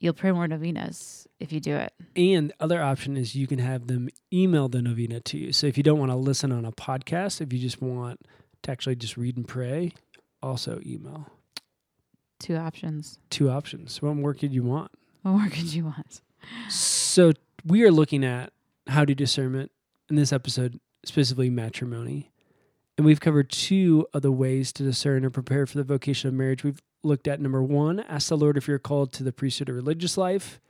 you'll 0.00 0.14
pray 0.14 0.32
more 0.32 0.46
novenas 0.46 1.26
if 1.40 1.52
you 1.52 1.60
do 1.60 1.76
it. 1.76 1.92
And 2.14 2.52
other 2.60 2.82
option 2.82 3.16
is 3.16 3.34
you 3.34 3.46
can 3.46 3.58
have 3.58 3.86
them 3.86 4.08
email 4.32 4.68
the 4.68 4.82
novena 4.82 5.20
to 5.20 5.38
you. 5.38 5.52
So 5.52 5.66
if 5.66 5.76
you 5.76 5.82
don't 5.82 5.98
want 5.98 6.10
to 6.10 6.16
listen 6.16 6.52
on 6.52 6.64
a 6.64 6.72
podcast, 6.72 7.40
if 7.40 7.52
you 7.52 7.58
just 7.58 7.80
want 7.80 8.20
to 8.62 8.70
actually 8.70 8.96
just 8.96 9.16
read 9.16 9.36
and 9.36 9.46
pray, 9.46 9.92
also 10.42 10.80
email. 10.84 11.26
Two 12.38 12.56
options. 12.56 13.18
Two 13.30 13.50
options. 13.50 14.02
What 14.02 14.16
more 14.16 14.34
could 14.34 14.52
you 14.52 14.62
want? 14.62 14.90
What 15.22 15.32
more 15.32 15.48
could 15.48 15.72
you 15.72 15.84
want? 15.84 16.20
So 16.68 17.06
So 17.16 17.32
we 17.64 17.82
are 17.82 17.90
looking 17.90 18.24
at 18.24 18.52
how 18.86 19.04
to 19.04 19.14
discernment 19.14 19.70
in 20.08 20.16
this 20.16 20.32
episode, 20.32 20.80
specifically 21.04 21.50
matrimony. 21.50 22.30
And 22.96 23.04
we've 23.04 23.20
covered 23.20 23.50
two 23.50 24.06
of 24.14 24.22
the 24.22 24.32
ways 24.32 24.72
to 24.74 24.82
discern 24.82 25.24
or 25.24 25.30
prepare 25.30 25.66
for 25.66 25.78
the 25.78 25.84
vocation 25.84 26.28
of 26.28 26.34
marriage. 26.34 26.64
We've 26.64 26.80
looked 27.02 27.28
at 27.28 27.40
number 27.40 27.62
one, 27.62 28.00
ask 28.00 28.28
the 28.28 28.36
Lord 28.36 28.56
if 28.56 28.66
you're 28.66 28.78
called 28.78 29.12
to 29.14 29.22
the 29.22 29.32
priesthood 29.32 29.68
or 29.68 29.74
religious 29.74 30.16
life. 30.16 30.60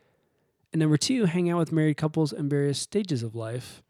And 0.72 0.81
number 0.81 0.96
two, 0.96 1.26
hang 1.26 1.48
out 1.48 1.59
with 1.59 1.72
married 1.72 1.96
couples 1.96 2.33
in 2.33 2.48
various 2.48 2.79
stages 2.79 3.22
of 3.22 3.35
life. 3.35 3.83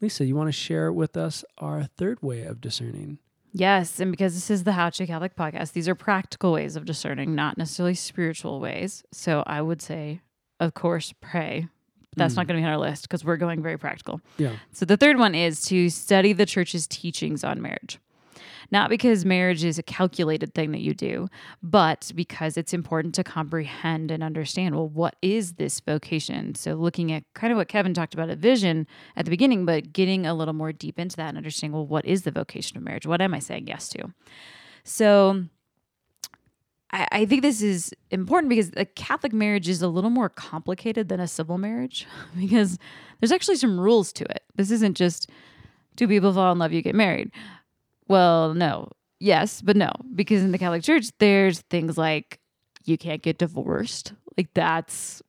Lisa, 0.00 0.24
you 0.24 0.36
want 0.36 0.48
to 0.48 0.52
share 0.52 0.92
with 0.92 1.16
us 1.16 1.44
our 1.58 1.84
third 1.84 2.22
way 2.22 2.42
of 2.44 2.60
discerning? 2.60 3.18
Yes, 3.52 3.98
and 3.98 4.12
because 4.12 4.34
this 4.34 4.50
is 4.50 4.62
the 4.62 4.72
How 4.72 4.90
to 4.90 5.06
Catholic 5.06 5.34
podcast, 5.34 5.72
these 5.72 5.88
are 5.88 5.96
practical 5.96 6.52
ways 6.52 6.76
of 6.76 6.84
discerning, 6.84 7.34
not 7.34 7.58
necessarily 7.58 7.94
spiritual 7.94 8.60
ways. 8.60 9.02
So 9.12 9.42
I 9.46 9.60
would 9.60 9.82
say, 9.82 10.20
of 10.60 10.72
course, 10.72 11.12
pray. 11.20 11.66
That's 12.16 12.34
not 12.34 12.44
mm. 12.44 12.48
going 12.48 12.60
to 12.60 12.62
be 12.62 12.66
on 12.66 12.72
our 12.72 12.78
list 12.78 13.02
because 13.02 13.24
we're 13.24 13.36
going 13.36 13.62
very 13.62 13.78
practical. 13.78 14.20
Yeah. 14.36 14.56
So 14.72 14.84
the 14.84 14.96
third 14.96 15.18
one 15.18 15.34
is 15.34 15.62
to 15.62 15.90
study 15.90 16.32
the 16.32 16.46
church's 16.46 16.86
teachings 16.86 17.44
on 17.44 17.62
marriage. 17.62 17.98
Not 18.72 18.88
because 18.88 19.24
marriage 19.24 19.64
is 19.64 19.78
a 19.78 19.82
calculated 19.82 20.54
thing 20.54 20.70
that 20.72 20.80
you 20.80 20.94
do, 20.94 21.28
but 21.62 22.12
because 22.14 22.56
it's 22.56 22.72
important 22.72 23.14
to 23.16 23.24
comprehend 23.24 24.10
and 24.10 24.22
understand 24.22 24.76
well, 24.76 24.88
what 24.88 25.16
is 25.22 25.54
this 25.54 25.80
vocation? 25.80 26.54
So, 26.54 26.74
looking 26.74 27.10
at 27.10 27.24
kind 27.34 27.52
of 27.52 27.56
what 27.56 27.68
Kevin 27.68 27.94
talked 27.94 28.14
about 28.14 28.30
at 28.30 28.38
vision 28.38 28.86
at 29.16 29.24
the 29.24 29.30
beginning, 29.30 29.66
but 29.66 29.92
getting 29.92 30.24
a 30.24 30.34
little 30.34 30.54
more 30.54 30.72
deep 30.72 30.98
into 30.98 31.16
that 31.16 31.30
and 31.30 31.36
understanding 31.36 31.74
well, 31.74 31.86
what 31.86 32.04
is 32.04 32.22
the 32.22 32.30
vocation 32.30 32.76
of 32.76 32.84
marriage? 32.84 33.06
What 33.06 33.20
am 33.20 33.34
I 33.34 33.40
saying 33.40 33.66
yes 33.66 33.88
to? 33.90 34.12
So, 34.84 35.44
I, 36.92 37.06
I 37.12 37.26
think 37.26 37.42
this 37.42 37.62
is 37.62 37.92
important 38.10 38.48
because 38.50 38.70
a 38.76 38.84
Catholic 38.84 39.32
marriage 39.32 39.68
is 39.68 39.82
a 39.82 39.88
little 39.88 40.10
more 40.10 40.28
complicated 40.28 41.08
than 41.08 41.20
a 41.20 41.28
civil 41.28 41.58
marriage 41.58 42.06
because 42.38 42.78
there's 43.20 43.32
actually 43.32 43.56
some 43.56 43.78
rules 43.78 44.12
to 44.14 44.24
it. 44.24 44.42
This 44.56 44.70
isn't 44.70 44.96
just 44.96 45.30
two 45.96 46.08
people 46.08 46.32
fall 46.32 46.52
in 46.52 46.58
love, 46.58 46.72
you 46.72 46.82
get 46.82 46.94
married. 46.94 47.30
Well, 48.08 48.54
no. 48.54 48.90
Yes, 49.20 49.60
but 49.60 49.76
no, 49.76 49.92
because 50.14 50.42
in 50.42 50.50
the 50.50 50.58
Catholic 50.58 50.82
Church, 50.82 51.10
there's 51.18 51.60
things 51.60 51.98
like 51.98 52.40
you 52.86 52.96
can't 52.96 53.20
get 53.20 53.38
divorced. 53.38 54.14
Like 54.36 54.48
that's 54.54 55.20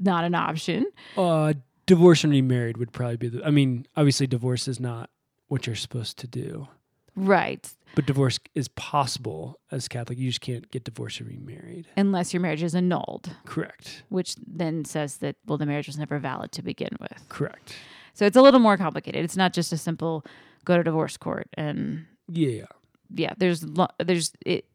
not 0.00 0.24
an 0.24 0.34
option. 0.34 0.86
Uh, 1.16 1.52
divorce 1.84 2.24
and 2.24 2.32
remarried 2.32 2.78
would 2.78 2.92
probably 2.92 3.18
be 3.18 3.28
the. 3.28 3.44
I 3.44 3.50
mean, 3.50 3.86
obviously, 3.96 4.26
divorce 4.26 4.66
is 4.66 4.80
not 4.80 5.10
what 5.48 5.66
you're 5.66 5.76
supposed 5.76 6.18
to 6.20 6.26
do, 6.26 6.68
Right. 7.14 7.68
But 7.94 8.06
divorce 8.06 8.38
is 8.54 8.68
possible 8.68 9.60
as 9.70 9.88
Catholic. 9.88 10.18
You 10.18 10.28
just 10.28 10.40
can't 10.40 10.70
get 10.70 10.84
divorced 10.84 11.20
or 11.20 11.24
remarried. 11.24 11.86
Unless 11.96 12.32
your 12.32 12.40
marriage 12.40 12.62
is 12.62 12.74
annulled, 12.74 13.30
Correct. 13.44 14.02
which 14.08 14.36
then 14.46 14.84
says 14.84 15.18
that, 15.18 15.36
well, 15.46 15.58
the 15.58 15.66
marriage 15.66 15.86
was 15.86 15.98
never 15.98 16.18
valid 16.18 16.52
to 16.52 16.62
begin 16.62 16.90
with. 17.00 17.28
Correct. 17.28 17.74
So 18.14 18.26
it's 18.26 18.36
a 18.36 18.42
little 18.42 18.60
more 18.60 18.76
complicated. 18.76 19.24
It's 19.24 19.36
not 19.36 19.52
just 19.52 19.72
a 19.72 19.76
simple 19.76 20.24
go 20.64 20.76
to 20.76 20.82
divorce 20.82 21.16
court 21.16 21.48
and 21.54 22.06
Yeah. 22.28 22.66
yeah, 23.14 23.32
there's 23.36 23.64
lo- 23.64 23.88
there's 23.98 24.32
it 24.46 24.66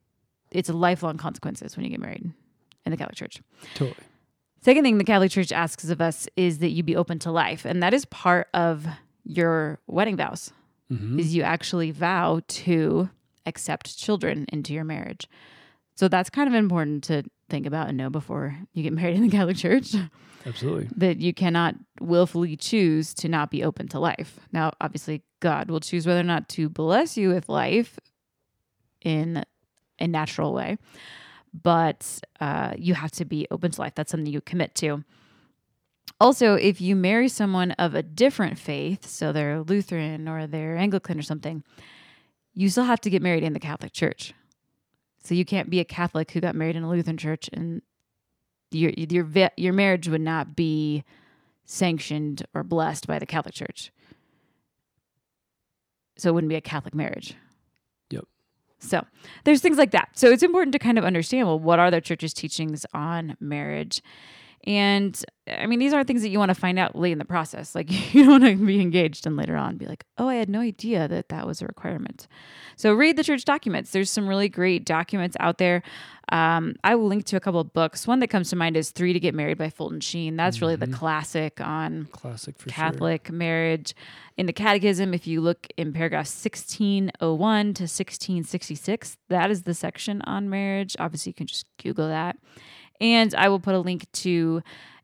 it's 0.51 0.69
a 0.69 0.73
lifelong 0.73 1.17
consequences 1.17 1.75
when 1.75 1.83
you 1.85 1.89
get 1.91 1.99
married 1.99 2.31
in 2.85 2.91
the 2.91 2.97
Catholic 2.97 3.15
Church. 3.15 3.41
Totally. 3.75 3.97
Second 4.61 4.83
thing 4.83 4.97
the 4.97 5.03
Catholic 5.03 5.31
Church 5.31 5.51
asks 5.51 5.89
of 5.89 6.01
us 6.01 6.27
is 6.35 6.59
that 6.59 6.69
you 6.69 6.83
be 6.83 6.95
open 6.95 7.19
to 7.19 7.31
life, 7.31 7.63
and 7.65 7.81
that 7.83 7.93
is 7.93 8.05
part 8.05 8.47
of 8.53 8.85
your 9.23 9.79
wedding 9.87 10.15
vows. 10.17 10.51
Mhm. 10.91 11.19
Is 11.19 11.35
you 11.35 11.43
actually 11.43 11.91
vow 11.91 12.41
to 12.47 13.09
accept 13.45 13.97
children 13.97 14.45
into 14.51 14.73
your 14.73 14.83
marriage. 14.83 15.27
So 15.95 16.07
that's 16.07 16.29
kind 16.29 16.47
of 16.47 16.53
important 16.53 17.03
to 17.05 17.23
think 17.49 17.65
about 17.65 17.87
and 17.87 17.97
know 17.97 18.09
before 18.09 18.57
you 18.73 18.83
get 18.83 18.93
married 18.99 19.15
in 19.15 19.21
the 19.23 19.29
Catholic 19.29 19.57
Church 19.57 19.95
Absolutely. 20.45 20.89
that 20.95 21.17
you 21.19 21.33
cannot 21.33 21.75
willfully 21.99 22.55
choose 22.55 23.13
to 23.15 23.27
not 23.27 23.49
be 23.51 23.63
open 23.63 23.87
to 23.89 23.99
life. 23.99 24.39
Now, 24.51 24.71
obviously, 24.79 25.23
God 25.39 25.69
will 25.69 25.79
choose 25.79 26.05
whether 26.05 26.19
or 26.19 26.23
not 26.23 26.47
to 26.49 26.69
bless 26.69 27.17
you 27.17 27.29
with 27.29 27.49
life 27.49 27.99
in 29.01 29.43
a 29.99 30.07
natural 30.07 30.53
way, 30.53 30.77
but 31.53 32.19
uh, 32.39 32.73
you 32.77 32.93
have 32.93 33.11
to 33.11 33.25
be 33.25 33.47
open 33.51 33.71
to 33.71 33.81
life. 33.81 33.93
That's 33.95 34.11
something 34.11 34.31
you 34.31 34.41
commit 34.41 34.75
to. 34.75 35.03
Also, 36.19 36.55
if 36.55 36.81
you 36.81 36.95
marry 36.95 37.27
someone 37.27 37.71
of 37.73 37.93
a 37.93 38.01
different 38.01 38.57
faith, 38.57 39.05
so 39.05 39.31
they're 39.31 39.61
Lutheran 39.61 40.27
or 40.27 40.47
they're 40.47 40.75
Anglican 40.75 41.19
or 41.19 41.23
something, 41.23 41.63
you 42.53 42.69
still 42.69 42.85
have 42.85 43.01
to 43.01 43.09
get 43.09 43.21
married 43.21 43.43
in 43.43 43.53
the 43.53 43.59
Catholic 43.59 43.93
Church. 43.93 44.33
So 45.23 45.35
you 45.35 45.45
can't 45.45 45.69
be 45.69 45.79
a 45.79 45.85
Catholic 45.85 46.31
who 46.31 46.41
got 46.41 46.55
married 46.55 46.75
in 46.75 46.83
a 46.83 46.89
Lutheran 46.89 47.17
church 47.17 47.49
and 47.53 47.81
your 48.71 48.91
your 48.91 49.49
your 49.55 49.73
marriage 49.73 50.07
would 50.07 50.21
not 50.21 50.55
be 50.55 51.03
sanctioned 51.65 52.45
or 52.53 52.63
blessed 52.63 53.07
by 53.07 53.19
the 53.19 53.25
Catholic 53.25 53.53
Church. 53.53 53.91
So 56.17 56.29
it 56.29 56.33
wouldn't 56.33 56.49
be 56.49 56.55
a 56.55 56.61
Catholic 56.61 56.95
marriage. 56.95 57.35
Yep. 58.09 58.25
So 58.79 59.05
there's 59.43 59.61
things 59.61 59.77
like 59.77 59.91
that. 59.91 60.09
So 60.15 60.29
it's 60.31 60.43
important 60.43 60.73
to 60.73 60.79
kind 60.79 60.97
of 60.97 61.05
understand 61.05 61.47
well, 61.47 61.59
what 61.59 61.77
are 61.77 61.91
the 61.91 62.01
church's 62.01 62.33
teachings 62.33 62.85
on 62.93 63.37
marriage? 63.39 64.01
And 64.67 65.17
I 65.47 65.65
mean, 65.65 65.79
these 65.79 65.93
aren't 65.93 66.07
things 66.07 66.21
that 66.23 66.29
you 66.29 66.39
want 66.39 66.49
to 66.49 66.55
find 66.55 66.77
out 66.77 66.93
late 66.93 67.13
in 67.13 67.19
the 67.19 67.25
process. 67.25 67.73
Like, 67.73 67.89
you 68.13 68.25
don't 68.25 68.41
want 68.41 68.59
to 68.59 68.65
be 68.65 68.81
engaged 68.81 69.25
and 69.25 69.37
later 69.37 69.55
on 69.55 69.77
be 69.77 69.85
like, 69.85 70.03
oh, 70.17 70.27
I 70.27 70.35
had 70.35 70.49
no 70.49 70.59
idea 70.59 71.07
that 71.07 71.29
that 71.29 71.47
was 71.47 71.61
a 71.61 71.65
requirement. 71.65 72.27
So, 72.75 72.93
read 72.93 73.15
the 73.15 73.23
church 73.23 73.45
documents. 73.45 73.91
There's 73.91 74.11
some 74.11 74.27
really 74.27 74.49
great 74.49 74.85
documents 74.85 75.37
out 75.39 75.57
there. 75.57 75.83
Um, 76.29 76.75
I 76.83 76.95
will 76.95 77.07
link 77.07 77.23
to 77.27 77.37
a 77.37 77.39
couple 77.39 77.61
of 77.61 77.71
books. 77.71 78.05
One 78.05 78.19
that 78.19 78.27
comes 78.27 78.49
to 78.49 78.57
mind 78.57 78.75
is 78.75 78.91
Three 78.91 79.13
to 79.13 79.19
Get 79.21 79.33
Married 79.33 79.57
by 79.57 79.69
Fulton 79.69 80.01
Sheen. 80.01 80.35
That's 80.35 80.59
really 80.59 80.75
the 80.75 80.87
classic 80.87 81.61
on 81.61 82.09
Classic 82.11 82.57
for 82.57 82.69
sure. 82.69 82.73
Catholic 82.73 83.31
marriage. 83.31 83.95
In 84.35 84.47
the 84.47 84.53
Catechism, 84.53 85.13
if 85.13 85.25
you 85.25 85.39
look 85.39 85.67
in 85.77 85.93
paragraph 85.93 86.27
1601 86.27 87.65
to 87.65 87.83
1666, 87.83 89.17
that 89.29 89.49
is 89.49 89.63
the 89.63 89.73
section 89.73 90.21
on 90.23 90.49
marriage. 90.49 90.97
Obviously, 90.99 91.29
you 91.29 91.35
can 91.35 91.47
just 91.47 91.65
Google 91.81 92.09
that. 92.09 92.35
And 92.99 93.33
I 93.35 93.49
will 93.49 93.59
put 93.59 93.75
a 93.75 93.79
link 93.79 94.11
to 94.13 94.61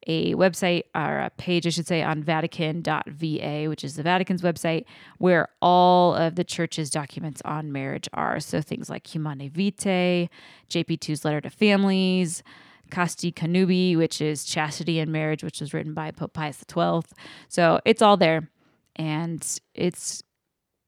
a 0.08 0.34
website 0.36 0.84
or 0.94 1.20
a 1.20 1.30
page, 1.38 1.66
I 1.66 1.70
should 1.70 1.88
say, 1.88 2.02
on 2.02 2.24
Vatican.va, 2.24 3.70
which 3.70 3.84
is 3.84 3.96
the 3.96 4.04
Vatican's 4.04 4.42
website, 4.42 4.86
where 5.18 5.48
all 5.62 6.14
of 6.16 6.36
the 6.36 6.44
church's 6.44 6.90
documents 6.90 7.42
on 7.46 7.72
marriage 7.72 8.10
are. 8.14 8.40
So 8.40 8.62
things 8.62 8.90
like 8.90 9.08
Humanae 9.08 9.50
Vitae, 9.50 10.30
JP2's 10.70 11.24
Letter 11.24 11.42
to 11.42 11.50
Families, 11.50 12.44
Casti 12.92 13.32
Connubii, 13.32 13.98
which 13.98 14.22
is 14.22 14.44
Chastity 14.44 15.00
and 15.00 15.12
Marriage, 15.12 15.44
which 15.44 15.62
was 15.62 15.74
written 15.74 15.94
by 15.94 16.12
Pope 16.12 16.34
Pius 16.34 16.64
XII. 16.70 17.02
So 17.48 17.80
it's 17.86 18.02
all 18.02 18.18
there. 18.18 18.50
And 18.96 19.46
it's 19.74 20.22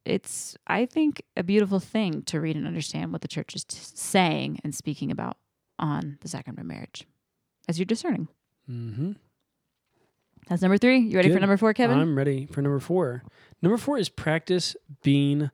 it's 0.05 0.55
I 0.67 0.85
think 0.85 1.23
a 1.35 1.41
beautiful 1.41 1.79
thing 1.79 2.21
to 2.23 2.39
read 2.39 2.55
and 2.55 2.67
understand 2.67 3.11
what 3.11 3.21
the 3.21 3.27
church 3.27 3.55
is 3.55 3.65
saying 3.67 4.59
and 4.63 4.75
speaking 4.75 5.09
about 5.09 5.37
on 5.79 6.17
the 6.21 6.27
sacrament 6.27 6.59
of 6.59 6.65
marriage 6.65 7.05
as 7.67 7.77
you're 7.77 7.85
discerning. 7.85 8.27
Mm-hmm. 8.69 9.13
That's 10.47 10.61
number 10.61 10.77
three. 10.77 10.99
You 10.99 11.17
ready 11.17 11.31
for 11.31 11.39
number 11.39 11.57
four, 11.57 11.73
Kevin? 11.73 11.99
I'm 11.99 12.17
ready 12.17 12.45
for 12.45 12.61
number 12.61 12.79
four. 12.79 13.23
Number 13.61 13.77
four 13.77 13.97
is 13.97 14.09
practice 14.09 14.75
being 15.01 15.49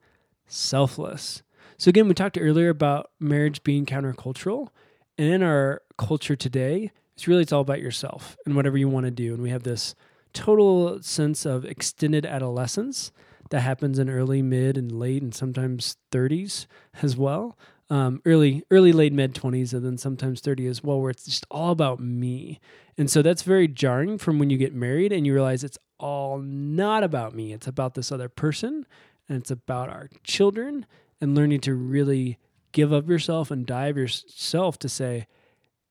selfless. 0.46 1.42
So 1.78 1.88
again, 1.88 2.08
we 2.08 2.14
talked 2.14 2.38
earlier 2.38 2.68
about 2.68 3.10
marriage 3.18 3.62
being 3.62 3.86
countercultural, 3.86 4.68
and 5.16 5.28
in 5.28 5.42
our 5.42 5.82
culture 5.96 6.36
today, 6.36 6.92
it's 7.14 7.26
really 7.26 7.42
it's 7.42 7.52
all 7.52 7.62
about 7.62 7.80
yourself 7.80 8.36
and 8.44 8.54
whatever 8.54 8.76
you 8.76 8.88
want 8.88 9.06
to 9.06 9.10
do. 9.10 9.32
And 9.34 9.42
we 9.42 9.50
have 9.50 9.62
this 9.62 9.94
total 10.32 11.02
sense 11.02 11.46
of 11.46 11.64
extended 11.64 12.26
adolescence 12.26 13.12
that 13.50 13.60
happens 13.60 13.98
in 13.98 14.08
early, 14.08 14.42
mid, 14.42 14.76
and 14.76 14.92
late, 14.92 15.22
and 15.22 15.34
sometimes 15.34 15.96
30s 16.10 16.66
as 17.02 17.16
well. 17.16 17.56
Um, 17.92 18.22
early, 18.24 18.62
early, 18.70 18.90
late, 18.90 19.12
mid 19.12 19.34
20s, 19.34 19.74
and 19.74 19.84
then 19.84 19.98
sometimes 19.98 20.40
30 20.40 20.66
as 20.66 20.82
well, 20.82 20.98
where 20.98 21.10
it's 21.10 21.26
just 21.26 21.44
all 21.50 21.72
about 21.72 22.00
me. 22.00 22.58
And 22.96 23.10
so 23.10 23.20
that's 23.20 23.42
very 23.42 23.68
jarring 23.68 24.16
from 24.16 24.38
when 24.38 24.48
you 24.48 24.56
get 24.56 24.72
married 24.72 25.12
and 25.12 25.26
you 25.26 25.34
realize 25.34 25.62
it's 25.62 25.76
all 25.98 26.38
not 26.38 27.04
about 27.04 27.34
me. 27.34 27.52
It's 27.52 27.66
about 27.66 27.92
this 27.92 28.10
other 28.10 28.30
person 28.30 28.86
and 29.28 29.42
it's 29.42 29.50
about 29.50 29.90
our 29.90 30.08
children 30.24 30.86
and 31.20 31.34
learning 31.34 31.60
to 31.60 31.74
really 31.74 32.38
give 32.72 32.94
up 32.94 33.10
yourself 33.10 33.50
and 33.50 33.66
die 33.66 33.88
of 33.88 33.98
yourself 33.98 34.78
to 34.78 34.88
say, 34.88 35.26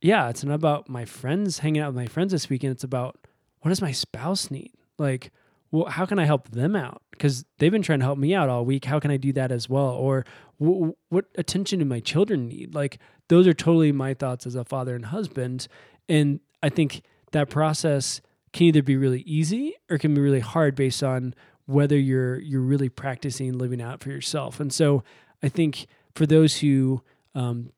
yeah, 0.01 0.27
it's 0.29 0.43
not 0.43 0.55
about 0.55 0.89
my 0.89 1.05
friends 1.05 1.59
hanging 1.59 1.83
out 1.83 1.89
with 1.89 2.03
my 2.03 2.07
friends 2.07 2.31
this 2.31 2.49
weekend. 2.49 2.71
It's 2.71 2.83
about 2.83 3.19
what 3.59 3.69
does 3.69 3.79
my 3.79 3.91
spouse 3.91 4.49
need? 4.49 4.71
Like, 4.97 5.31
well, 5.71 5.85
how 5.85 6.05
can 6.05 6.19
I 6.19 6.25
help 6.25 6.49
them 6.49 6.75
out? 6.75 7.01
Because 7.11 7.45
they've 7.57 7.71
been 7.71 7.81
trying 7.81 7.99
to 7.99 8.05
help 8.05 8.19
me 8.19 8.35
out 8.35 8.49
all 8.49 8.65
week. 8.65 8.85
How 8.85 8.99
can 8.99 9.09
I 9.09 9.17
do 9.17 9.31
that 9.33 9.51
as 9.51 9.69
well? 9.69 9.91
Or 9.91 10.25
w- 10.59 10.95
what 11.09 11.25
attention 11.35 11.79
do 11.79 11.85
my 11.85 12.01
children 12.01 12.47
need? 12.47 12.75
Like, 12.75 12.99
those 13.29 13.47
are 13.47 13.53
totally 13.53 13.93
my 13.93 14.13
thoughts 14.13 14.45
as 14.45 14.55
a 14.55 14.65
father 14.65 14.95
and 14.95 15.05
husband. 15.05 15.67
And 16.09 16.41
I 16.61 16.69
think 16.69 17.03
that 17.31 17.49
process 17.49 18.21
can 18.51 18.67
either 18.67 18.83
be 18.83 18.97
really 18.97 19.21
easy 19.21 19.75
or 19.89 19.97
can 19.97 20.13
be 20.13 20.19
really 20.19 20.41
hard 20.41 20.75
based 20.75 21.01
on 21.03 21.33
whether 21.65 21.97
you're 21.97 22.39
you're 22.39 22.61
really 22.61 22.89
practicing 22.89 23.57
living 23.57 23.81
out 23.81 24.01
for 24.03 24.09
yourself. 24.09 24.59
And 24.59 24.73
so 24.73 25.03
I 25.41 25.47
think 25.47 25.87
for 26.15 26.25
those 26.25 26.59
who 26.59 27.01
um, 27.33 27.71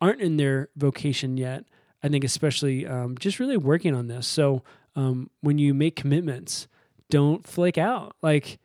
aren't 0.00 0.20
in 0.20 0.36
their 0.36 0.68
vocation 0.76 1.36
yet, 1.36 1.64
I 2.02 2.08
think 2.08 2.24
especially 2.24 2.86
um, 2.86 3.16
just 3.18 3.38
really 3.38 3.56
working 3.56 3.94
on 3.94 4.08
this. 4.08 4.26
So 4.26 4.64
um, 4.96 5.30
when 5.40 5.58
you 5.58 5.74
make 5.74 5.94
commitments, 5.94 6.66
don't 7.10 7.46
flake 7.46 7.78
out. 7.78 8.16
Like, 8.22 8.58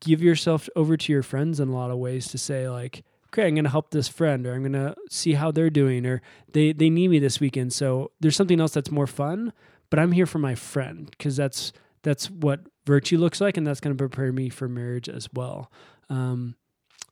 give 0.00 0.22
yourself 0.22 0.68
over 0.74 0.96
to 0.96 1.12
your 1.12 1.22
friends 1.22 1.60
in 1.60 1.68
a 1.68 1.74
lot 1.74 1.90
of 1.90 1.98
ways 1.98 2.28
to 2.28 2.38
say, 2.38 2.68
like, 2.68 3.04
okay, 3.28 3.46
I'm 3.46 3.54
going 3.54 3.64
to 3.64 3.70
help 3.70 3.90
this 3.90 4.08
friend, 4.08 4.46
or 4.46 4.54
I'm 4.54 4.62
going 4.62 4.72
to 4.72 4.94
see 5.08 5.34
how 5.34 5.50
they're 5.50 5.70
doing, 5.70 6.04
or 6.06 6.20
they 6.52 6.72
they 6.72 6.90
need 6.90 7.08
me 7.08 7.18
this 7.18 7.40
weekend. 7.40 7.72
So 7.72 8.10
there's 8.20 8.36
something 8.36 8.60
else 8.60 8.74
that's 8.74 8.90
more 8.90 9.06
fun, 9.06 9.52
but 9.90 9.98
I'm 9.98 10.12
here 10.12 10.26
for 10.26 10.38
my 10.38 10.54
friend 10.54 11.10
because 11.10 11.36
that's 11.36 11.72
that's 12.02 12.30
what 12.30 12.60
virtue 12.84 13.18
looks 13.18 13.40
like, 13.40 13.56
and 13.56 13.66
that's 13.66 13.80
going 13.80 13.96
to 13.96 14.08
prepare 14.08 14.32
me 14.32 14.48
for 14.48 14.68
marriage 14.68 15.08
as 15.08 15.28
well. 15.32 15.70
Um, 16.10 16.56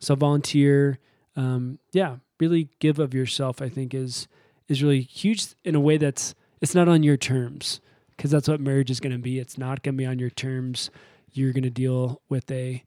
so 0.01 0.15
volunteer, 0.15 0.99
um, 1.37 1.79
yeah, 1.93 2.17
really 2.39 2.69
give 2.81 2.99
of 2.99 3.15
yourself. 3.15 3.63
I 3.63 3.69
think 3.69 3.95
is 3.95 4.29
is 4.69 4.83
really 4.83 5.03
huge 5.03 5.47
in 5.65 5.75
a 5.75 5.81
way 5.81 5.97
that's 5.97 6.35
it's 6.61 6.75
not 6.75 6.89
on 6.89 7.03
your 7.03 7.17
terms 7.17 7.81
because 8.21 8.31
that's 8.31 8.49
what 8.49 8.61
marriage 8.61 8.91
is 8.91 9.01
going 9.01 9.13
to 9.13 9.19
be. 9.19 9.39
It's 9.39 9.57
not 9.57 9.83
going 9.83 9.95
to 9.95 9.97
be 9.99 10.05
on 10.05 10.19
your 10.19 10.29
terms. 10.29 10.91
You're 11.33 11.55
going 11.55 11.63
to 11.63 11.71
deal 11.71 12.21
with 12.29 12.51
a 12.51 12.85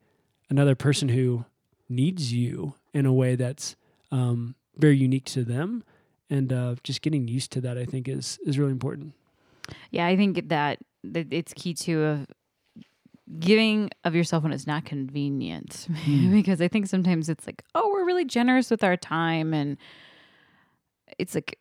another 0.48 0.76
person 0.76 1.10
who 1.10 1.46
needs 1.90 2.32
you 2.32 2.76
in 2.94 3.08
a 3.08 3.12
way 3.12 3.36
that's 3.36 3.76
um, 4.12 4.54
very 4.78 4.96
unique 4.96 5.26
to 5.26 5.44
them, 5.44 5.84
and 6.30 6.54
uh, 6.54 6.76
just 6.84 7.02
getting 7.02 7.28
used 7.28 7.52
to 7.54 7.62
that, 7.62 7.80
I 7.80 7.86
think, 7.86 8.08
is 8.08 8.38
is 8.46 8.60
really 8.60 8.74
important. 8.74 9.14
Yeah, 9.90 10.06
I 10.06 10.16
think 10.16 10.50
that, 10.50 10.78
that 11.04 11.34
it's 11.34 11.52
key 11.56 11.74
to 11.74 12.04
of 12.04 12.28
giving 13.40 13.90
of 14.04 14.14
yourself 14.14 14.44
when 14.44 14.52
it's 14.52 14.68
not 14.68 14.86
convenient 14.86 15.88
because 16.30 16.62
I 16.62 16.68
think 16.68 16.86
sometimes 16.86 17.28
it's 17.28 17.48
like, 17.48 17.64
oh, 17.74 17.90
we're 17.90 18.06
really 18.06 18.26
generous 18.26 18.70
with 18.70 18.84
our 18.84 18.98
time 18.98 19.52
and 19.52 19.78
it's 21.18 21.34
like 21.34 21.58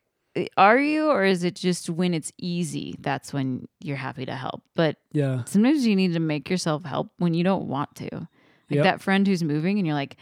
are 0.56 0.78
you 0.78 1.08
or 1.08 1.24
is 1.24 1.44
it 1.44 1.54
just 1.54 1.90
when 1.90 2.14
it's 2.14 2.32
easy 2.38 2.94
that's 3.00 3.32
when 3.32 3.68
you're 3.80 3.96
happy 3.96 4.24
to 4.26 4.34
help? 4.34 4.62
But 4.74 4.96
Yeah, 5.12 5.44
sometimes 5.44 5.86
you 5.86 5.94
need 5.96 6.14
to 6.14 6.20
make 6.20 6.48
yourself 6.48 6.84
help 6.84 7.10
when 7.18 7.34
you 7.34 7.44
don't 7.44 7.68
want 7.68 7.94
to. 7.96 8.08
Like 8.14 8.28
Yep. 8.76 8.84
that 8.84 9.02
friend 9.02 9.26
who's 9.26 9.42
moving 9.42 9.78
and 9.78 9.86
you're 9.86 9.94
like 9.96 10.16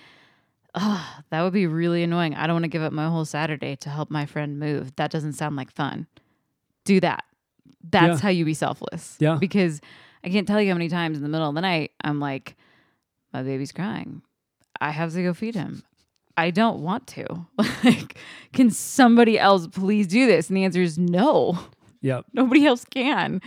oh 0.74 1.04
that 1.30 1.42
would 1.42 1.52
be 1.52 1.66
really 1.66 2.02
annoying. 2.02 2.34
I 2.34 2.46
don't 2.46 2.54
want 2.54 2.64
to 2.64 2.68
give 2.68 2.82
up 2.82 2.92
my 2.92 3.08
whole 3.08 3.24
saturday 3.24 3.76
to 3.76 3.90
help 3.90 4.10
my 4.10 4.26
friend 4.26 4.58
move. 4.58 4.94
That 4.96 5.10
doesn't 5.10 5.34
sound 5.34 5.54
like 5.56 5.70
fun. 5.72 6.06
Do 6.84 6.98
that. 7.00 7.24
That's 7.88 8.18
Yeah. 8.18 8.22
how 8.22 8.28
you 8.30 8.44
be 8.44 8.54
selfless. 8.54 9.16
Yeah. 9.20 9.36
because 9.40 9.80
i 10.22 10.28
can't 10.28 10.46
tell 10.46 10.60
you 10.60 10.68
how 10.68 10.74
many 10.74 10.88
times 10.90 11.16
in 11.16 11.22
the 11.22 11.28
middle 11.30 11.48
of 11.48 11.54
the 11.54 11.60
night 11.62 11.92
i'm 12.04 12.20
like 12.20 12.54
my 13.32 13.42
baby's 13.42 13.72
crying. 13.72 14.22
I 14.80 14.90
have 14.90 15.12
to 15.14 15.22
go 15.22 15.32
feed 15.34 15.54
him 15.54 15.82
i 16.40 16.50
don't 16.50 16.80
want 16.80 17.06
to 17.06 17.24
like 17.84 18.18
can 18.52 18.70
somebody 18.70 19.38
else 19.38 19.66
please 19.66 20.06
do 20.06 20.26
this 20.26 20.48
and 20.48 20.56
the 20.56 20.64
answer 20.64 20.82
is 20.82 20.98
no 20.98 21.58
yep, 22.02 22.24
nobody 22.32 22.64
else 22.66 22.84
can. 22.86 23.40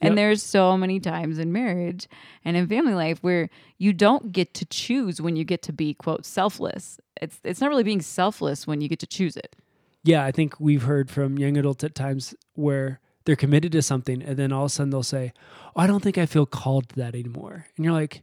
And 0.00 0.12
Yep. 0.12 0.16
there's 0.16 0.42
so 0.42 0.76
many 0.78 0.98
times 1.00 1.38
in 1.38 1.52
marriage 1.52 2.08
and 2.44 2.56
in 2.56 2.66
family 2.68 2.94
life 2.94 3.18
where 3.20 3.50
you 3.78 3.92
don't 3.92 4.30
get 4.32 4.54
to 4.54 4.64
choose 4.64 5.20
when 5.20 5.34
you 5.36 5.44
get 5.44 5.60
to 5.62 5.72
be 5.72 5.92
quote 5.92 6.24
selfless. 6.24 7.00
It's 7.20 7.38
it's 7.44 7.60
not 7.60 7.68
really 7.68 7.82
being 7.82 8.00
selfless 8.00 8.64
when 8.66 8.80
you 8.80 8.88
get 8.88 9.00
to 9.00 9.06
choose 9.06 9.36
it. 9.36 9.56
yeah. 10.04 10.24
I 10.24 10.30
think 10.32 10.58
we've 10.60 10.84
heard 10.84 11.10
from 11.10 11.36
young 11.36 11.56
adults 11.58 11.82
at 11.84 11.94
times 11.94 12.34
where 12.54 13.00
they're 13.24 13.36
committed 13.44 13.72
to 13.72 13.82
something, 13.82 14.22
and 14.22 14.36
then 14.38 14.52
all 14.52 14.64
of 14.64 14.70
a 14.70 14.74
sudden 14.74 14.90
they'll 14.90 15.02
say, 15.02 15.32
oh, 15.76 15.80
"I 15.82 15.86
don't 15.88 16.02
think 16.02 16.16
I 16.16 16.24
feel 16.26 16.46
called 16.46 16.88
to 16.90 16.96
that 16.96 17.14
anymore," 17.14 17.66
and 17.76 17.84
you're 17.84 17.92
like, 18.02 18.22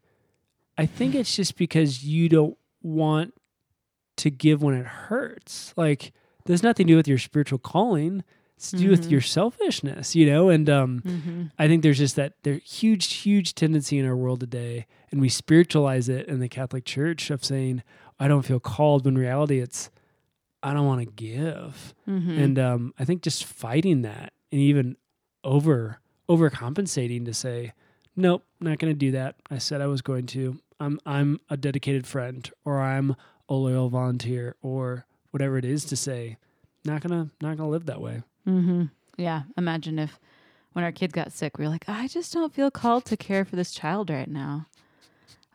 "I 0.80 0.86
think 0.88 1.14
it's 1.14 1.36
just 1.36 1.58
because 1.58 2.04
you 2.04 2.28
don't 2.30 2.58
want 2.82 3.34
to 4.18 4.30
give 4.30 4.62
when 4.64 4.76
it 4.76 4.86
hurts. 4.86 5.74
Like, 5.78 6.12
there's 6.46 6.64
nothing 6.64 6.88
to 6.88 6.94
do 6.94 6.98
with 6.98 7.08
your 7.08 7.18
spiritual 7.18 7.60
calling." 7.60 8.24
It's 8.58 8.72
to 8.72 8.78
do 8.78 8.90
with 8.90 9.08
Mhm. 9.08 9.12
your 9.12 9.20
selfishness, 9.22 10.16
you 10.16 10.26
know, 10.28 10.48
and 10.48 10.70
um, 10.70 11.02
Mm-hmm. 11.02 11.44
I 11.60 11.68
think 11.68 11.84
there's 11.84 11.98
just 11.98 12.16
that 12.16 12.36
there 12.44 12.60
huge, 12.60 13.12
huge 13.14 13.54
tendency 13.54 14.00
in 14.00 14.06
our 14.06 14.16
world 14.16 14.40
today, 14.40 14.86
and 15.12 15.20
we 15.20 15.28
spiritualize 15.28 16.08
it 16.08 16.26
in 16.30 16.40
the 16.40 16.48
Catholic 16.48 16.86
Church 16.86 17.30
of 17.30 17.44
saying, 17.44 17.84
"I 18.18 18.30
don't 18.30 18.44
feel 18.46 18.62
called," 18.62 19.04
when 19.04 19.16
in 19.16 19.20
reality 19.20 19.60
it's, 19.60 19.90
"I 20.64 20.74
don't 20.74 20.86
want 20.86 21.02
to 21.02 21.12
give," 21.14 21.94
Mm-hmm. 22.08 22.32
and 22.32 22.58
um, 22.58 22.94
I 22.98 23.04
think 23.04 23.22
just 23.24 23.44
fighting 23.44 24.04
that 24.04 24.32
and 24.54 24.62
even 24.62 24.96
over 25.44 26.00
overcompensating 26.30 27.26
to 27.26 27.34
say, 27.34 27.74
"Nope, 28.16 28.46
not 28.62 28.80
going 28.80 28.94
to 28.94 28.98
do 28.98 29.12
that." 29.12 29.36
I 29.50 29.58
said 29.58 29.82
I 29.82 29.88
was 29.88 30.02
going 30.02 30.28
to. 30.28 30.60
I'm 30.80 31.00
I'm 31.06 31.40
a 31.50 31.58
dedicated 31.58 32.08
friend, 32.08 32.50
or 32.64 32.80
I'm 32.82 33.16
a 33.50 33.54
loyal 33.54 33.90
volunteer, 33.90 34.56
or 34.62 35.06
whatever 35.32 35.58
it 35.58 35.66
is 35.66 35.86
to 35.86 35.96
say, 35.96 36.38
not 36.84 37.02
gonna 37.02 37.30
not 37.42 37.58
gonna 37.58 37.70
live 37.70 37.86
that 37.88 38.02
way. 38.02 38.24
Mm-hmm. 38.48 38.86
Yeah. 39.18 39.44
Imagine 39.58 40.00
if 40.00 40.20
when 40.74 40.84
our 40.84 40.92
kid 40.92 41.14
got 41.14 41.32
sick, 41.32 41.58
we 41.58 41.66
were 41.66 41.72
like, 41.72 41.88
I 41.88 42.08
just 42.08 42.34
don't 42.34 42.54
feel 42.54 42.70
called 42.70 43.06
to 43.06 43.18
care 43.18 43.46
for 43.46 43.56
this 43.56 43.72
child 43.72 44.10
right 44.10 44.30
now. 44.30 44.68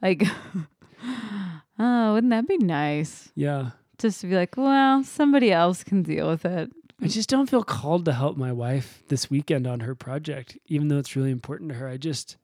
Like, 0.00 0.24
oh, 1.78 2.14
wouldn't 2.14 2.30
that 2.30 2.48
be 2.48 2.56
nice? 2.56 3.30
Yeah. 3.34 3.70
Just 3.98 4.22
to 4.22 4.26
be 4.28 4.34
like, 4.34 4.56
well, 4.56 5.04
somebody 5.04 5.52
else 5.52 5.84
can 5.84 6.02
deal 6.02 6.28
with 6.28 6.46
it. 6.46 6.70
I 7.02 7.08
just 7.08 7.28
don't 7.28 7.48
feel 7.48 7.62
called 7.62 8.04
to 8.06 8.12
help 8.12 8.36
my 8.36 8.52
wife 8.52 9.02
this 9.08 9.30
weekend 9.30 9.66
on 9.66 9.80
her 9.80 9.94
project, 9.94 10.56
even 10.66 10.88
though 10.88 10.98
it's 10.98 11.16
really 11.16 11.30
important 11.30 11.70
to 11.70 11.76
her. 11.76 11.88
I 11.88 11.96
just, 11.96 12.36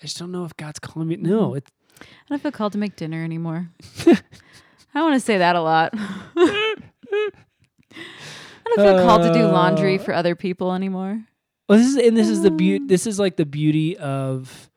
I 0.00 0.06
just 0.06 0.18
don't 0.18 0.32
know 0.32 0.44
if 0.44 0.56
God's 0.56 0.78
calling 0.78 1.08
me. 1.08 1.16
No, 1.16 1.54
it's 1.54 1.70
I 2.00 2.06
don't 2.28 2.42
feel 2.42 2.52
called 2.52 2.72
to 2.72 2.78
make 2.78 2.96
dinner 2.96 3.22
anymore. 3.22 3.68
I 4.94 5.02
want 5.02 5.14
to 5.14 5.20
say 5.20 5.38
that 5.38 5.56
a 5.56 5.60
lot. 5.60 5.90
I 5.94 6.82
don't 8.66 8.76
feel 8.76 9.04
called 9.04 9.22
to 9.22 9.32
do 9.32 9.46
laundry 9.46 9.98
Uh, 9.98 10.02
for 10.02 10.14
other 10.14 10.34
people 10.34 10.72
anymore. 10.72 11.24
well, 11.68 11.78
this 11.78 11.88
is 11.88 11.96
and 11.96 12.16
this 12.16 12.28
is 12.28 12.42
the 12.42 12.50
beauty. 12.50 12.84
This 12.86 13.06
is 13.06 13.18
like 13.18 13.36
the 13.36 13.44
beauty 13.46 13.96
of 13.96 14.70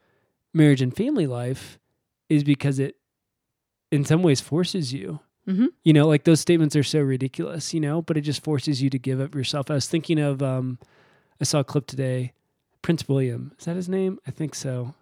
marriage 0.53 0.81
and 0.81 0.95
family 0.95 1.27
life, 1.27 1.79
is 2.29 2.43
because 2.43 2.79
it, 2.79 2.95
in 3.91 4.03
some 4.05 4.23
ways, 4.23 4.41
forces 4.41 4.93
you. 4.93 5.19
Mm-hmm. 5.47 5.67
You 5.83 5.93
know, 5.93 6.07
like 6.07 6.25
those 6.25 6.41
statements 6.41 6.75
are 6.75 6.83
so 6.83 6.99
ridiculous. 6.99 7.73
You 7.73 7.79
know, 7.79 8.01
but 8.01 8.17
it 8.17 8.21
just 8.21 8.43
forces 8.43 8.81
you 8.81 8.89
to 8.89 8.99
give 8.99 9.21
up 9.21 9.33
yourself. 9.33 9.71
I 9.71 9.75
was 9.75 9.87
thinking 9.87 10.19
of, 10.19 10.43
um, 10.43 10.77
I 11.39 11.45
saw 11.45 11.59
a 11.59 11.63
clip 11.63 11.87
today. 11.87 12.33
Prince 12.81 13.07
William 13.07 13.51
is 13.59 13.65
that 13.65 13.75
his 13.75 13.89
name? 13.89 14.19
I 14.27 14.31
think 14.31 14.55
so. 14.55 14.93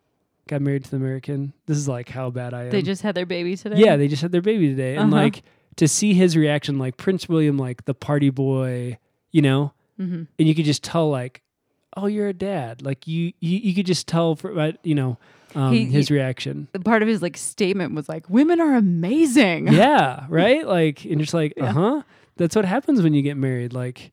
Got 0.47 0.61
married 0.61 0.83
to 0.85 0.91
the 0.91 0.97
American. 0.97 1.53
This 1.65 1.77
is 1.77 1.87
like 1.87 2.07
how 2.09 2.29
bad 2.29 2.53
I 2.53 2.65
am. 2.65 2.69
They 2.69 2.81
just 2.83 3.01
had 3.01 3.15
their 3.15 3.25
baby 3.25 3.55
today. 3.55 3.77
Yeah, 3.77 3.95
they 3.97 4.07
just 4.07 4.21
had 4.21 4.31
their 4.31 4.41
baby 4.41 4.67
today, 4.69 4.95
and 4.95 5.11
Uh-huh. 5.13 5.23
like 5.23 5.43
to 5.77 5.87
see 5.87 6.13
his 6.13 6.37
reaction, 6.37 6.77
like 6.77 6.97
Prince 6.97 7.27
William, 7.27 7.57
like 7.57 7.85
the 7.85 7.93
party 7.95 8.29
boy, 8.29 8.97
you 9.31 9.41
know, 9.41 9.73
Mm-hmm. 9.99 10.23
and 10.37 10.47
you 10.47 10.53
could 10.53 10.65
just 10.65 10.83
tell, 10.83 11.09
like, 11.09 11.41
oh, 11.97 12.05
you're 12.07 12.27
a 12.27 12.33
dad. 12.33 12.81
Like 12.81 13.07
you, 13.07 13.31
you, 13.39 13.57
you 13.59 13.73
could 13.73 13.85
just 13.85 14.07
tell 14.07 14.35
for 14.35 14.57
uh, 14.59 14.73
you 14.83 14.93
know 14.93 15.17
um, 15.55 15.73
He- 15.73 15.85
his 15.85 16.09
he- 16.09 16.13
reaction. 16.13 16.67
Part 16.83 17.01
of 17.01 17.07
his 17.07 17.21
like 17.21 17.37
statement 17.37 17.95
was 17.95 18.07
like, 18.09 18.29
"Women 18.29 18.59
are 18.61 18.75
amazing." 18.75 19.67
yeah, 19.69 20.25
right. 20.29 20.67
Like, 20.67 21.05
and 21.05 21.19
just 21.21 21.33
like, 21.33 21.53
Yeah. 21.57 21.69
uh 21.69 21.73
huh. 21.73 22.01
That's 22.37 22.55
what 22.55 22.65
happens 22.65 23.01
when 23.01 23.13
you 23.13 23.21
get 23.21 23.37
married. 23.37 23.71
Like, 23.73 24.11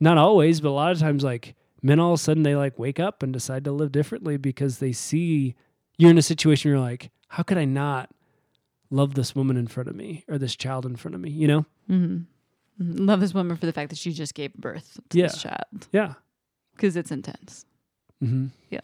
not 0.00 0.16
always, 0.18 0.60
but 0.62 0.70
a 0.70 0.70
lot 0.70 0.90
of 0.92 0.98
times, 0.98 1.22
like 1.22 1.54
men 1.82 2.00
all 2.00 2.14
of 2.14 2.18
a 2.20 2.22
sudden 2.22 2.42
they 2.42 2.56
like 2.56 2.78
wake 2.78 2.98
up 2.98 3.22
and 3.22 3.32
decide 3.32 3.62
to 3.64 3.70
live 3.72 3.92
differently 3.92 4.36
because 4.38 4.78
they 4.78 4.90
see 4.92 5.54
you're 5.98 6.10
in 6.10 6.18
a 6.18 6.22
situation 6.22 6.70
where 6.70 6.76
you're 6.78 6.84
like, 6.86 7.10
how 7.28 7.42
could 7.42 7.58
I 7.58 7.64
not 7.66 8.10
love 8.90 9.14
this 9.14 9.34
woman 9.34 9.56
in 9.56 9.66
front 9.66 9.88
of 9.88 9.94
me 9.96 10.24
or 10.28 10.38
this 10.38 10.56
child 10.56 10.86
in 10.86 10.96
front 10.96 11.14
of 11.14 11.20
me? 11.20 11.30
You 11.30 11.46
know? 11.48 11.66
Mm-hmm. 11.90 13.04
Love 13.06 13.20
this 13.20 13.34
woman 13.34 13.56
for 13.56 13.66
the 13.66 13.72
fact 13.72 13.90
that 13.90 13.98
she 13.98 14.12
just 14.12 14.34
gave 14.34 14.54
birth 14.54 14.98
to 15.10 15.18
Yeah. 15.18 15.26
this 15.26 15.42
child 15.42 15.88
Yeah. 15.92 16.14
because 16.74 16.96
it's 16.96 17.10
intense. 17.10 17.66
hmm 18.20 18.46
Yeah. 18.70 18.80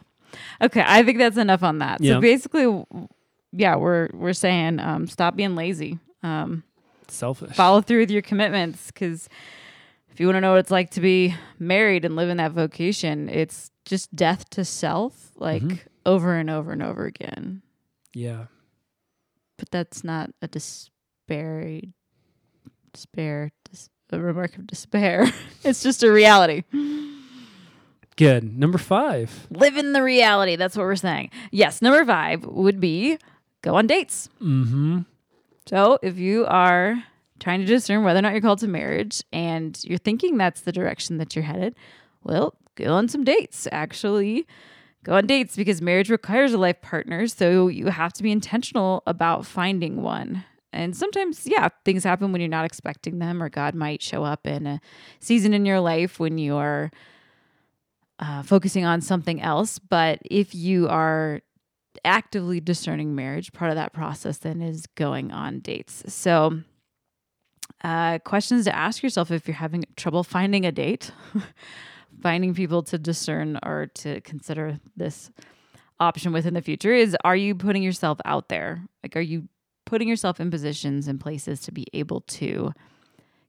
Okay, 0.60 0.82
I 0.84 1.02
think 1.04 1.18
that's 1.18 1.36
enough 1.36 1.62
on 1.62 1.78
that. 1.78 2.00
Yeah. 2.00 2.14
So 2.14 2.20
basically, 2.20 2.84
yeah, 3.52 3.76
we're 3.76 4.08
we're 4.12 4.32
saying 4.32 4.80
um, 4.80 5.06
stop 5.06 5.36
being 5.36 5.54
lazy. 5.54 6.00
Um, 6.24 6.64
Selfish. 7.06 7.54
follow 7.54 7.80
through 7.80 8.00
with 8.00 8.10
your 8.10 8.22
commitments 8.22 8.86
because 8.88 9.28
if 10.10 10.18
you 10.18 10.26
want 10.26 10.36
to 10.36 10.40
know 10.40 10.50
what 10.52 10.58
it's 10.58 10.70
like 10.72 10.90
to 10.92 11.00
be 11.00 11.34
married 11.60 12.04
and 12.04 12.16
live 12.16 12.28
in 12.30 12.38
that 12.38 12.50
vocation, 12.50 13.28
it's 13.28 13.70
just 13.84 14.14
death 14.16 14.50
to 14.50 14.64
self, 14.64 15.30
like 15.36 15.62
Mhm. 15.62 15.78
Over 16.06 16.34
and 16.34 16.50
over 16.50 16.72
and 16.72 16.82
over 16.82 17.04
again. 17.06 17.62
Yeah. 18.14 18.46
But 19.56 19.70
that's 19.70 20.04
not 20.04 20.30
a 20.42 20.48
despair, 20.48 21.80
despair, 22.92 23.50
dis- 23.70 23.90
a 24.10 24.20
remark 24.20 24.56
of 24.56 24.66
despair. 24.66 25.26
it's 25.64 25.82
just 25.82 26.02
a 26.02 26.10
reality. 26.10 26.62
Good. 28.16 28.56
Number 28.56 28.78
five. 28.78 29.46
Live 29.50 29.76
in 29.76 29.92
the 29.92 30.02
reality. 30.02 30.56
That's 30.56 30.76
what 30.76 30.84
we're 30.84 30.96
saying. 30.96 31.30
Yes, 31.50 31.82
number 31.82 32.04
five 32.04 32.44
would 32.44 32.80
be 32.80 33.18
go 33.62 33.74
on 33.74 33.86
dates. 33.86 34.28
Mm-hmm. 34.40 35.00
So 35.66 35.98
if 36.02 36.18
you 36.18 36.46
are 36.46 37.02
trying 37.40 37.60
to 37.60 37.66
discern 37.66 38.04
whether 38.04 38.18
or 38.18 38.22
not 38.22 38.32
you're 38.32 38.40
called 38.40 38.60
to 38.60 38.68
marriage 38.68 39.22
and 39.32 39.78
you're 39.82 39.98
thinking 39.98 40.36
that's 40.36 40.60
the 40.60 40.72
direction 40.72 41.18
that 41.18 41.34
you're 41.34 41.44
headed, 41.44 41.74
well, 42.22 42.54
go 42.76 42.94
on 42.94 43.08
some 43.08 43.24
dates. 43.24 43.66
Actually, 43.72 44.46
go 45.04 45.14
on 45.14 45.26
dates 45.26 45.54
because 45.54 45.80
marriage 45.80 46.10
requires 46.10 46.52
a 46.52 46.58
life 46.58 46.80
partner. 46.80 47.26
So 47.28 47.68
you 47.68 47.86
have 47.86 48.12
to 48.14 48.22
be 48.22 48.32
intentional 48.32 49.02
about 49.06 49.46
finding 49.46 50.02
one. 50.02 50.44
And 50.72 50.96
sometimes, 50.96 51.46
yeah, 51.46 51.68
things 51.84 52.02
happen 52.02 52.32
when 52.32 52.40
you're 52.40 52.48
not 52.48 52.64
expecting 52.64 53.20
them, 53.20 53.40
or 53.40 53.48
God 53.48 53.76
might 53.76 54.02
show 54.02 54.24
up 54.24 54.44
in 54.44 54.66
a 54.66 54.80
season 55.20 55.54
in 55.54 55.64
your 55.64 55.78
life 55.78 56.18
when 56.18 56.36
you're 56.36 56.90
uh, 58.18 58.42
focusing 58.42 58.84
on 58.84 59.00
something 59.00 59.40
else. 59.40 59.78
But 59.78 60.18
if 60.24 60.52
you 60.52 60.88
are 60.88 61.42
actively 62.04 62.60
discerning 62.60 63.14
marriage, 63.14 63.52
part 63.52 63.70
of 63.70 63.76
that 63.76 63.92
process 63.92 64.38
then 64.38 64.60
is 64.60 64.86
going 64.96 65.30
on 65.30 65.60
dates. 65.60 66.02
So, 66.12 66.62
uh, 67.82 68.18
questions 68.20 68.64
to 68.64 68.74
ask 68.74 69.02
yourself 69.02 69.30
if 69.30 69.46
you're 69.46 69.54
having 69.54 69.84
trouble 69.96 70.24
finding 70.24 70.66
a 70.66 70.72
date, 70.72 71.12
finding 72.22 72.54
people 72.54 72.82
to 72.84 72.98
discern 72.98 73.58
or 73.62 73.86
to 73.94 74.20
consider 74.22 74.78
this 74.96 75.30
option 76.00 76.32
within 76.32 76.54
the 76.54 76.62
future 76.62 76.92
is 76.92 77.16
are 77.24 77.36
you 77.36 77.54
putting 77.54 77.82
yourself 77.82 78.18
out 78.24 78.48
there? 78.48 78.84
Like, 79.02 79.16
are 79.16 79.20
you 79.20 79.48
putting 79.86 80.08
yourself 80.08 80.40
in 80.40 80.50
positions 80.50 81.08
and 81.08 81.20
places 81.20 81.60
to 81.60 81.72
be 81.72 81.86
able 81.92 82.22
to 82.22 82.72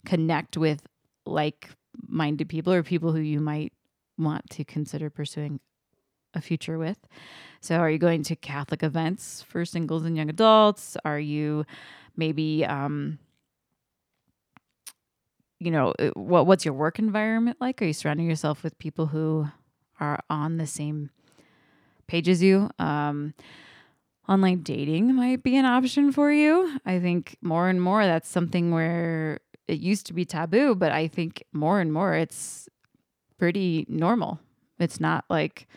connect 0.06 0.58
with 0.58 0.86
like 1.26 1.70
minded 2.08 2.50
people 2.50 2.74
or 2.74 2.84
people 2.84 3.14
who 3.14 3.20
you 3.20 3.40
might 3.40 3.74
want 4.18 4.50
to 4.50 4.64
consider 4.64 5.10
pursuing 5.10 5.60
a 6.34 6.42
future 6.42 6.78
with. 6.78 6.98
So, 7.62 7.78
are 7.78 7.90
you 7.90 7.98
going 7.98 8.24
to 8.24 8.36
Catholic 8.36 8.84
events 8.84 9.42
for 9.48 9.66
singles 9.66 10.04
and 10.04 10.16
young 10.16 10.30
adults? 10.30 10.98
Are 11.06 11.20
you 11.20 11.66
maybe, 12.16 12.66
um, 12.66 13.20
you 15.60 15.72
know, 15.72 15.94
uh, 16.00 16.10
what 16.16 16.48
what's 16.48 16.66
your 16.66 16.74
work 16.74 17.00
environment 17.00 17.58
like? 17.60 17.82
Are 17.82 17.86
you 17.86 17.94
surrounding 17.94 18.28
yourself 18.28 18.64
with 18.64 18.78
people 18.78 19.08
who 19.08 19.48
are 20.00 20.20
on 20.30 20.58
the 20.58 20.68
same 20.68 21.10
page 22.08 22.28
as 22.28 22.44
you? 22.44 22.70
Um, 22.80 23.34
online 24.28 24.62
dating 24.64 25.16
might 25.16 25.44
be 25.44 25.56
an 25.56 25.66
option 25.66 26.12
for 26.12 26.32
you. 26.32 26.80
I 26.86 27.00
think 27.00 27.38
more 27.42 27.70
and 27.70 27.82
more 27.82 28.06
that's 28.06 28.30
something 28.30 28.72
where 28.72 29.40
it 29.68 29.80
used 29.80 30.06
to 30.08 30.14
be 30.14 30.26
taboo, 30.26 30.76
but 30.76 30.92
I 30.92 31.08
think 31.08 31.44
more 31.54 31.80
and 31.80 31.92
more 31.92 32.14
it's 32.14 32.68
pretty 33.38 33.86
normal. 33.88 34.40
It's 34.80 35.00
not 35.00 35.26
like 35.30 35.68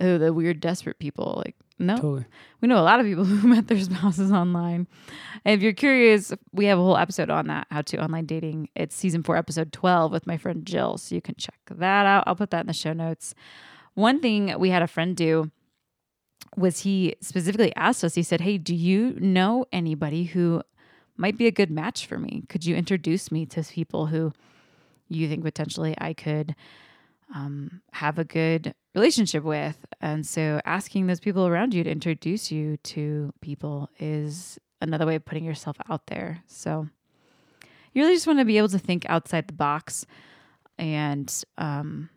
oh 0.00 0.18
the 0.18 0.32
weird 0.32 0.60
desperate 0.60 0.98
people 0.98 1.42
like 1.44 1.56
no. 1.78 1.96
Totally. 1.96 2.26
We 2.60 2.68
know 2.68 2.78
a 2.78 2.82
lot 2.82 3.00
of 3.00 3.06
people 3.06 3.24
who 3.24 3.48
met 3.48 3.68
their 3.68 3.80
spouses 3.80 4.30
online. 4.32 4.86
And 5.44 5.54
if 5.54 5.62
you're 5.62 5.72
curious, 5.72 6.32
we 6.52 6.66
have 6.66 6.78
a 6.78 6.82
whole 6.82 6.96
episode 6.96 7.30
on 7.30 7.46
that, 7.48 7.66
how 7.70 7.82
to 7.82 8.02
online 8.02 8.26
dating. 8.26 8.68
It's 8.74 8.94
season 8.94 9.22
4 9.22 9.36
episode 9.36 9.72
12 9.72 10.12
with 10.12 10.26
my 10.26 10.36
friend 10.36 10.64
Jill, 10.64 10.98
so 10.98 11.14
you 11.14 11.20
can 11.20 11.34
check 11.36 11.58
that 11.70 12.06
out. 12.06 12.24
I'll 12.26 12.36
put 12.36 12.50
that 12.50 12.60
in 12.60 12.66
the 12.66 12.72
show 12.72 12.92
notes. 12.92 13.34
One 13.94 14.20
thing 14.20 14.58
we 14.58 14.70
had 14.70 14.82
a 14.82 14.86
friend 14.86 15.16
do 15.16 15.50
was 16.56 16.80
he 16.80 17.16
specifically 17.20 17.74
asked 17.76 18.04
us, 18.04 18.14
he 18.14 18.22
said, 18.22 18.40
Hey, 18.40 18.58
do 18.58 18.74
you 18.74 19.16
know 19.18 19.66
anybody 19.72 20.24
who 20.24 20.62
might 21.16 21.38
be 21.38 21.46
a 21.46 21.52
good 21.52 21.70
match 21.70 22.06
for 22.06 22.18
me? 22.18 22.44
Could 22.48 22.64
you 22.64 22.76
introduce 22.76 23.30
me 23.30 23.46
to 23.46 23.62
people 23.62 24.06
who 24.06 24.32
you 25.08 25.28
think 25.28 25.44
potentially 25.44 25.94
I 25.98 26.14
could 26.14 26.54
um, 27.34 27.82
have 27.92 28.18
a 28.18 28.24
good 28.24 28.74
relationship 28.94 29.44
with? 29.44 29.84
And 30.00 30.26
so 30.26 30.60
asking 30.64 31.06
those 31.06 31.20
people 31.20 31.46
around 31.46 31.74
you 31.74 31.84
to 31.84 31.90
introduce 31.90 32.50
you 32.50 32.76
to 32.78 33.32
people 33.40 33.90
is 33.98 34.58
another 34.80 35.06
way 35.06 35.14
of 35.14 35.24
putting 35.24 35.44
yourself 35.44 35.76
out 35.88 36.06
there. 36.06 36.42
So 36.46 36.88
you 37.92 38.02
really 38.02 38.14
just 38.14 38.26
want 38.26 38.38
to 38.38 38.44
be 38.44 38.58
able 38.58 38.68
to 38.68 38.78
think 38.78 39.06
outside 39.08 39.46
the 39.46 39.54
box. 39.54 40.06
And 40.78 41.32
um, 41.58 42.10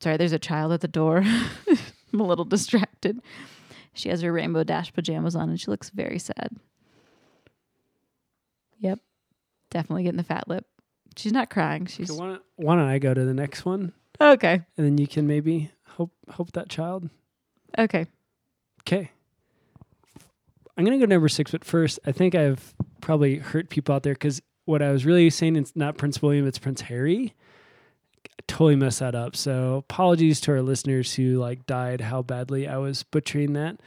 sorry, 0.00 0.16
there's 0.16 0.32
a 0.32 0.38
child 0.38 0.72
at 0.72 0.80
the 0.80 0.88
door. 0.88 1.22
I'm 2.12 2.20
a 2.20 2.26
little 2.26 2.44
distracted. 2.44 3.20
She 3.92 4.08
has 4.08 4.22
her 4.22 4.32
rainbow 4.32 4.62
dash 4.64 4.92
pajamas 4.92 5.36
on 5.36 5.48
and 5.48 5.60
she 5.60 5.70
looks 5.70 5.90
very 5.90 6.18
sad. 6.18 6.56
Yep. 8.78 9.00
Definitely 9.70 10.04
getting 10.04 10.18
the 10.18 10.22
fat 10.22 10.48
lip. 10.48 10.66
She's 11.16 11.32
not 11.32 11.50
crying. 11.50 11.86
She's 11.86 12.08
So 12.08 12.14
why, 12.14 12.26
don't, 12.28 12.42
why 12.56 12.76
don't 12.76 12.88
I 12.88 12.98
go 12.98 13.14
to 13.14 13.24
the 13.24 13.34
next 13.34 13.64
one, 13.64 13.92
okay. 14.20 14.62
and 14.76 14.86
then 14.86 14.98
you 14.98 15.06
can 15.06 15.26
maybe 15.26 15.70
hope 15.86 16.12
hope 16.30 16.52
that 16.52 16.68
child. 16.68 17.08
Okay. 17.78 18.06
Okay. 18.82 19.10
I'm 20.76 20.84
gonna 20.84 20.98
go 20.98 21.06
number 21.06 21.28
six, 21.28 21.50
but 21.50 21.64
first, 21.64 21.98
I 22.06 22.12
think 22.12 22.34
I've 22.34 22.74
probably 23.00 23.36
hurt 23.36 23.70
people 23.70 23.94
out 23.94 24.02
there 24.02 24.14
because 24.14 24.42
what 24.66 24.82
I 24.82 24.90
was 24.90 25.06
really 25.06 25.30
saying 25.30 25.56
is 25.56 25.74
not 25.74 25.96
Prince 25.96 26.20
William, 26.20 26.46
it's 26.46 26.58
Prince 26.58 26.82
Harry. 26.82 27.34
I 28.26 28.42
totally 28.46 28.76
messed 28.76 29.00
that 29.00 29.14
up. 29.14 29.36
So 29.36 29.76
apologies 29.76 30.40
to 30.42 30.52
our 30.52 30.62
listeners 30.62 31.14
who 31.14 31.38
like 31.38 31.66
died 31.66 32.00
how 32.00 32.22
badly 32.22 32.68
I 32.68 32.76
was 32.76 33.02
butchering 33.04 33.54
that. 33.54 33.78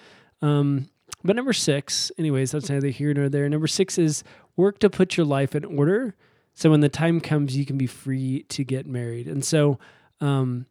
Um, 0.42 0.90
but 1.24 1.36
number 1.36 1.54
six, 1.54 2.12
anyways, 2.18 2.52
that's 2.52 2.70
neither 2.70 2.88
here 2.88 3.14
nor 3.14 3.30
there. 3.30 3.48
Number 3.50 3.68
six 3.68 3.98
is 3.98 4.24
work 4.56 4.80
to 4.80 4.90
put 4.90 5.18
your 5.18 5.26
life 5.26 5.54
in 5.54 5.66
order. 5.66 6.16
So 6.54 6.72
when 6.72 6.80
the 6.80 6.90
time 6.90 7.22
comes, 7.22 7.56
you 7.56 7.66
can 7.66 7.78
be 7.78 7.88
free 7.88 8.44
to 8.50 8.64
get 8.64 8.86
married. 8.88 9.28
And 9.28 9.44
so 9.44 9.80
um, 10.22 10.66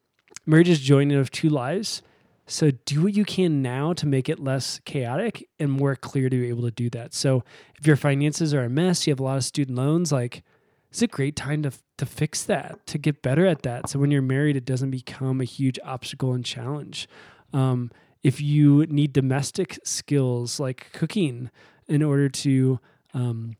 marriage 0.46 0.68
is 0.68 0.80
joining 0.80 1.18
of 1.18 1.30
two 1.30 1.48
lives. 1.48 2.02
So 2.46 2.70
do 2.86 3.02
what 3.02 3.14
you 3.14 3.26
can 3.26 3.60
now 3.60 3.92
to 3.92 4.06
make 4.06 4.28
it 4.30 4.40
less 4.40 4.80
chaotic 4.86 5.46
and 5.58 5.70
more 5.70 5.94
clear 5.94 6.30
to 6.30 6.36
be 6.40 6.48
able 6.48 6.62
to 6.62 6.70
do 6.70 6.88
that. 6.90 7.12
So 7.12 7.44
if 7.78 7.86
your 7.86 7.96
finances 7.96 8.54
are 8.54 8.64
a 8.64 8.70
mess, 8.70 9.06
you 9.06 9.10
have 9.10 9.20
a 9.20 9.24
lot 9.24 9.36
of 9.36 9.44
student 9.44 9.76
loans, 9.76 10.10
like 10.10 10.42
it's 10.90 11.02
a 11.02 11.06
great 11.06 11.36
time 11.36 11.62
to 11.64 11.72
to 11.98 12.06
fix 12.06 12.44
that, 12.44 12.86
to 12.86 12.96
get 12.96 13.22
better 13.22 13.44
at 13.44 13.62
that. 13.62 13.90
So 13.90 13.98
when 13.98 14.10
you're 14.10 14.22
married, 14.22 14.56
it 14.56 14.64
doesn't 14.64 14.90
become 14.90 15.40
a 15.40 15.44
huge 15.44 15.78
obstacle 15.84 16.32
and 16.32 16.44
challenge. 16.44 17.08
Um, 17.52 17.90
if 18.22 18.40
you 18.40 18.86
need 18.86 19.12
domestic 19.12 19.78
skills 19.84 20.60
like 20.60 20.92
cooking 20.92 21.50
in 21.88 22.02
order 22.02 22.28
to 22.28 22.78
um, 23.14 23.56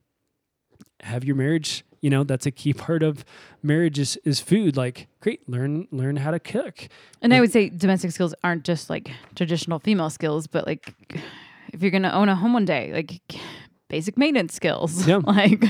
have 1.00 1.24
your 1.24 1.36
marriage, 1.36 1.84
you 2.00 2.10
know 2.10 2.24
that's 2.24 2.46
a 2.46 2.50
key 2.50 2.72
part 2.86 3.02
of 3.02 3.24
marriage 3.62 3.98
is, 3.98 4.16
is 4.24 4.40
food. 4.40 4.76
Like, 4.76 5.08
great, 5.20 5.48
learn 5.48 5.88
learn 5.90 6.16
how 6.16 6.30
to 6.30 6.38
cook. 6.38 6.88
And 7.22 7.34
I 7.34 7.40
would 7.40 7.52
say 7.52 7.68
domestic 7.68 8.10
skills 8.12 8.34
aren't 8.44 8.64
just 8.64 8.90
like 8.90 9.10
traditional 9.34 9.78
female 9.78 10.10
skills, 10.10 10.46
but 10.46 10.66
like 10.66 10.94
if 11.72 11.82
you're 11.82 11.90
going 11.90 12.02
to 12.02 12.14
own 12.14 12.28
a 12.28 12.34
home 12.34 12.52
one 12.52 12.64
day, 12.64 12.92
like 12.92 13.20
basic 13.88 14.16
maintenance 14.16 14.54
skills. 14.54 15.06
Yeah. 15.06 15.16
like, 15.24 15.64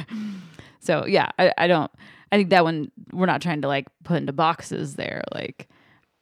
so 0.81 1.07
yeah, 1.07 1.31
I, 1.39 1.53
I 1.59 1.67
don't, 1.67 1.91
I 2.31 2.37
think 2.37 2.51
that 2.51 2.65
one 2.65 2.91
we're 3.13 3.27
not 3.27 3.41
trying 3.41 3.63
to 3.63 3.69
like 3.69 3.87
put 4.05 4.19
into 4.19 4.33
boxes 4.33 4.97
there. 4.97 5.23
Like, 5.35 5.69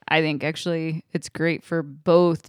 I 0.09 0.21
think 0.21 0.45
actually 0.45 1.05
it's 1.13 1.29
great 1.29 1.65
for 1.65 1.83
both 1.83 2.49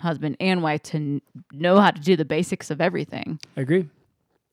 husband 0.00 0.36
and 0.40 0.62
wife 0.62 0.82
to 0.82 0.96
n- 0.96 1.22
know 1.52 1.80
how 1.80 1.90
to 1.90 2.00
do 2.00 2.16
the 2.16 2.24
basics 2.24 2.70
of 2.70 2.82
everything 2.82 3.40
I 3.56 3.62
agree. 3.62 3.88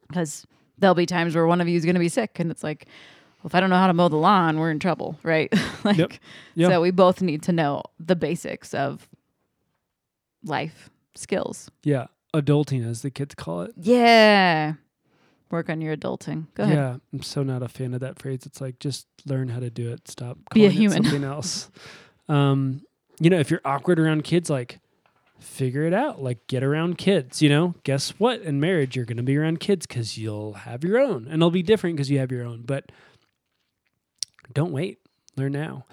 because 0.08 0.48
there'll 0.78 0.96
be 0.96 1.06
times 1.06 1.36
where 1.36 1.46
one 1.46 1.62
of 1.62 1.68
you 1.68 1.78
is 1.78 1.86
going 1.86 1.96
to 1.96 2.00
be 2.00 2.10
sick 2.10 2.40
and 2.40 2.50
it's 2.52 2.64
like, 2.64 2.88
well, 3.42 3.48
if 3.48 3.56
I 3.56 3.60
don't 3.60 3.70
know 3.70 3.78
how 3.78 3.88
to 3.88 3.94
mow 3.94 4.08
the 4.10 4.16
lawn, 4.18 4.58
we're 4.60 4.72
in 4.72 4.80
trouble, 4.80 5.18
right? 5.24 5.54
like, 5.84 5.98
Yep. 5.98 6.14
Yeah. 6.56 6.70
so 6.70 6.82
we 6.82 6.92
both 6.92 7.22
need 7.22 7.44
to 7.44 7.52
know 7.52 7.84
the 8.00 8.16
basics 8.16 8.74
of 8.74 9.08
life 10.44 10.90
skills. 11.16 11.70
Yeah, 11.84 12.08
adulting 12.34 12.88
as 12.88 13.02
the 13.02 13.12
kids 13.12 13.36
call 13.36 13.62
it. 13.62 13.72
Yeah. 13.78 14.74
Work 15.52 15.70
on 15.70 15.82
your 15.82 15.96
adulting. 15.96 16.48
Go 16.56 16.64
ahead. 16.64 16.76
Yeah, 16.76 16.96
I'm 17.14 17.22
so 17.22 17.44
not 17.44 17.62
a 17.62 17.68
fan 17.68 17.94
of 17.94 18.00
that 18.00 18.18
phrase. 18.18 18.46
It's 18.46 18.60
like 18.60 18.80
just 18.80 19.06
learn 19.26 19.50
how 19.50 19.60
to 19.60 19.70
do 19.70 19.92
it. 19.92 20.08
Stop 20.08 20.38
Be 20.54 20.66
a 20.66 20.70
calling 20.70 20.76
it 20.76 20.80
human. 20.80 21.04
something 21.04 21.24
else. 21.24 21.70
um, 22.30 22.82
you 23.20 23.30
know, 23.30 23.38
if 23.40 23.52
you're 23.52 23.62
awkward 23.64 24.00
around 24.00 24.24
kids, 24.24 24.50
like 24.50 24.80
figure 25.44 25.84
it 25.84 25.94
out. 25.94 26.22
Like 26.22 26.48
get 26.48 26.64
around 26.64 26.98
kids. 26.98 27.42
You 27.42 27.50
know, 27.50 27.76
guess 27.84 28.12
what? 28.20 28.42
In 28.42 28.60
marriage, 28.60 28.96
you're 28.96 29.06
going 29.06 29.18
to 29.18 29.24
be 29.24 29.38
around 29.38 29.60
kids 29.60 29.86
because 29.86 30.18
you'll 30.18 30.54
have 30.54 30.84
your 30.84 31.00
own, 31.00 31.26
and 31.26 31.36
it'll 31.36 31.52
be 31.52 31.64
different 31.64 31.96
because 31.96 32.10
you 32.10 32.20
have 32.20 32.32
your 32.32 32.44
own. 32.46 32.64
But 32.64 32.92
don't 34.54 34.72
wait. 34.72 35.00
Learn 35.36 35.52
now. 35.54 35.86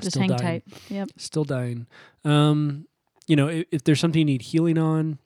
Just 0.00 0.10
Still 0.16 0.22
hang 0.22 0.30
dying. 0.30 0.40
tight. 0.40 0.64
Yep. 0.90 1.08
still 1.16 1.44
dying. 1.44 1.86
Um, 2.24 2.86
you 3.26 3.34
know, 3.34 3.48
if, 3.48 3.66
if 3.72 3.84
there's 3.84 3.98
something 3.98 4.18
you 4.20 4.24
need 4.26 4.42
healing 4.42 4.76
on, 4.76 5.18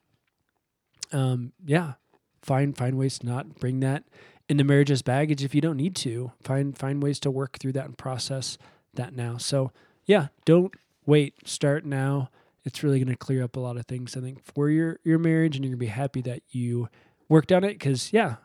um, 1.12 1.52
yeah, 1.64 1.94
find 2.42 2.76
find 2.76 2.96
ways 2.96 3.18
to 3.18 3.26
not 3.26 3.58
bring 3.58 3.80
that 3.80 4.04
into 4.48 4.62
marriage 4.62 4.90
as 4.92 5.02
baggage 5.02 5.42
if 5.42 5.54
you 5.56 5.60
don't 5.60 5.76
need 5.76 5.96
to. 5.96 6.30
Find 6.44 6.78
find 6.78 7.02
ways 7.02 7.18
to 7.20 7.30
work 7.32 7.58
through 7.58 7.72
that 7.72 7.86
and 7.86 7.98
process 7.98 8.58
that 8.94 9.14
now. 9.14 9.36
So 9.36 9.72
yeah, 10.06 10.28
don't 10.44 10.74
wait. 11.06 11.48
Start 11.48 11.84
now. 11.84 12.30
It's 12.64 12.82
really 12.82 12.98
going 12.98 13.08
to 13.08 13.16
clear 13.16 13.42
up 13.42 13.56
a 13.56 13.60
lot 13.60 13.76
of 13.76 13.86
things. 13.86 14.16
I 14.16 14.20
think 14.20 14.44
for 14.44 14.68
your 14.68 14.98
your 15.04 15.18
marriage, 15.18 15.56
and 15.56 15.64
you're 15.64 15.70
going 15.70 15.78
to 15.78 15.86
be 15.86 15.86
happy 15.86 16.20
that 16.22 16.42
you 16.50 16.88
worked 17.28 17.52
on 17.52 17.64
it. 17.64 17.74
Because 17.74 18.12
yeah, 18.12 18.36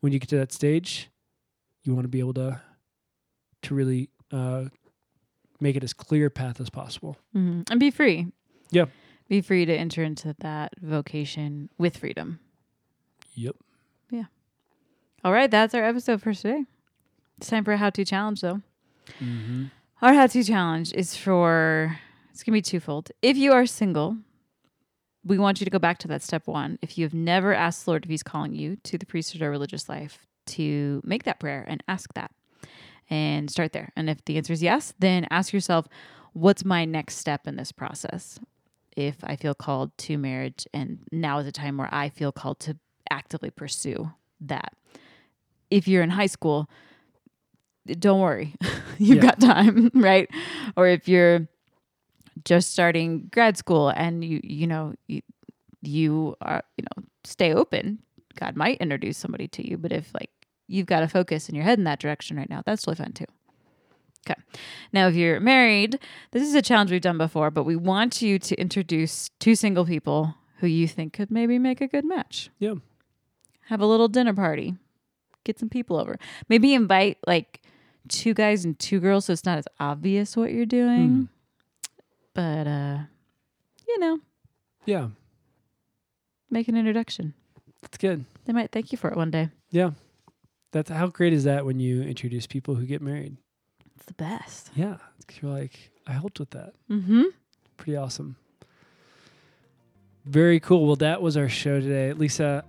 when 0.00 0.12
you 0.12 0.18
get 0.18 0.28
to 0.30 0.36
that 0.38 0.52
stage, 0.52 1.10
you 1.82 1.94
want 1.94 2.04
to 2.04 2.08
be 2.08 2.20
able 2.20 2.34
to 2.34 2.60
to 3.62 3.74
really 3.74 4.10
uh, 4.32 4.66
make 5.60 5.76
it 5.76 5.82
as 5.82 5.92
clear 5.92 6.26
a 6.26 6.30
path 6.30 6.60
as 6.60 6.70
possible. 6.70 7.16
mm-hmm. 7.34 7.62
And 7.70 7.80
be 7.80 7.90
free. 7.90 8.28
Yeah. 8.70 8.86
Be 9.28 9.40
free 9.40 9.66
to 9.66 9.74
enter 9.74 10.02
into 10.02 10.34
that 10.40 10.72
vocation 10.80 11.68
with 11.76 11.98
freedom. 11.98 12.38
Yep. 13.34 13.56
Yeah. 14.10 14.24
All 15.24 15.32
right. 15.32 15.50
That's 15.50 15.74
our 15.74 15.84
episode 15.84 16.22
for 16.22 16.32
today. 16.32 16.64
It's 17.36 17.48
time 17.48 17.64
for 17.64 17.72
a 17.72 17.76
how 17.76 17.90
to 17.90 18.04
challenge, 18.04 18.40
though. 18.40 18.62
Mm-hmm. 19.20 19.64
Our 20.00 20.14
how 20.14 20.28
to 20.28 20.44
challenge 20.44 20.92
is 20.92 21.16
for, 21.16 21.98
it's 22.30 22.44
going 22.44 22.52
to 22.52 22.58
be 22.58 22.62
twofold. 22.62 23.10
If 23.20 23.36
you 23.36 23.52
are 23.52 23.66
single, 23.66 24.16
we 25.24 25.38
want 25.38 25.60
you 25.60 25.64
to 25.64 25.70
go 25.70 25.80
back 25.80 25.98
to 25.98 26.08
that 26.08 26.22
step 26.22 26.46
one. 26.46 26.78
If 26.82 26.96
you 26.96 27.04
have 27.04 27.14
never 27.14 27.52
asked 27.52 27.84
the 27.84 27.90
Lord 27.90 28.04
if 28.04 28.10
He's 28.10 28.22
calling 28.22 28.54
you 28.54 28.76
to 28.84 28.96
the 28.96 29.06
priesthood 29.06 29.42
or 29.42 29.50
religious 29.50 29.88
life, 29.88 30.24
to 30.46 31.02
make 31.04 31.24
that 31.24 31.40
prayer 31.40 31.64
and 31.68 31.82
ask 31.88 32.14
that. 32.14 32.30
and 33.10 33.50
start 33.50 33.72
there. 33.72 33.90
And 33.96 34.08
if 34.10 34.24
the 34.24 34.36
answer 34.36 34.52
is 34.52 34.62
yes, 34.62 34.92
then 34.98 35.26
ask 35.30 35.52
yourself, 35.52 35.88
what's 36.32 36.64
my 36.64 36.84
next 36.84 37.16
step 37.16 37.46
in 37.46 37.56
this 37.56 37.72
process? 37.72 38.38
If 38.96 39.16
I 39.24 39.36
feel 39.36 39.54
called 39.54 39.96
to 39.98 40.18
marriage, 40.18 40.66
and 40.74 40.98
now 41.10 41.38
is 41.38 41.46
a 41.46 41.52
time 41.52 41.76
where 41.78 41.88
I 41.92 42.08
feel 42.10 42.32
called 42.32 42.60
to 42.60 42.76
actively 43.10 43.50
pursue 43.50 44.12
that. 44.42 44.74
If 45.70 45.88
you're 45.88 46.02
in 46.02 46.10
high 46.10 46.26
school, 46.26 46.68
don't 47.86 48.20
worry, 48.20 48.54
you've 49.06 49.16
Yeah. 49.22 49.30
got 49.30 49.40
time, 49.40 49.90
right? 49.94 50.28
Or 50.76 50.86
if 50.86 51.08
you're 51.08 51.48
just 52.44 52.70
starting 52.72 53.28
grad 53.32 53.56
school 53.56 53.88
and 53.88 54.24
you 54.24 54.40
you 54.44 54.66
know 54.66 54.94
you, 55.08 55.22
you 55.82 56.36
are 56.40 56.62
you 56.76 56.84
know 56.84 57.04
stay 57.24 57.52
open 57.52 57.98
god 58.36 58.54
might 58.54 58.78
introduce 58.78 59.18
somebody 59.18 59.48
to 59.48 59.68
you 59.68 59.76
but 59.76 59.90
if 59.90 60.14
like 60.14 60.30
you've 60.68 60.86
got 60.86 61.00
to 61.00 61.08
focus 61.08 61.48
and 61.48 61.56
you're 61.56 61.64
heading 61.64 61.84
that 61.84 61.98
direction 61.98 62.36
right 62.36 62.48
now 62.48 62.62
that's 62.64 62.86
really 62.86 62.94
fun 62.94 63.12
too 63.12 63.24
okay 64.24 64.40
now 64.92 65.08
if 65.08 65.16
you're 65.16 65.40
married 65.40 65.98
this 66.30 66.44
is 66.44 66.54
a 66.54 66.62
challenge 66.62 66.92
we've 66.92 67.00
done 67.00 67.18
before 67.18 67.50
but 67.50 67.64
we 67.64 67.74
want 67.74 68.22
you 68.22 68.38
to 68.38 68.54
introduce 68.54 69.30
two 69.40 69.56
single 69.56 69.84
people 69.84 70.32
who 70.58 70.68
you 70.68 70.86
think 70.86 71.12
could 71.12 71.30
maybe 71.30 71.58
make 71.58 71.80
a 71.80 71.88
good 71.88 72.04
match 72.04 72.50
Yeah. 72.60 72.74
have 73.62 73.80
a 73.80 73.86
little 73.86 74.06
dinner 74.08 74.32
party 74.32 74.76
get 75.42 75.58
some 75.58 75.68
people 75.68 75.96
over 75.98 76.18
maybe 76.48 76.72
invite 76.72 77.18
like 77.26 77.62
two 78.08 78.34
guys 78.34 78.64
and 78.64 78.78
two 78.78 79.00
girls 79.00 79.26
so 79.26 79.32
it's 79.32 79.44
not 79.44 79.58
as 79.58 79.66
obvious 79.78 80.36
what 80.36 80.52
you're 80.52 80.66
doing 80.66 81.08
Hmm. 81.08 81.24
but 82.34 82.66
uh 82.66 82.98
you 83.86 83.98
know 83.98 84.18
Yeah. 84.86 85.08
make 86.50 86.68
an 86.68 86.76
introduction 86.76 87.34
That's 87.82 87.98
good. 87.98 88.24
they 88.46 88.52
might 88.52 88.70
thank 88.72 88.92
you 88.92 88.98
for 88.98 89.10
it 89.10 89.16
one 89.16 89.30
day 89.30 89.50
Yeah. 89.70 89.90
That's 90.70 90.90
how 90.90 91.06
great 91.06 91.32
is 91.32 91.44
that 91.44 91.64
when 91.64 91.80
you 91.80 92.02
introduce 92.02 92.46
people 92.46 92.74
who 92.74 92.84
get 92.86 93.00
married? 93.00 93.36
it's 93.96 94.04
the 94.06 94.14
best 94.14 94.70
Yeah. 94.74 94.96
you're 95.40 95.50
like, 95.52 95.90
I 96.06 96.12
helped 96.12 96.38
with 96.40 96.50
that. 96.50 96.74
mm-hmm 96.90 97.22
Pretty 97.76 97.96
awesome. 97.96 98.36
Very 100.24 100.60
cool. 100.60 100.84
Well, 100.86 100.96
that 100.96 101.22
was 101.22 101.36
our 101.36 101.48
show 101.48 101.80
today. 101.80 102.12
Lisa, 102.12 102.64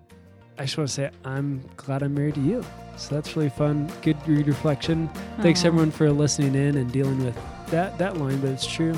I 0.59 0.63
just 0.63 0.77
want 0.77 0.89
to 0.89 0.93
say 0.93 1.09
I'm 1.23 1.63
glad 1.77 2.03
I'm 2.03 2.13
married 2.13 2.35
to 2.35 2.41
you. 2.41 2.65
So 2.97 3.15
that's 3.15 3.35
really 3.35 3.49
fun. 3.49 3.89
Good 4.01 4.17
read 4.27 4.47
reflection. 4.47 5.09
Thanks 5.41 5.63
everyone 5.63 5.89
for 5.89 6.11
listening 6.11 6.53
in 6.53 6.75
and 6.75 6.91
dealing 6.91 7.23
with 7.23 7.35
that 7.67 7.97
that 7.97 8.17
line, 8.17 8.41
but 8.41 8.49
it's 8.49 8.67
true. 8.67 8.95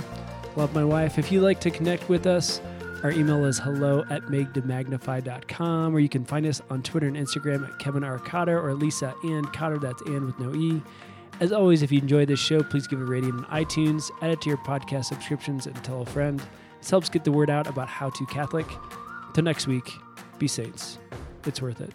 Love 0.56 0.74
my 0.74 0.84
wife. 0.84 1.20
If 1.20 1.32
you'd 1.32 1.44
like 1.44 1.62
to 1.62 1.70
connect 1.70 2.10
with 2.10 2.26
us, 2.26 2.62
our 3.04 3.12
email 3.12 3.46
is 3.46 3.60
hello 3.60 4.04
at 4.10 4.24
madetomagnify.com, 4.24 5.96
or 5.96 6.00
you 6.00 6.10
can 6.10 6.26
find 6.26 6.46
us 6.46 6.62
on 6.70 6.82
Twitter 6.84 7.08
and 7.08 7.16
Instagram 7.16 7.68
at 7.68 7.80
Kevin 7.80 8.04
R. 8.04 8.18
Cotter 8.20 8.60
or 8.60 8.74
Lisa 8.74 9.14
Ann 9.24 9.46
Cotter. 9.46 9.78
That's 9.78 10.02
Ann 10.08 10.26
with 10.26 10.40
no 10.40 10.54
E. 10.56 10.82
As 11.40 11.52
always, 11.52 11.82
if 11.82 11.92
you 11.92 12.00
enjoyed 12.00 12.28
this 12.28 12.40
show, 12.40 12.62
please 12.64 12.88
give 12.88 13.02
a 13.02 13.06
rating 13.06 13.32
on 13.32 13.46
iTunes, 13.46 14.12
add 14.22 14.32
it 14.32 14.42
to 14.42 14.50
your 14.50 14.58
podcast 14.60 15.06
subscriptions, 15.06 15.68
and 15.68 15.76
tell 15.84 16.02
a 16.02 16.06
friend. 16.06 16.42
This 16.80 16.90
helps 16.90 17.10
get 17.10 17.24
the 17.24 17.32
word 17.32 17.50
out 17.50 17.68
about 17.68 17.88
How 17.88 18.10
to 18.10 18.26
Catholic. 18.26 18.68
Till 19.34 19.44
next 19.44 19.68
week, 19.68 19.92
be 20.38 20.48
saints. 20.48 21.00
It's 21.44 21.60
worth 21.62 21.82
it. 21.82 21.92